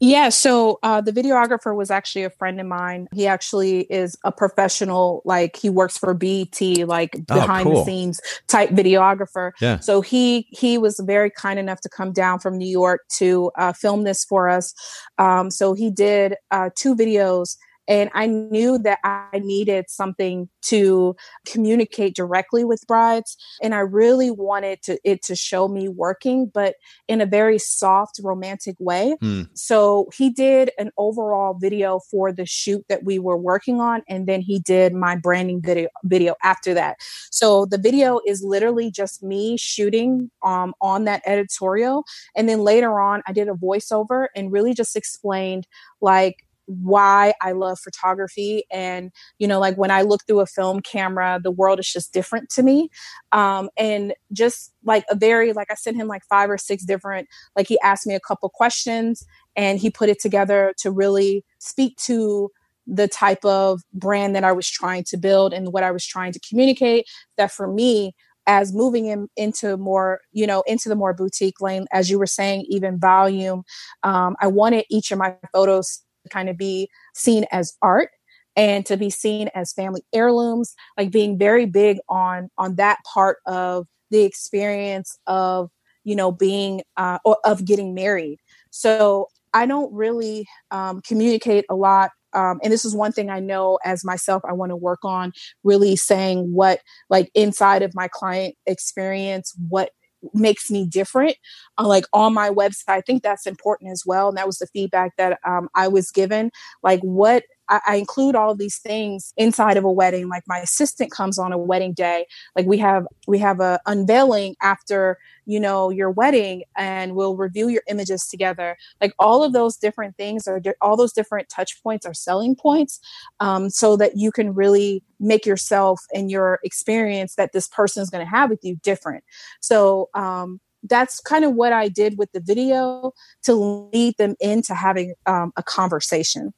Yeah, 0.00 0.30
so 0.30 0.78
uh, 0.82 1.00
the 1.00 1.12
videographer 1.12 1.74
was 1.74 1.90
actually 1.90 2.24
a 2.24 2.30
friend 2.30 2.60
of 2.60 2.66
mine. 2.66 3.08
He 3.14 3.26
actually 3.26 3.82
is 3.82 4.16
a 4.24 4.32
professional, 4.32 5.22
like 5.24 5.56
he 5.56 5.70
works 5.70 5.96
for 5.96 6.12
BET, 6.14 6.60
like 6.86 7.10
oh, 7.14 7.34
behind 7.34 7.68
oh, 7.68 7.72
cool. 7.72 7.84
the 7.84 7.90
scenes 7.90 8.20
type 8.48 8.70
videographer. 8.70 9.52
Yeah. 9.60 9.78
So 9.78 10.00
he 10.00 10.48
he 10.50 10.78
was 10.78 11.00
very 11.04 11.30
kind 11.30 11.58
enough 11.58 11.80
to 11.82 11.88
come 11.88 12.12
down 12.12 12.40
from 12.40 12.58
New 12.58 12.68
York 12.68 13.02
to 13.18 13.50
uh, 13.56 13.72
film 13.72 14.04
this 14.04 14.24
for 14.24 14.48
us. 14.48 14.74
Um, 15.18 15.50
so 15.50 15.72
he 15.72 15.90
did 15.90 16.34
uh, 16.50 16.70
two 16.74 16.94
videos 16.94 17.56
and 17.90 18.08
I 18.14 18.26
knew 18.26 18.78
that 18.78 19.00
I 19.02 19.40
needed 19.40 19.90
something 19.90 20.48
to 20.62 21.16
communicate 21.44 22.14
directly 22.14 22.62
with 22.62 22.86
brides. 22.86 23.36
And 23.60 23.74
I 23.74 23.80
really 23.80 24.30
wanted 24.30 24.80
to, 24.82 24.98
it 25.02 25.24
to 25.24 25.34
show 25.34 25.66
me 25.66 25.88
working, 25.88 26.46
but 26.46 26.76
in 27.08 27.20
a 27.20 27.26
very 27.26 27.58
soft, 27.58 28.20
romantic 28.22 28.76
way. 28.78 29.16
Mm. 29.20 29.48
So 29.54 30.08
he 30.16 30.30
did 30.30 30.70
an 30.78 30.92
overall 30.98 31.54
video 31.60 31.98
for 32.10 32.32
the 32.32 32.46
shoot 32.46 32.84
that 32.88 33.02
we 33.02 33.18
were 33.18 33.36
working 33.36 33.80
on. 33.80 34.02
And 34.08 34.28
then 34.28 34.40
he 34.40 34.60
did 34.60 34.94
my 34.94 35.16
branding 35.16 35.60
video, 35.60 35.88
video 36.04 36.36
after 36.44 36.72
that. 36.74 36.98
So 37.32 37.66
the 37.66 37.78
video 37.78 38.20
is 38.24 38.44
literally 38.44 38.92
just 38.92 39.20
me 39.20 39.56
shooting 39.56 40.30
um, 40.46 40.74
on 40.80 41.04
that 41.06 41.22
editorial. 41.26 42.04
And 42.36 42.48
then 42.48 42.60
later 42.60 43.00
on, 43.00 43.22
I 43.26 43.32
did 43.32 43.48
a 43.48 43.54
voiceover 43.54 44.28
and 44.36 44.52
really 44.52 44.74
just 44.74 44.94
explained 44.94 45.66
like 46.00 46.46
why 46.70 47.34
I 47.40 47.52
love 47.52 47.80
photography. 47.80 48.64
And, 48.70 49.10
you 49.38 49.48
know, 49.48 49.58
like 49.58 49.76
when 49.76 49.90
I 49.90 50.02
look 50.02 50.20
through 50.26 50.40
a 50.40 50.46
film 50.46 50.80
camera, 50.80 51.40
the 51.42 51.50
world 51.50 51.80
is 51.80 51.92
just 51.92 52.12
different 52.12 52.48
to 52.50 52.62
me. 52.62 52.90
Um, 53.32 53.70
and 53.76 54.14
just 54.32 54.72
like 54.84 55.04
a 55.10 55.16
very, 55.16 55.52
like 55.52 55.70
I 55.70 55.74
sent 55.74 55.96
him 55.96 56.06
like 56.06 56.22
five 56.28 56.48
or 56.48 56.58
six 56.58 56.84
different, 56.84 57.28
like 57.56 57.66
he 57.66 57.78
asked 57.80 58.06
me 58.06 58.14
a 58.14 58.20
couple 58.20 58.48
questions 58.48 59.26
and 59.56 59.78
he 59.80 59.90
put 59.90 60.08
it 60.08 60.20
together 60.20 60.72
to 60.78 60.90
really 60.90 61.44
speak 61.58 61.96
to 61.98 62.50
the 62.86 63.08
type 63.08 63.44
of 63.44 63.82
brand 63.92 64.34
that 64.36 64.44
I 64.44 64.52
was 64.52 64.68
trying 64.68 65.04
to 65.04 65.16
build 65.16 65.52
and 65.52 65.72
what 65.72 65.82
I 65.82 65.90
was 65.90 66.06
trying 66.06 66.32
to 66.32 66.40
communicate. 66.40 67.06
That 67.36 67.50
for 67.50 67.66
me, 67.66 68.14
as 68.46 68.72
moving 68.72 69.06
in, 69.06 69.28
into 69.36 69.76
more, 69.76 70.20
you 70.32 70.46
know, 70.46 70.62
into 70.66 70.88
the 70.88 70.96
more 70.96 71.12
boutique 71.12 71.60
lane, 71.60 71.86
as 71.92 72.10
you 72.10 72.18
were 72.18 72.26
saying, 72.26 72.64
even 72.68 72.98
volume, 72.98 73.62
um, 74.02 74.34
I 74.40 74.46
wanted 74.46 74.86
each 74.88 75.12
of 75.12 75.18
my 75.18 75.36
photos 75.52 76.02
kind 76.28 76.48
of 76.48 76.56
be 76.56 76.88
seen 77.14 77.46
as 77.50 77.76
art 77.82 78.10
and 78.56 78.84
to 78.86 78.96
be 78.96 79.10
seen 79.10 79.48
as 79.54 79.72
family 79.72 80.02
heirlooms 80.12 80.74
like 80.98 81.10
being 81.10 81.38
very 81.38 81.66
big 81.66 81.98
on 82.08 82.50
on 82.58 82.76
that 82.76 82.98
part 83.04 83.38
of 83.46 83.86
the 84.10 84.22
experience 84.22 85.18
of 85.26 85.70
you 86.04 86.16
know 86.16 86.32
being 86.32 86.82
uh, 86.96 87.18
or 87.24 87.38
of 87.44 87.64
getting 87.64 87.94
married. 87.94 88.38
So 88.70 89.28
i 89.52 89.66
don't 89.66 89.92
really 89.92 90.46
um, 90.70 91.00
communicate 91.02 91.64
a 91.68 91.74
lot 91.74 92.10
um, 92.32 92.60
and 92.62 92.72
this 92.72 92.84
is 92.84 92.94
one 92.94 93.12
thing 93.12 93.30
i 93.30 93.40
know 93.40 93.78
as 93.84 94.04
myself 94.04 94.42
i 94.48 94.52
want 94.52 94.70
to 94.70 94.76
work 94.76 95.00
on 95.04 95.32
really 95.64 95.96
saying 95.96 96.52
what 96.52 96.80
like 97.08 97.30
inside 97.34 97.82
of 97.82 97.94
my 97.94 98.08
client 98.08 98.54
experience 98.66 99.54
what 99.68 99.90
makes 100.34 100.70
me 100.70 100.86
different 100.86 101.36
uh, 101.78 101.86
like 101.86 102.04
on 102.12 102.34
my 102.34 102.50
website 102.50 102.82
i 102.88 103.00
think 103.00 103.22
that's 103.22 103.46
important 103.46 103.90
as 103.90 104.02
well 104.06 104.28
and 104.28 104.36
that 104.36 104.46
was 104.46 104.58
the 104.58 104.66
feedback 104.68 105.12
that 105.16 105.38
um, 105.46 105.68
i 105.74 105.88
was 105.88 106.10
given 106.10 106.50
like 106.82 107.00
what 107.00 107.44
I, 107.70 107.80
I, 107.86 107.96
include 107.96 108.34
all 108.34 108.54
these 108.54 108.78
things 108.78 109.32
inside 109.36 109.76
of 109.76 109.84
a 109.84 109.90
wedding. 109.90 110.28
Like 110.28 110.42
my 110.46 110.58
assistant 110.58 111.12
comes 111.12 111.38
on 111.38 111.52
a 111.52 111.58
wedding 111.58 111.94
day. 111.94 112.26
Like 112.56 112.66
we 112.66 112.76
have 112.78 113.06
we 113.26 113.38
have 113.38 113.60
a 113.60 113.80
unveiling 113.86 114.56
after 114.60 115.18
you 115.46 115.60
know 115.60 115.88
your 115.90 116.10
wedding 116.10 116.64
and 116.76 117.14
we'll 117.14 117.36
review 117.36 117.68
your 117.68 117.82
images 117.88 118.26
together. 118.26 118.76
Like 119.00 119.14
all 119.18 119.42
of 119.42 119.52
those 119.52 119.76
different 119.76 120.16
things 120.16 120.46
are 120.46 120.60
all 120.80 120.96
those 120.96 121.12
different 121.12 121.48
touch 121.48 121.82
points 121.82 122.04
are 122.04 122.14
selling 122.14 122.56
points 122.56 123.00
um, 123.38 123.70
so 123.70 123.96
that 123.96 124.16
you 124.16 124.32
can 124.32 124.52
really 124.52 125.02
make 125.18 125.46
yourself 125.46 126.00
and 126.12 126.30
your 126.30 126.58
experience 126.64 127.36
that 127.36 127.52
this 127.52 127.68
person 127.68 128.02
is 128.02 128.10
going 128.10 128.24
to 128.24 128.30
have 128.30 128.50
with 128.50 128.60
you 128.62 128.76
different. 128.82 129.22
So 129.60 130.08
um, 130.14 130.60
that's 130.82 131.20
kind 131.20 131.44
of 131.44 131.54
what 131.54 131.72
I 131.72 131.88
did 131.88 132.18
with 132.18 132.32
the 132.32 132.40
video 132.40 133.12
to 133.44 133.54
lead 133.92 134.16
them 134.18 134.34
into 134.40 134.74
having 134.74 135.14
um, 135.26 135.52
a 135.56 135.62
conversation. 135.62 136.52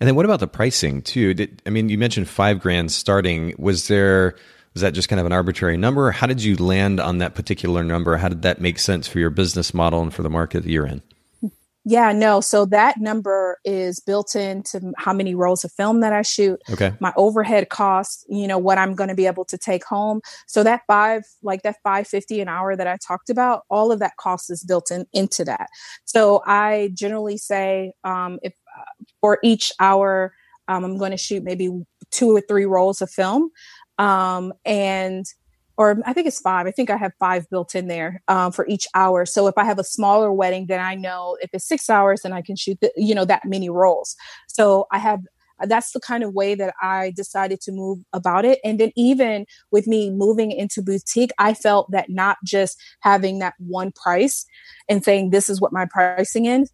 And 0.00 0.06
then 0.06 0.14
what 0.14 0.24
about 0.24 0.40
the 0.40 0.46
pricing 0.46 1.02
too? 1.02 1.34
Did, 1.34 1.62
I 1.66 1.70
mean, 1.70 1.88
you 1.88 1.98
mentioned 1.98 2.28
five 2.28 2.60
grand 2.60 2.92
starting. 2.92 3.54
Was 3.58 3.88
there 3.88 4.36
was 4.74 4.80
that 4.80 4.92
just 4.92 5.08
kind 5.08 5.20
of 5.20 5.26
an 5.26 5.32
arbitrary 5.32 5.76
number? 5.76 6.10
How 6.10 6.26
did 6.26 6.42
you 6.42 6.56
land 6.56 6.98
on 6.98 7.18
that 7.18 7.34
particular 7.34 7.84
number? 7.84 8.16
How 8.16 8.28
did 8.28 8.42
that 8.42 8.60
make 8.60 8.80
sense 8.80 9.06
for 9.06 9.20
your 9.20 9.30
business 9.30 9.72
model 9.72 10.02
and 10.02 10.12
for 10.12 10.22
the 10.22 10.30
market 10.30 10.64
that 10.64 10.70
you're 10.70 10.86
in? 10.86 11.00
Yeah, 11.86 12.12
no. 12.12 12.40
So 12.40 12.64
that 12.66 12.98
number 12.98 13.58
is 13.62 14.00
built 14.00 14.34
into 14.34 14.94
how 14.96 15.12
many 15.12 15.34
rolls 15.34 15.64
of 15.64 15.72
film 15.72 16.00
that 16.00 16.14
I 16.14 16.22
shoot. 16.22 16.60
Okay. 16.70 16.94
My 16.98 17.12
overhead 17.14 17.68
costs, 17.68 18.24
you 18.26 18.48
know, 18.48 18.56
what 18.56 18.78
I'm 18.78 18.94
going 18.94 19.10
to 19.10 19.14
be 19.14 19.26
able 19.26 19.44
to 19.44 19.58
take 19.58 19.84
home. 19.84 20.22
So 20.46 20.62
that 20.62 20.80
five, 20.86 21.24
like 21.42 21.62
that 21.62 21.76
550 21.84 22.40
an 22.40 22.48
hour 22.48 22.74
that 22.74 22.86
I 22.86 22.96
talked 23.06 23.28
about, 23.28 23.64
all 23.68 23.92
of 23.92 23.98
that 23.98 24.16
cost 24.16 24.50
is 24.50 24.64
built 24.64 24.90
in 24.90 25.04
into 25.12 25.44
that. 25.44 25.68
So 26.06 26.42
I 26.46 26.90
generally 26.94 27.36
say, 27.36 27.92
um, 28.02 28.38
if 28.42 28.54
for 29.24 29.38
each 29.42 29.72
hour, 29.80 30.34
um, 30.68 30.84
I'm 30.84 30.98
going 30.98 31.10
to 31.10 31.16
shoot 31.16 31.42
maybe 31.42 31.70
two 32.10 32.36
or 32.36 32.42
three 32.42 32.66
rolls 32.66 33.00
of 33.00 33.08
film. 33.08 33.48
Um, 33.96 34.52
and 34.66 35.24
or 35.78 35.98
I 36.04 36.12
think 36.12 36.26
it's 36.26 36.42
five. 36.42 36.66
I 36.66 36.70
think 36.72 36.90
I 36.90 36.98
have 36.98 37.12
five 37.18 37.48
built 37.48 37.74
in 37.74 37.88
there 37.88 38.20
um, 38.28 38.52
for 38.52 38.66
each 38.66 38.86
hour. 38.94 39.24
So 39.24 39.46
if 39.46 39.54
I 39.56 39.64
have 39.64 39.78
a 39.78 39.84
smaller 39.84 40.30
wedding, 40.30 40.66
then 40.66 40.78
I 40.78 40.94
know 40.94 41.38
if 41.40 41.48
it's 41.54 41.66
six 41.66 41.88
hours, 41.88 42.20
then 42.20 42.34
I 42.34 42.42
can 42.42 42.54
shoot 42.54 42.76
the, 42.82 42.92
you 42.96 43.14
know 43.14 43.24
that 43.24 43.46
many 43.46 43.70
rolls. 43.70 44.14
So 44.46 44.88
I 44.92 44.98
have 44.98 45.20
that's 45.66 45.92
the 45.92 46.00
kind 46.00 46.22
of 46.22 46.34
way 46.34 46.54
that 46.56 46.74
I 46.82 47.14
decided 47.16 47.62
to 47.62 47.72
move 47.72 48.00
about 48.12 48.44
it. 48.44 48.58
And 48.62 48.78
then 48.78 48.92
even 48.94 49.46
with 49.70 49.86
me 49.86 50.10
moving 50.10 50.52
into 50.52 50.82
boutique, 50.82 51.30
I 51.38 51.54
felt 51.54 51.90
that 51.92 52.10
not 52.10 52.36
just 52.44 52.76
having 53.00 53.38
that 53.38 53.54
one 53.56 53.90
price 53.90 54.44
and 54.86 55.02
saying 55.02 55.30
this 55.30 55.48
is 55.48 55.62
what 55.62 55.72
my 55.72 55.86
pricing 55.90 56.44
is 56.44 56.70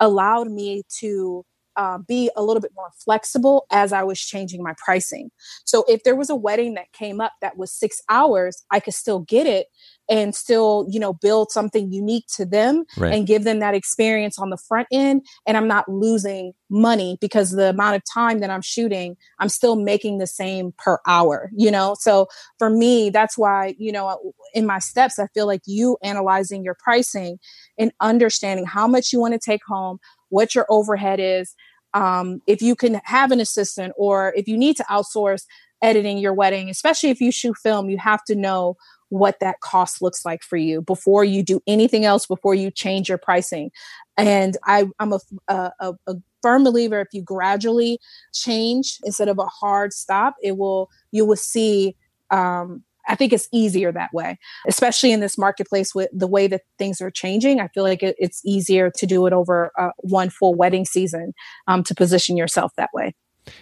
allowed 0.00 0.50
me 0.50 0.82
to 0.98 1.44
uh, 1.76 1.98
be 1.98 2.30
a 2.36 2.42
little 2.42 2.60
bit 2.60 2.72
more 2.74 2.90
flexible 3.04 3.66
as 3.70 3.92
I 3.92 4.02
was 4.02 4.20
changing 4.20 4.62
my 4.62 4.74
pricing. 4.84 5.30
So 5.64 5.84
if 5.88 6.02
there 6.04 6.16
was 6.16 6.30
a 6.30 6.36
wedding 6.36 6.74
that 6.74 6.92
came 6.92 7.20
up 7.20 7.32
that 7.40 7.56
was 7.56 7.72
six 7.72 8.00
hours, 8.08 8.64
I 8.70 8.80
could 8.80 8.94
still 8.94 9.20
get 9.20 9.46
it 9.46 9.66
and 10.08 10.34
still, 10.34 10.86
you 10.88 11.00
know, 11.00 11.14
build 11.14 11.50
something 11.50 11.90
unique 11.90 12.26
to 12.36 12.44
them 12.44 12.84
right. 12.98 13.14
and 13.14 13.26
give 13.26 13.44
them 13.44 13.60
that 13.60 13.74
experience 13.74 14.38
on 14.38 14.50
the 14.50 14.56
front 14.56 14.86
end. 14.92 15.22
And 15.46 15.56
I'm 15.56 15.68
not 15.68 15.88
losing 15.88 16.52
money 16.68 17.16
because 17.20 17.52
the 17.52 17.70
amount 17.70 17.96
of 17.96 18.02
time 18.12 18.40
that 18.40 18.50
I'm 18.50 18.60
shooting, 18.60 19.16
I'm 19.38 19.48
still 19.48 19.76
making 19.76 20.18
the 20.18 20.26
same 20.26 20.74
per 20.76 20.98
hour, 21.06 21.50
you 21.56 21.70
know? 21.70 21.96
So 21.98 22.26
for 22.58 22.68
me, 22.68 23.10
that's 23.10 23.38
why, 23.38 23.74
you 23.78 23.92
know, 23.92 24.32
in 24.52 24.66
my 24.66 24.78
steps, 24.78 25.18
I 25.18 25.26
feel 25.28 25.46
like 25.46 25.62
you 25.66 25.96
analyzing 26.02 26.64
your 26.64 26.76
pricing 26.78 27.38
and 27.78 27.92
understanding 28.00 28.66
how 28.66 28.86
much 28.86 29.12
you 29.12 29.20
want 29.20 29.32
to 29.34 29.40
take 29.40 29.62
home, 29.66 29.98
what 30.34 30.54
your 30.54 30.66
overhead 30.68 31.20
is. 31.20 31.54
Um, 31.94 32.42
if 32.48 32.60
you 32.60 32.74
can 32.74 33.00
have 33.04 33.30
an 33.30 33.40
assistant 33.40 33.94
or 33.96 34.34
if 34.36 34.48
you 34.48 34.58
need 34.58 34.76
to 34.78 34.84
outsource 34.90 35.44
editing 35.80 36.18
your 36.18 36.34
wedding, 36.34 36.68
especially 36.68 37.10
if 37.10 37.20
you 37.20 37.30
shoot 37.30 37.56
film, 37.56 37.88
you 37.88 37.98
have 37.98 38.24
to 38.24 38.34
know 38.34 38.76
what 39.10 39.38
that 39.38 39.60
cost 39.60 40.02
looks 40.02 40.24
like 40.24 40.42
for 40.42 40.56
you 40.56 40.82
before 40.82 41.24
you 41.24 41.44
do 41.44 41.60
anything 41.68 42.04
else, 42.04 42.26
before 42.26 42.54
you 42.54 42.68
change 42.68 43.08
your 43.08 43.18
pricing. 43.18 43.70
And 44.16 44.56
I, 44.64 44.86
am 44.98 45.12
a, 45.12 45.20
a, 45.48 45.94
a 46.08 46.14
firm 46.42 46.64
believer 46.64 47.00
if 47.00 47.08
you 47.12 47.22
gradually 47.22 48.00
change 48.32 48.98
instead 49.04 49.28
of 49.28 49.38
a 49.38 49.46
hard 49.46 49.92
stop, 49.92 50.34
it 50.42 50.56
will, 50.56 50.90
you 51.12 51.24
will 51.24 51.36
see 51.36 51.94
um, 52.30 52.82
I 53.08 53.14
think 53.14 53.32
it's 53.32 53.48
easier 53.52 53.92
that 53.92 54.12
way, 54.12 54.38
especially 54.68 55.12
in 55.12 55.20
this 55.20 55.36
marketplace 55.36 55.94
with 55.94 56.08
the 56.12 56.26
way 56.26 56.46
that 56.46 56.62
things 56.78 57.00
are 57.00 57.10
changing. 57.10 57.60
I 57.60 57.68
feel 57.68 57.82
like 57.82 58.02
it, 58.02 58.16
it's 58.18 58.40
easier 58.44 58.90
to 58.96 59.06
do 59.06 59.26
it 59.26 59.32
over 59.32 59.70
uh, 59.78 59.90
one 59.98 60.30
full 60.30 60.54
wedding 60.54 60.84
season 60.84 61.34
um, 61.66 61.82
to 61.84 61.94
position 61.94 62.36
yourself 62.36 62.72
that 62.76 62.90
way. 62.94 63.14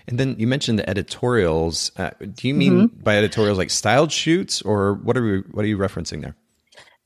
And 0.07 0.19
then 0.19 0.37
you 0.39 0.47
mentioned 0.47 0.79
the 0.79 0.89
editorials. 0.89 1.91
Uh, 1.97 2.11
do 2.35 2.47
you 2.47 2.55
mean 2.55 2.89
mm-hmm. 2.89 3.03
by 3.03 3.17
editorials 3.17 3.59
like 3.59 3.71
styled 3.71 4.13
shoots, 4.13 4.63
or 4.63 4.95
what 4.95 5.17
are 5.17 5.23
we, 5.23 5.39
what 5.51 5.65
are 5.65 5.69
you 5.69 5.79
referencing 5.79 6.23
there? 6.23 6.37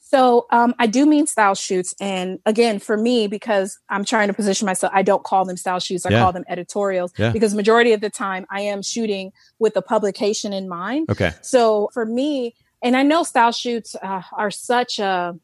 So 0.09 0.47
um, 0.53 0.73
I 0.79 0.87
do 0.87 1.05
mean 1.05 1.27
style 1.27 1.57
shoots, 1.57 1.93
and 2.01 2.39
again, 2.47 2.79
for 2.79 2.97
me, 2.97 3.27
because 3.27 3.77
I'm 3.89 4.05
trying 4.05 4.29
to 4.29 4.35
position 4.35 4.65
myself, 4.65 4.93
I 4.95 5.03
don't 5.03 5.25
call 5.25 5.45
them 5.45 5.57
style 5.57 5.81
shoots. 5.81 6.07
I 6.07 6.11
yeah. 6.11 6.21
call 6.21 6.33
them 6.33 6.45
editorials 6.49 7.13
yeah. 7.19 7.33
because 7.33 7.57
majority 7.57 7.93
of 7.93 8.01
the 8.01 8.09
time 8.09 8.47
I 8.49 8.61
am 8.61 8.83
shooting 8.83 9.33
with 9.59 9.77
a 9.77 9.83
publication 9.83 10.53
in 10.53 10.69
mind. 10.69 11.11
Okay. 11.11 11.33
So 11.43 11.91
for 11.93 12.07
me, 12.07 12.55
and 12.83 12.97
I 12.97 13.03
know 13.03 13.25
style 13.25 13.51
shoots 13.51 13.97
uh, 14.01 14.23
are 14.33 14.53
such 14.53 15.01
a 15.01 15.37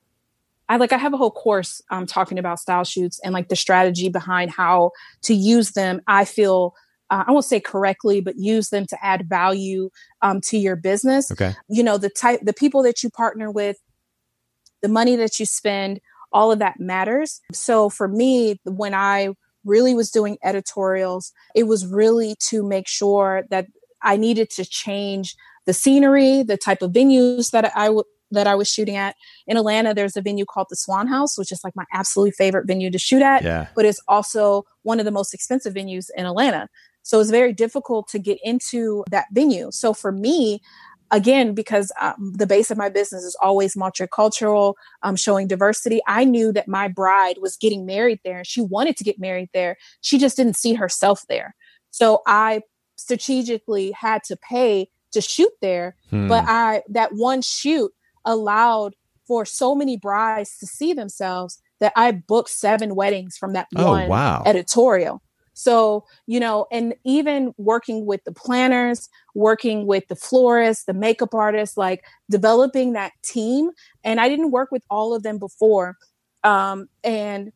I 0.68 0.76
like 0.76 0.92
I 0.92 0.96
have 0.96 1.12
a 1.12 1.16
whole 1.16 1.32
course 1.32 1.82
um, 1.90 2.06
talking 2.06 2.38
about 2.38 2.60
style 2.60 2.84
shoots 2.84 3.18
and 3.24 3.34
like 3.34 3.48
the 3.48 3.56
strategy 3.56 4.08
behind 4.08 4.52
how 4.52 4.92
to 5.22 5.34
use 5.34 5.72
them. 5.72 6.00
I 6.06 6.24
feel 6.24 6.76
uh, 7.10 7.24
I 7.26 7.32
won't 7.32 7.44
say 7.44 7.58
correctly, 7.58 8.20
but 8.20 8.36
use 8.36 8.70
them 8.70 8.86
to 8.86 9.04
add 9.04 9.28
value 9.28 9.90
um, 10.22 10.40
to 10.42 10.56
your 10.56 10.76
business. 10.76 11.32
Okay. 11.32 11.52
You 11.68 11.82
know, 11.82 11.98
the 11.98 12.08
type, 12.08 12.40
the 12.42 12.54
people 12.54 12.82
that 12.84 13.02
you 13.02 13.10
partner 13.10 13.50
with, 13.50 13.76
the 14.82 14.88
money 14.88 15.16
that 15.16 15.38
you 15.40 15.46
spend, 15.46 16.00
all 16.32 16.52
of 16.52 16.58
that 16.58 16.80
matters. 16.80 17.40
So 17.52 17.88
for 17.88 18.08
me, 18.08 18.60
when 18.64 18.94
I 18.94 19.30
really 19.64 19.94
was 19.94 20.10
doing 20.10 20.38
editorials, 20.42 21.32
it 21.54 21.64
was 21.64 21.86
really 21.86 22.34
to 22.50 22.62
make 22.62 22.88
sure 22.88 23.44
that 23.50 23.66
I 24.02 24.16
needed 24.16 24.50
to 24.50 24.64
change 24.64 25.36
the 25.66 25.72
scenery, 25.72 26.42
the 26.42 26.56
type 26.56 26.82
of 26.82 26.92
venues 26.92 27.50
that 27.52 27.70
I 27.76 27.88
would 27.88 28.06
that 28.32 28.46
I 28.46 28.54
was 28.54 28.68
shooting 28.68 28.96
at. 28.96 29.14
In 29.46 29.56
Atlanta, 29.56 29.94
there's 29.94 30.16
a 30.16 30.22
venue 30.22 30.44
called 30.44 30.68
the 30.70 30.76
Swan 30.76 31.06
House, 31.06 31.38
which 31.38 31.52
is 31.52 31.62
like 31.62 31.76
my 31.76 31.84
absolutely 31.92 32.32
favorite 32.32 32.66
venue 32.66 32.90
to 32.90 32.98
shoot 32.98 33.22
at. 33.22 33.42
Yeah. 33.42 33.68
But 33.76 33.84
it's 33.84 34.00
also 34.08 34.64
one 34.82 34.98
of 34.98 35.04
the 35.04 35.10
most 35.10 35.34
expensive 35.34 35.74
venues 35.74 36.06
in 36.16 36.26
Atlanta. 36.26 36.68
So 37.02 37.20
it's 37.20 37.30
very 37.30 37.52
difficult 37.52 38.08
to 38.08 38.18
get 38.18 38.38
into 38.42 39.04
that 39.10 39.26
venue. 39.32 39.70
So 39.70 39.92
for 39.92 40.12
me, 40.12 40.62
again, 41.12 41.54
because 41.54 41.92
um, 42.00 42.32
the 42.34 42.46
base 42.46 42.70
of 42.70 42.78
my 42.78 42.88
business 42.88 43.22
is 43.22 43.36
always 43.40 43.76
multicultural, 43.76 44.74
um, 45.02 45.14
showing 45.14 45.46
diversity, 45.46 46.00
I 46.08 46.24
knew 46.24 46.52
that 46.52 46.66
my 46.66 46.88
bride 46.88 47.36
was 47.40 47.56
getting 47.56 47.86
married 47.86 48.18
there 48.24 48.38
and 48.38 48.46
she 48.46 48.62
wanted 48.62 48.96
to 48.96 49.04
get 49.04 49.20
married 49.20 49.50
there. 49.54 49.76
She 50.00 50.18
just 50.18 50.36
didn't 50.36 50.56
see 50.56 50.74
herself 50.74 51.22
there. 51.28 51.54
So 51.90 52.22
I 52.26 52.62
strategically 52.96 53.92
had 53.92 54.24
to 54.24 54.36
pay 54.36 54.88
to 55.12 55.20
shoot 55.20 55.52
there. 55.60 55.94
Hmm. 56.10 56.28
But 56.28 56.44
I, 56.48 56.82
that 56.88 57.12
one 57.12 57.42
shoot 57.42 57.92
allowed 58.24 58.94
for 59.26 59.44
so 59.44 59.74
many 59.74 59.96
brides 59.96 60.56
to 60.58 60.66
see 60.66 60.94
themselves 60.94 61.60
that 61.80 61.92
I 61.94 62.12
booked 62.12 62.50
seven 62.50 62.94
weddings 62.94 63.36
from 63.36 63.52
that 63.52 63.68
oh, 63.76 63.92
one 63.92 64.08
wow. 64.08 64.42
editorial. 64.46 65.22
So, 65.54 66.04
you 66.26 66.40
know, 66.40 66.66
and 66.72 66.94
even 67.04 67.54
working 67.58 68.06
with 68.06 68.24
the 68.24 68.32
planners, 68.32 69.08
working 69.34 69.86
with 69.86 70.08
the 70.08 70.16
florists, 70.16 70.84
the 70.84 70.94
makeup 70.94 71.34
artists, 71.34 71.76
like 71.76 72.04
developing 72.30 72.92
that 72.92 73.12
team. 73.22 73.70
And 74.04 74.20
I 74.20 74.28
didn't 74.28 74.50
work 74.50 74.70
with 74.70 74.82
all 74.90 75.14
of 75.14 75.22
them 75.22 75.38
before. 75.38 75.96
Um, 76.44 76.88
and 77.04 77.52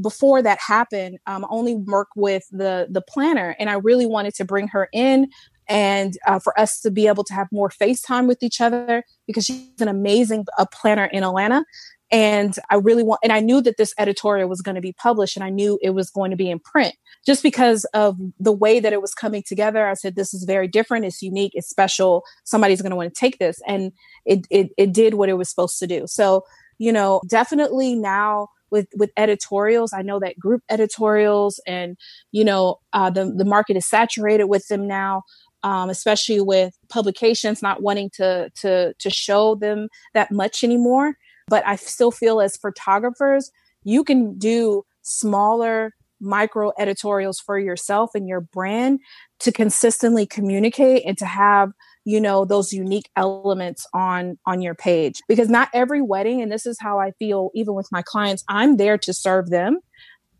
before 0.00 0.42
that 0.42 0.58
happened, 0.60 1.18
um, 1.26 1.46
only 1.48 1.74
work 1.74 2.08
with 2.16 2.44
the 2.50 2.86
the 2.90 3.00
planner, 3.00 3.56
and 3.58 3.70
I 3.70 3.74
really 3.74 4.06
wanted 4.06 4.34
to 4.34 4.44
bring 4.44 4.68
her 4.68 4.88
in 4.92 5.30
and 5.68 6.16
uh, 6.26 6.38
for 6.38 6.58
us 6.58 6.80
to 6.80 6.90
be 6.90 7.06
able 7.08 7.24
to 7.24 7.34
have 7.34 7.48
more 7.50 7.70
FaceTime 7.70 8.28
with 8.28 8.42
each 8.42 8.60
other 8.60 9.02
because 9.26 9.44
she's 9.44 9.80
an 9.80 9.88
amazing 9.88 10.44
uh, 10.58 10.66
planner 10.72 11.06
in 11.06 11.24
Atlanta. 11.24 11.64
And 12.12 12.54
I 12.70 12.76
really 12.76 13.02
want, 13.02 13.18
and 13.24 13.32
I 13.32 13.40
knew 13.40 13.60
that 13.62 13.78
this 13.78 13.92
editorial 13.98 14.48
was 14.48 14.62
going 14.62 14.76
to 14.76 14.80
be 14.80 14.92
published 14.92 15.36
and 15.36 15.42
I 15.42 15.50
knew 15.50 15.76
it 15.82 15.90
was 15.90 16.08
going 16.08 16.30
to 16.30 16.36
be 16.36 16.48
in 16.48 16.60
print 16.60 16.94
just 17.26 17.42
because 17.42 17.84
of 17.94 18.16
the 18.38 18.52
way 18.52 18.78
that 18.78 18.92
it 18.92 19.02
was 19.02 19.12
coming 19.12 19.42
together. 19.44 19.88
I 19.88 19.94
said, 19.94 20.14
this 20.14 20.32
is 20.32 20.44
very 20.44 20.68
different. 20.68 21.04
It's 21.04 21.20
unique. 21.20 21.50
It's 21.54 21.68
special. 21.68 22.22
Somebody's 22.44 22.80
going 22.80 22.90
to 22.90 22.96
want 22.96 23.12
to 23.12 23.18
take 23.18 23.38
this. 23.38 23.60
And 23.66 23.90
it, 24.24 24.46
it, 24.50 24.70
it 24.78 24.92
did 24.92 25.14
what 25.14 25.28
it 25.28 25.34
was 25.34 25.48
supposed 25.48 25.80
to 25.80 25.86
do. 25.88 26.06
So, 26.06 26.44
you 26.78 26.92
know, 26.92 27.22
definitely 27.28 27.96
now 27.96 28.48
with, 28.70 28.86
with 28.96 29.10
editorials, 29.16 29.92
I 29.92 30.02
know 30.02 30.20
that 30.20 30.38
group 30.38 30.62
editorials 30.70 31.60
and, 31.66 31.96
you 32.30 32.44
know, 32.44 32.78
uh, 32.92 33.10
the, 33.10 33.32
the 33.36 33.44
market 33.44 33.76
is 33.76 33.88
saturated 33.88 34.44
with 34.44 34.68
them 34.68 34.86
now. 34.86 35.22
Um, 35.62 35.90
especially 35.90 36.40
with 36.40 36.78
publications 36.90 37.60
not 37.60 37.82
wanting 37.82 38.10
to 38.10 38.50
to 38.60 38.94
to 39.00 39.10
show 39.10 39.56
them 39.56 39.88
that 40.14 40.30
much 40.30 40.62
anymore. 40.62 41.16
But 41.48 41.66
I 41.66 41.76
still 41.76 42.10
feel 42.10 42.40
as 42.40 42.56
photographers, 42.56 43.50
you 43.84 44.02
can 44.02 44.36
do 44.38 44.84
smaller 45.02 45.92
micro 46.20 46.72
editorials 46.78 47.38
for 47.38 47.58
yourself 47.58 48.10
and 48.14 48.26
your 48.26 48.40
brand 48.40 49.00
to 49.40 49.52
consistently 49.52 50.26
communicate 50.26 51.02
and 51.06 51.16
to 51.18 51.26
have 51.26 51.72
you 52.04 52.20
know 52.20 52.44
those 52.44 52.72
unique 52.72 53.10
elements 53.16 53.86
on 53.92 54.38
on 54.46 54.62
your 54.62 54.74
page. 54.74 55.20
Because 55.28 55.48
not 55.48 55.68
every 55.74 56.00
wedding 56.00 56.40
and 56.40 56.50
this 56.50 56.66
is 56.66 56.78
how 56.80 56.98
i 56.98 57.10
feel 57.18 57.50
even 57.54 57.74
with 57.74 57.88
my 57.92 58.02
clients 58.02 58.44
i'm 58.48 58.76
there 58.76 58.96
to 58.98 59.12
serve 59.12 59.50
them. 59.50 59.80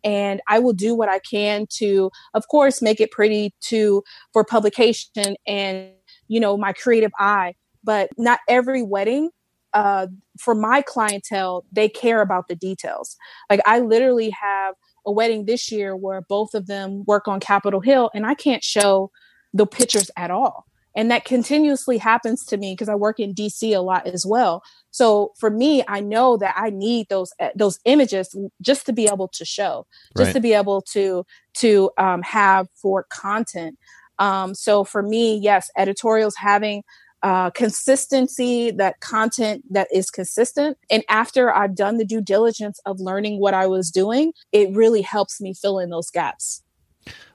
And 0.04 0.40
i 0.48 0.58
will 0.58 0.72
do 0.72 0.94
what 0.94 1.08
i 1.08 1.18
can 1.18 1.66
to 1.74 2.10
of 2.34 2.48
course 2.48 2.80
make 2.80 3.00
it 3.00 3.10
pretty 3.10 3.52
to 3.62 4.02
for 4.32 4.44
publication 4.44 5.36
and 5.46 5.90
you 6.28 6.40
know 6.40 6.56
my 6.56 6.72
creative 6.72 7.12
eye. 7.18 7.54
But 7.84 8.10
not 8.16 8.40
every 8.48 8.82
wedding 8.82 9.30
uh, 9.76 10.06
for 10.38 10.54
my 10.54 10.80
clientele, 10.80 11.66
they 11.70 11.86
care 11.86 12.22
about 12.22 12.48
the 12.48 12.56
details. 12.56 13.14
Like 13.50 13.60
I 13.66 13.80
literally 13.80 14.30
have 14.30 14.74
a 15.04 15.12
wedding 15.12 15.44
this 15.44 15.70
year 15.70 15.94
where 15.94 16.22
both 16.22 16.54
of 16.54 16.66
them 16.66 17.04
work 17.06 17.28
on 17.28 17.40
Capitol 17.40 17.80
Hill 17.80 18.10
and 18.14 18.26
I 18.26 18.34
can't 18.34 18.64
show 18.64 19.10
the 19.52 19.66
pictures 19.66 20.10
at 20.16 20.30
all. 20.30 20.64
And 20.96 21.10
that 21.10 21.26
continuously 21.26 21.98
happens 21.98 22.42
to 22.46 22.56
me 22.56 22.72
because 22.72 22.88
I 22.88 22.94
work 22.94 23.20
in 23.20 23.34
DC 23.34 23.76
a 23.76 23.80
lot 23.80 24.06
as 24.06 24.24
well. 24.24 24.62
So 24.92 25.32
for 25.38 25.50
me, 25.50 25.84
I 25.86 26.00
know 26.00 26.38
that 26.38 26.54
I 26.56 26.70
need 26.70 27.10
those 27.10 27.34
eh, 27.38 27.50
those 27.54 27.78
images 27.84 28.34
just 28.62 28.86
to 28.86 28.94
be 28.94 29.06
able 29.06 29.28
to 29.28 29.44
show, 29.44 29.86
just 30.16 30.28
right. 30.28 30.32
to 30.32 30.40
be 30.40 30.54
able 30.54 30.80
to 30.92 31.26
to 31.58 31.90
um, 31.98 32.22
have 32.22 32.68
for 32.74 33.04
content. 33.10 33.76
Um, 34.18 34.54
so 34.54 34.84
for 34.84 35.02
me, 35.02 35.36
yes, 35.36 35.70
editorials 35.76 36.36
having 36.36 36.82
uh, 37.26 37.50
consistency, 37.50 38.70
that 38.70 39.00
content 39.00 39.64
that 39.68 39.88
is 39.92 40.12
consistent. 40.12 40.78
And 40.88 41.02
after 41.08 41.52
I've 41.52 41.74
done 41.74 41.98
the 41.98 42.04
due 42.04 42.20
diligence 42.20 42.78
of 42.86 43.00
learning 43.00 43.40
what 43.40 43.52
I 43.52 43.66
was 43.66 43.90
doing, 43.90 44.32
it 44.52 44.72
really 44.76 45.02
helps 45.02 45.40
me 45.40 45.52
fill 45.52 45.80
in 45.80 45.90
those 45.90 46.08
gaps. 46.08 46.62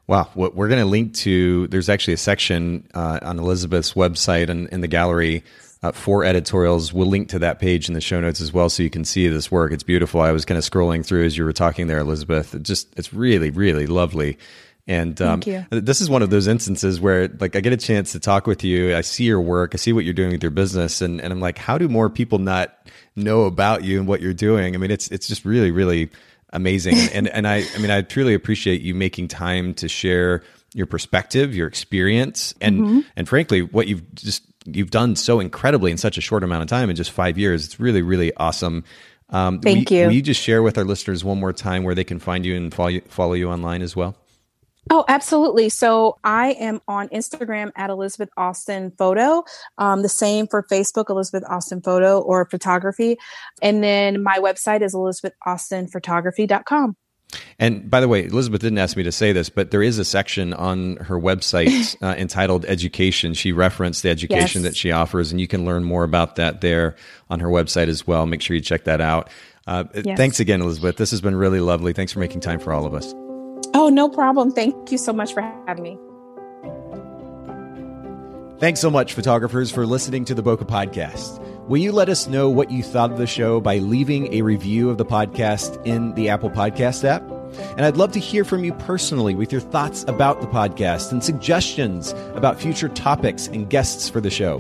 Wow. 0.08 0.30
What 0.34 0.56
we're 0.56 0.70
going 0.70 0.80
to 0.80 0.86
link 0.86 1.14
to, 1.16 1.68
there's 1.68 1.90
actually 1.90 2.14
a 2.14 2.18
section 2.18 2.88
uh, 2.94 3.20
on 3.22 3.38
Elizabeth's 3.38 3.92
website 3.92 4.48
and 4.48 4.70
in 4.70 4.80
the 4.80 4.88
gallery 4.88 5.44
uh, 5.84 5.92
for 5.92 6.24
editorials. 6.24 6.94
We'll 6.94 7.08
link 7.10 7.28
to 7.28 7.40
that 7.40 7.60
page 7.60 7.90
in 7.90 7.94
the 7.94 8.00
show 8.00 8.22
notes 8.22 8.40
as 8.40 8.54
well 8.54 8.70
so 8.70 8.84
you 8.84 8.90
can 8.90 9.04
see 9.04 9.28
this 9.28 9.52
work. 9.52 9.74
It's 9.74 9.84
beautiful. 9.84 10.22
I 10.22 10.32
was 10.32 10.46
kind 10.46 10.58
of 10.58 10.64
scrolling 10.64 11.06
through 11.06 11.26
as 11.26 11.38
you 11.38 11.44
were 11.44 11.52
talking 11.52 11.88
there, 11.88 12.00
Elizabeth. 12.00 12.56
It 12.56 12.64
just, 12.64 12.88
it's 12.96 13.14
really, 13.14 13.50
really 13.50 13.88
lovely. 13.88 14.38
And 14.92 15.22
um, 15.22 15.42
this 15.70 16.02
is 16.02 16.10
one 16.10 16.22
of 16.22 16.32
those 16.32 16.48
instances 16.48 17.00
where, 17.00 17.30
like, 17.40 17.56
I 17.56 17.62
get 17.62 17.72
a 17.72 17.78
chance 17.78 18.12
to 18.12 18.20
talk 18.20 18.46
with 18.46 18.62
you. 18.62 18.94
I 18.94 19.00
see 19.00 19.24
your 19.24 19.40
work, 19.40 19.72
I 19.74 19.78
see 19.78 19.94
what 19.94 20.04
you're 20.04 20.14
doing 20.14 20.32
with 20.32 20.44
your 20.44 20.52
business, 20.52 21.00
and, 21.00 21.22
and 21.22 21.32
I'm 21.32 21.40
like, 21.40 21.58
how 21.58 21.78
do 21.78 21.88
more 21.88 22.10
people 22.10 22.40
not 22.40 22.76
know 23.16 23.44
about 23.44 23.86
you 23.86 24.00
and 24.00 24.06
what 24.06 24.20
you're 24.20 24.34
doing? 24.34 24.76
I 24.76 24.78
mean, 24.78 24.92
it's 24.92 25.08
it's 25.08 25.30
just 25.30 25.46
really, 25.46 25.72
really 25.72 26.10
amazing. 26.52 26.98
and 27.14 27.30
and 27.30 27.48
I, 27.48 27.64
I 27.74 27.78
mean, 27.78 27.90
I 27.90 28.02
truly 28.02 28.34
appreciate 28.34 28.82
you 28.82 28.94
making 28.94 29.30
time 29.30 29.74
to 29.76 29.88
share 29.88 30.44
your 30.74 30.88
perspective, 30.88 31.56
your 31.56 31.68
experience, 31.68 32.54
and 32.60 32.82
mm-hmm. 32.82 33.00
and 33.16 33.30
frankly, 33.30 33.62
what 33.62 33.88
you've 33.88 34.14
just 34.14 34.44
you've 34.66 34.92
done 34.92 35.16
so 35.16 35.40
incredibly 35.40 35.92
in 35.92 35.98
such 35.98 36.18
a 36.18 36.22
short 36.22 36.44
amount 36.44 36.64
of 36.64 36.68
time 36.68 36.90
in 36.90 36.98
just 36.98 37.12
five 37.12 37.38
years. 37.38 37.64
It's 37.64 37.80
really, 37.80 38.02
really 38.02 38.36
awesome. 38.36 38.84
Um, 39.30 39.62
Thank 39.62 39.90
you. 39.90 40.08
Will 40.08 40.12
you 40.12 40.22
just 40.22 40.42
share 40.42 40.62
with 40.62 40.78
our 40.78 40.84
listeners 40.84 41.24
one 41.24 41.40
more 41.40 41.54
time 41.54 41.84
where 41.84 41.96
they 41.96 42.04
can 42.04 42.20
find 42.20 42.46
you 42.46 42.58
and 42.58 42.74
follow 42.74 42.90
you, 42.90 43.02
follow 43.08 43.34
you 43.34 43.50
online 43.50 43.82
as 43.82 43.96
well? 43.96 44.18
Oh, 44.90 45.06
absolutely. 45.08 45.70
So 45.70 46.18
I 46.24 46.54
am 46.54 46.82
on 46.88 47.08
Instagram 47.10 47.72
at 47.76 47.92
Elizabeth 47.92 48.30
Austin 48.36 48.92
Photo. 48.98 49.44
Um, 49.78 50.02
the 50.02 50.10
same 50.10 50.48
for 50.48 50.64
Facebook, 50.64 51.10
Elizabeth 51.10 51.44
Austin 51.48 51.82
Photo 51.82 52.20
or 52.20 52.46
photography. 52.46 53.18
And 53.62 53.84
then 53.84 54.24
my 54.24 54.40
website 54.40 54.82
is 54.82 54.96
elizabethaustinphotography.com. 54.96 56.96
And 57.60 57.90
by 57.90 58.02
the 58.02 58.08
way, 58.08 58.26
Elizabeth 58.26 58.62
didn't 58.62 58.80
ask 58.80 58.98
me 58.98 59.04
to 59.04 59.12
say 59.12 59.32
this, 59.32 59.50
but 59.50 59.72
there 59.72 59.84
is 59.84 60.00
a 60.00 60.06
section 60.06 60.54
on 60.54 60.98
her 60.98 61.18
website 61.18 61.96
uh, 62.02 62.16
entitled 62.18 62.66
Education. 62.66 63.34
She 63.34 63.54
referenced 63.54 64.04
the 64.04 64.10
education 64.10 64.64
yes. 64.64 64.72
that 64.72 64.76
she 64.76 64.92
offers, 64.92 65.32
and 65.32 65.40
you 65.40 65.48
can 65.48 65.64
learn 65.64 65.84
more 65.84 66.04
about 66.04 66.36
that 66.36 66.62
there 66.62 66.96
on 67.30 67.40
her 67.40 67.48
website 67.48 67.88
as 67.88 68.06
well. 68.06 68.26
Make 68.26 68.42
sure 68.42 68.56
you 68.56 68.62
check 68.62 68.84
that 68.86 69.00
out. 69.00 69.30
Uh, 69.66 69.86
yes. 69.94 70.18
Thanks 70.18 70.40
again, 70.40 70.62
Elizabeth. 70.62 70.98
This 70.98 71.12
has 71.12 71.22
been 71.22 71.36
really 71.36 71.60
lovely. 71.60 71.94
Thanks 71.94 72.12
for 72.12 72.20
making 72.20 72.42
time 72.42 72.60
for 72.60 72.74
all 72.74 72.86
of 72.86 72.94
us. 72.94 73.14
Oh, 73.74 73.90
no 73.90 74.10
problem. 74.10 74.52
Thank 74.52 74.92
you 74.92 74.98
so 74.98 75.14
much 75.14 75.34
for 75.34 75.42
having 75.68 75.84
me. 75.84 75.98
Thanks 78.60 78.80
so 78.80 78.92
much, 78.92 79.14
photographers, 79.14 79.72
for 79.72 79.88
listening 79.88 80.24
to 80.26 80.36
the 80.36 80.44
Bokeh 80.44 80.68
Podcast. 80.68 81.40
Will 81.68 81.80
you 81.80 81.92
let 81.92 82.10
us 82.10 82.28
know 82.28 82.48
what 82.50 82.70
you 82.70 82.84
thought 82.84 83.12
of 83.12 83.18
the 83.18 83.26
show 83.26 83.60
by 83.60 83.80
leaving 83.80 84.32
a 84.34 84.44
review 84.44 84.90
of 84.92 84.98
the 85.00 85.06
podcast 85.06 85.84
in 85.86 86.14
the 86.14 86.30
Apple 86.30 86.52
Podcast 86.52 87.04
app? 87.04 87.24
And 87.76 87.86
I'd 87.86 87.98
love 87.98 88.12
to 88.12 88.20
hear 88.20 88.46
from 88.46 88.64
you 88.64 88.74
personally 88.74 89.34
with 89.36 89.52
your 89.52 89.62
thoughts 89.62 90.06
about 90.08 90.42
the 90.42 90.48
podcast 90.48 91.12
and 91.12 91.24
suggestions 91.24 92.14
about 92.36 92.62
future 92.62 92.90
topics 92.90 93.48
and 93.48 93.70
guests 93.70 94.10
for 94.10 94.22
the 94.22 94.30
show. 94.30 94.60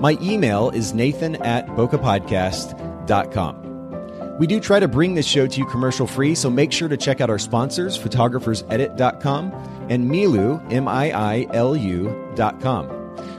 My 0.00 0.18
email 0.20 0.70
is 0.70 0.92
nathan 0.92 1.36
at 1.36 1.66
bokehpodcast.com. 1.68 3.65
We 4.38 4.46
do 4.46 4.60
try 4.60 4.80
to 4.80 4.88
bring 4.88 5.14
this 5.14 5.26
show 5.26 5.46
to 5.46 5.58
you 5.58 5.66
commercial 5.66 6.06
free, 6.06 6.34
so 6.34 6.50
make 6.50 6.72
sure 6.72 6.88
to 6.88 6.96
check 6.96 7.20
out 7.20 7.30
our 7.30 7.38
sponsors, 7.38 7.98
photographersedit.com 7.98 9.52
and 9.88 10.10
Miilu, 10.10 10.72
M 10.72 10.88
I 10.88 11.10
I 11.10 11.46
L 11.52 11.76
U.com. 11.76 12.88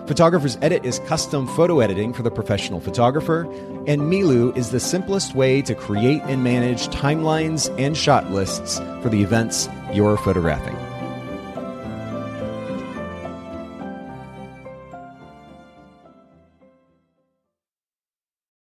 Photographer's 0.07 0.57
Edit 0.61 0.85
is 0.85 0.99
custom 0.99 1.45
photo 1.47 1.81
editing 1.81 2.13
for 2.13 2.23
the 2.23 2.31
professional 2.31 2.79
photographer, 2.79 3.41
and 3.85 4.03
Miilu 4.03 4.55
is 4.55 4.71
the 4.71 4.79
simplest 4.79 5.35
way 5.35 5.61
to 5.61 5.75
create 5.75 6.21
and 6.23 6.43
manage 6.43 6.87
timelines 6.87 7.73
and 7.77 7.95
shot 7.97 8.31
lists 8.31 8.79
for 9.01 9.09
the 9.09 9.21
events 9.21 9.67
you're 9.93 10.17
photographing. 10.17 10.75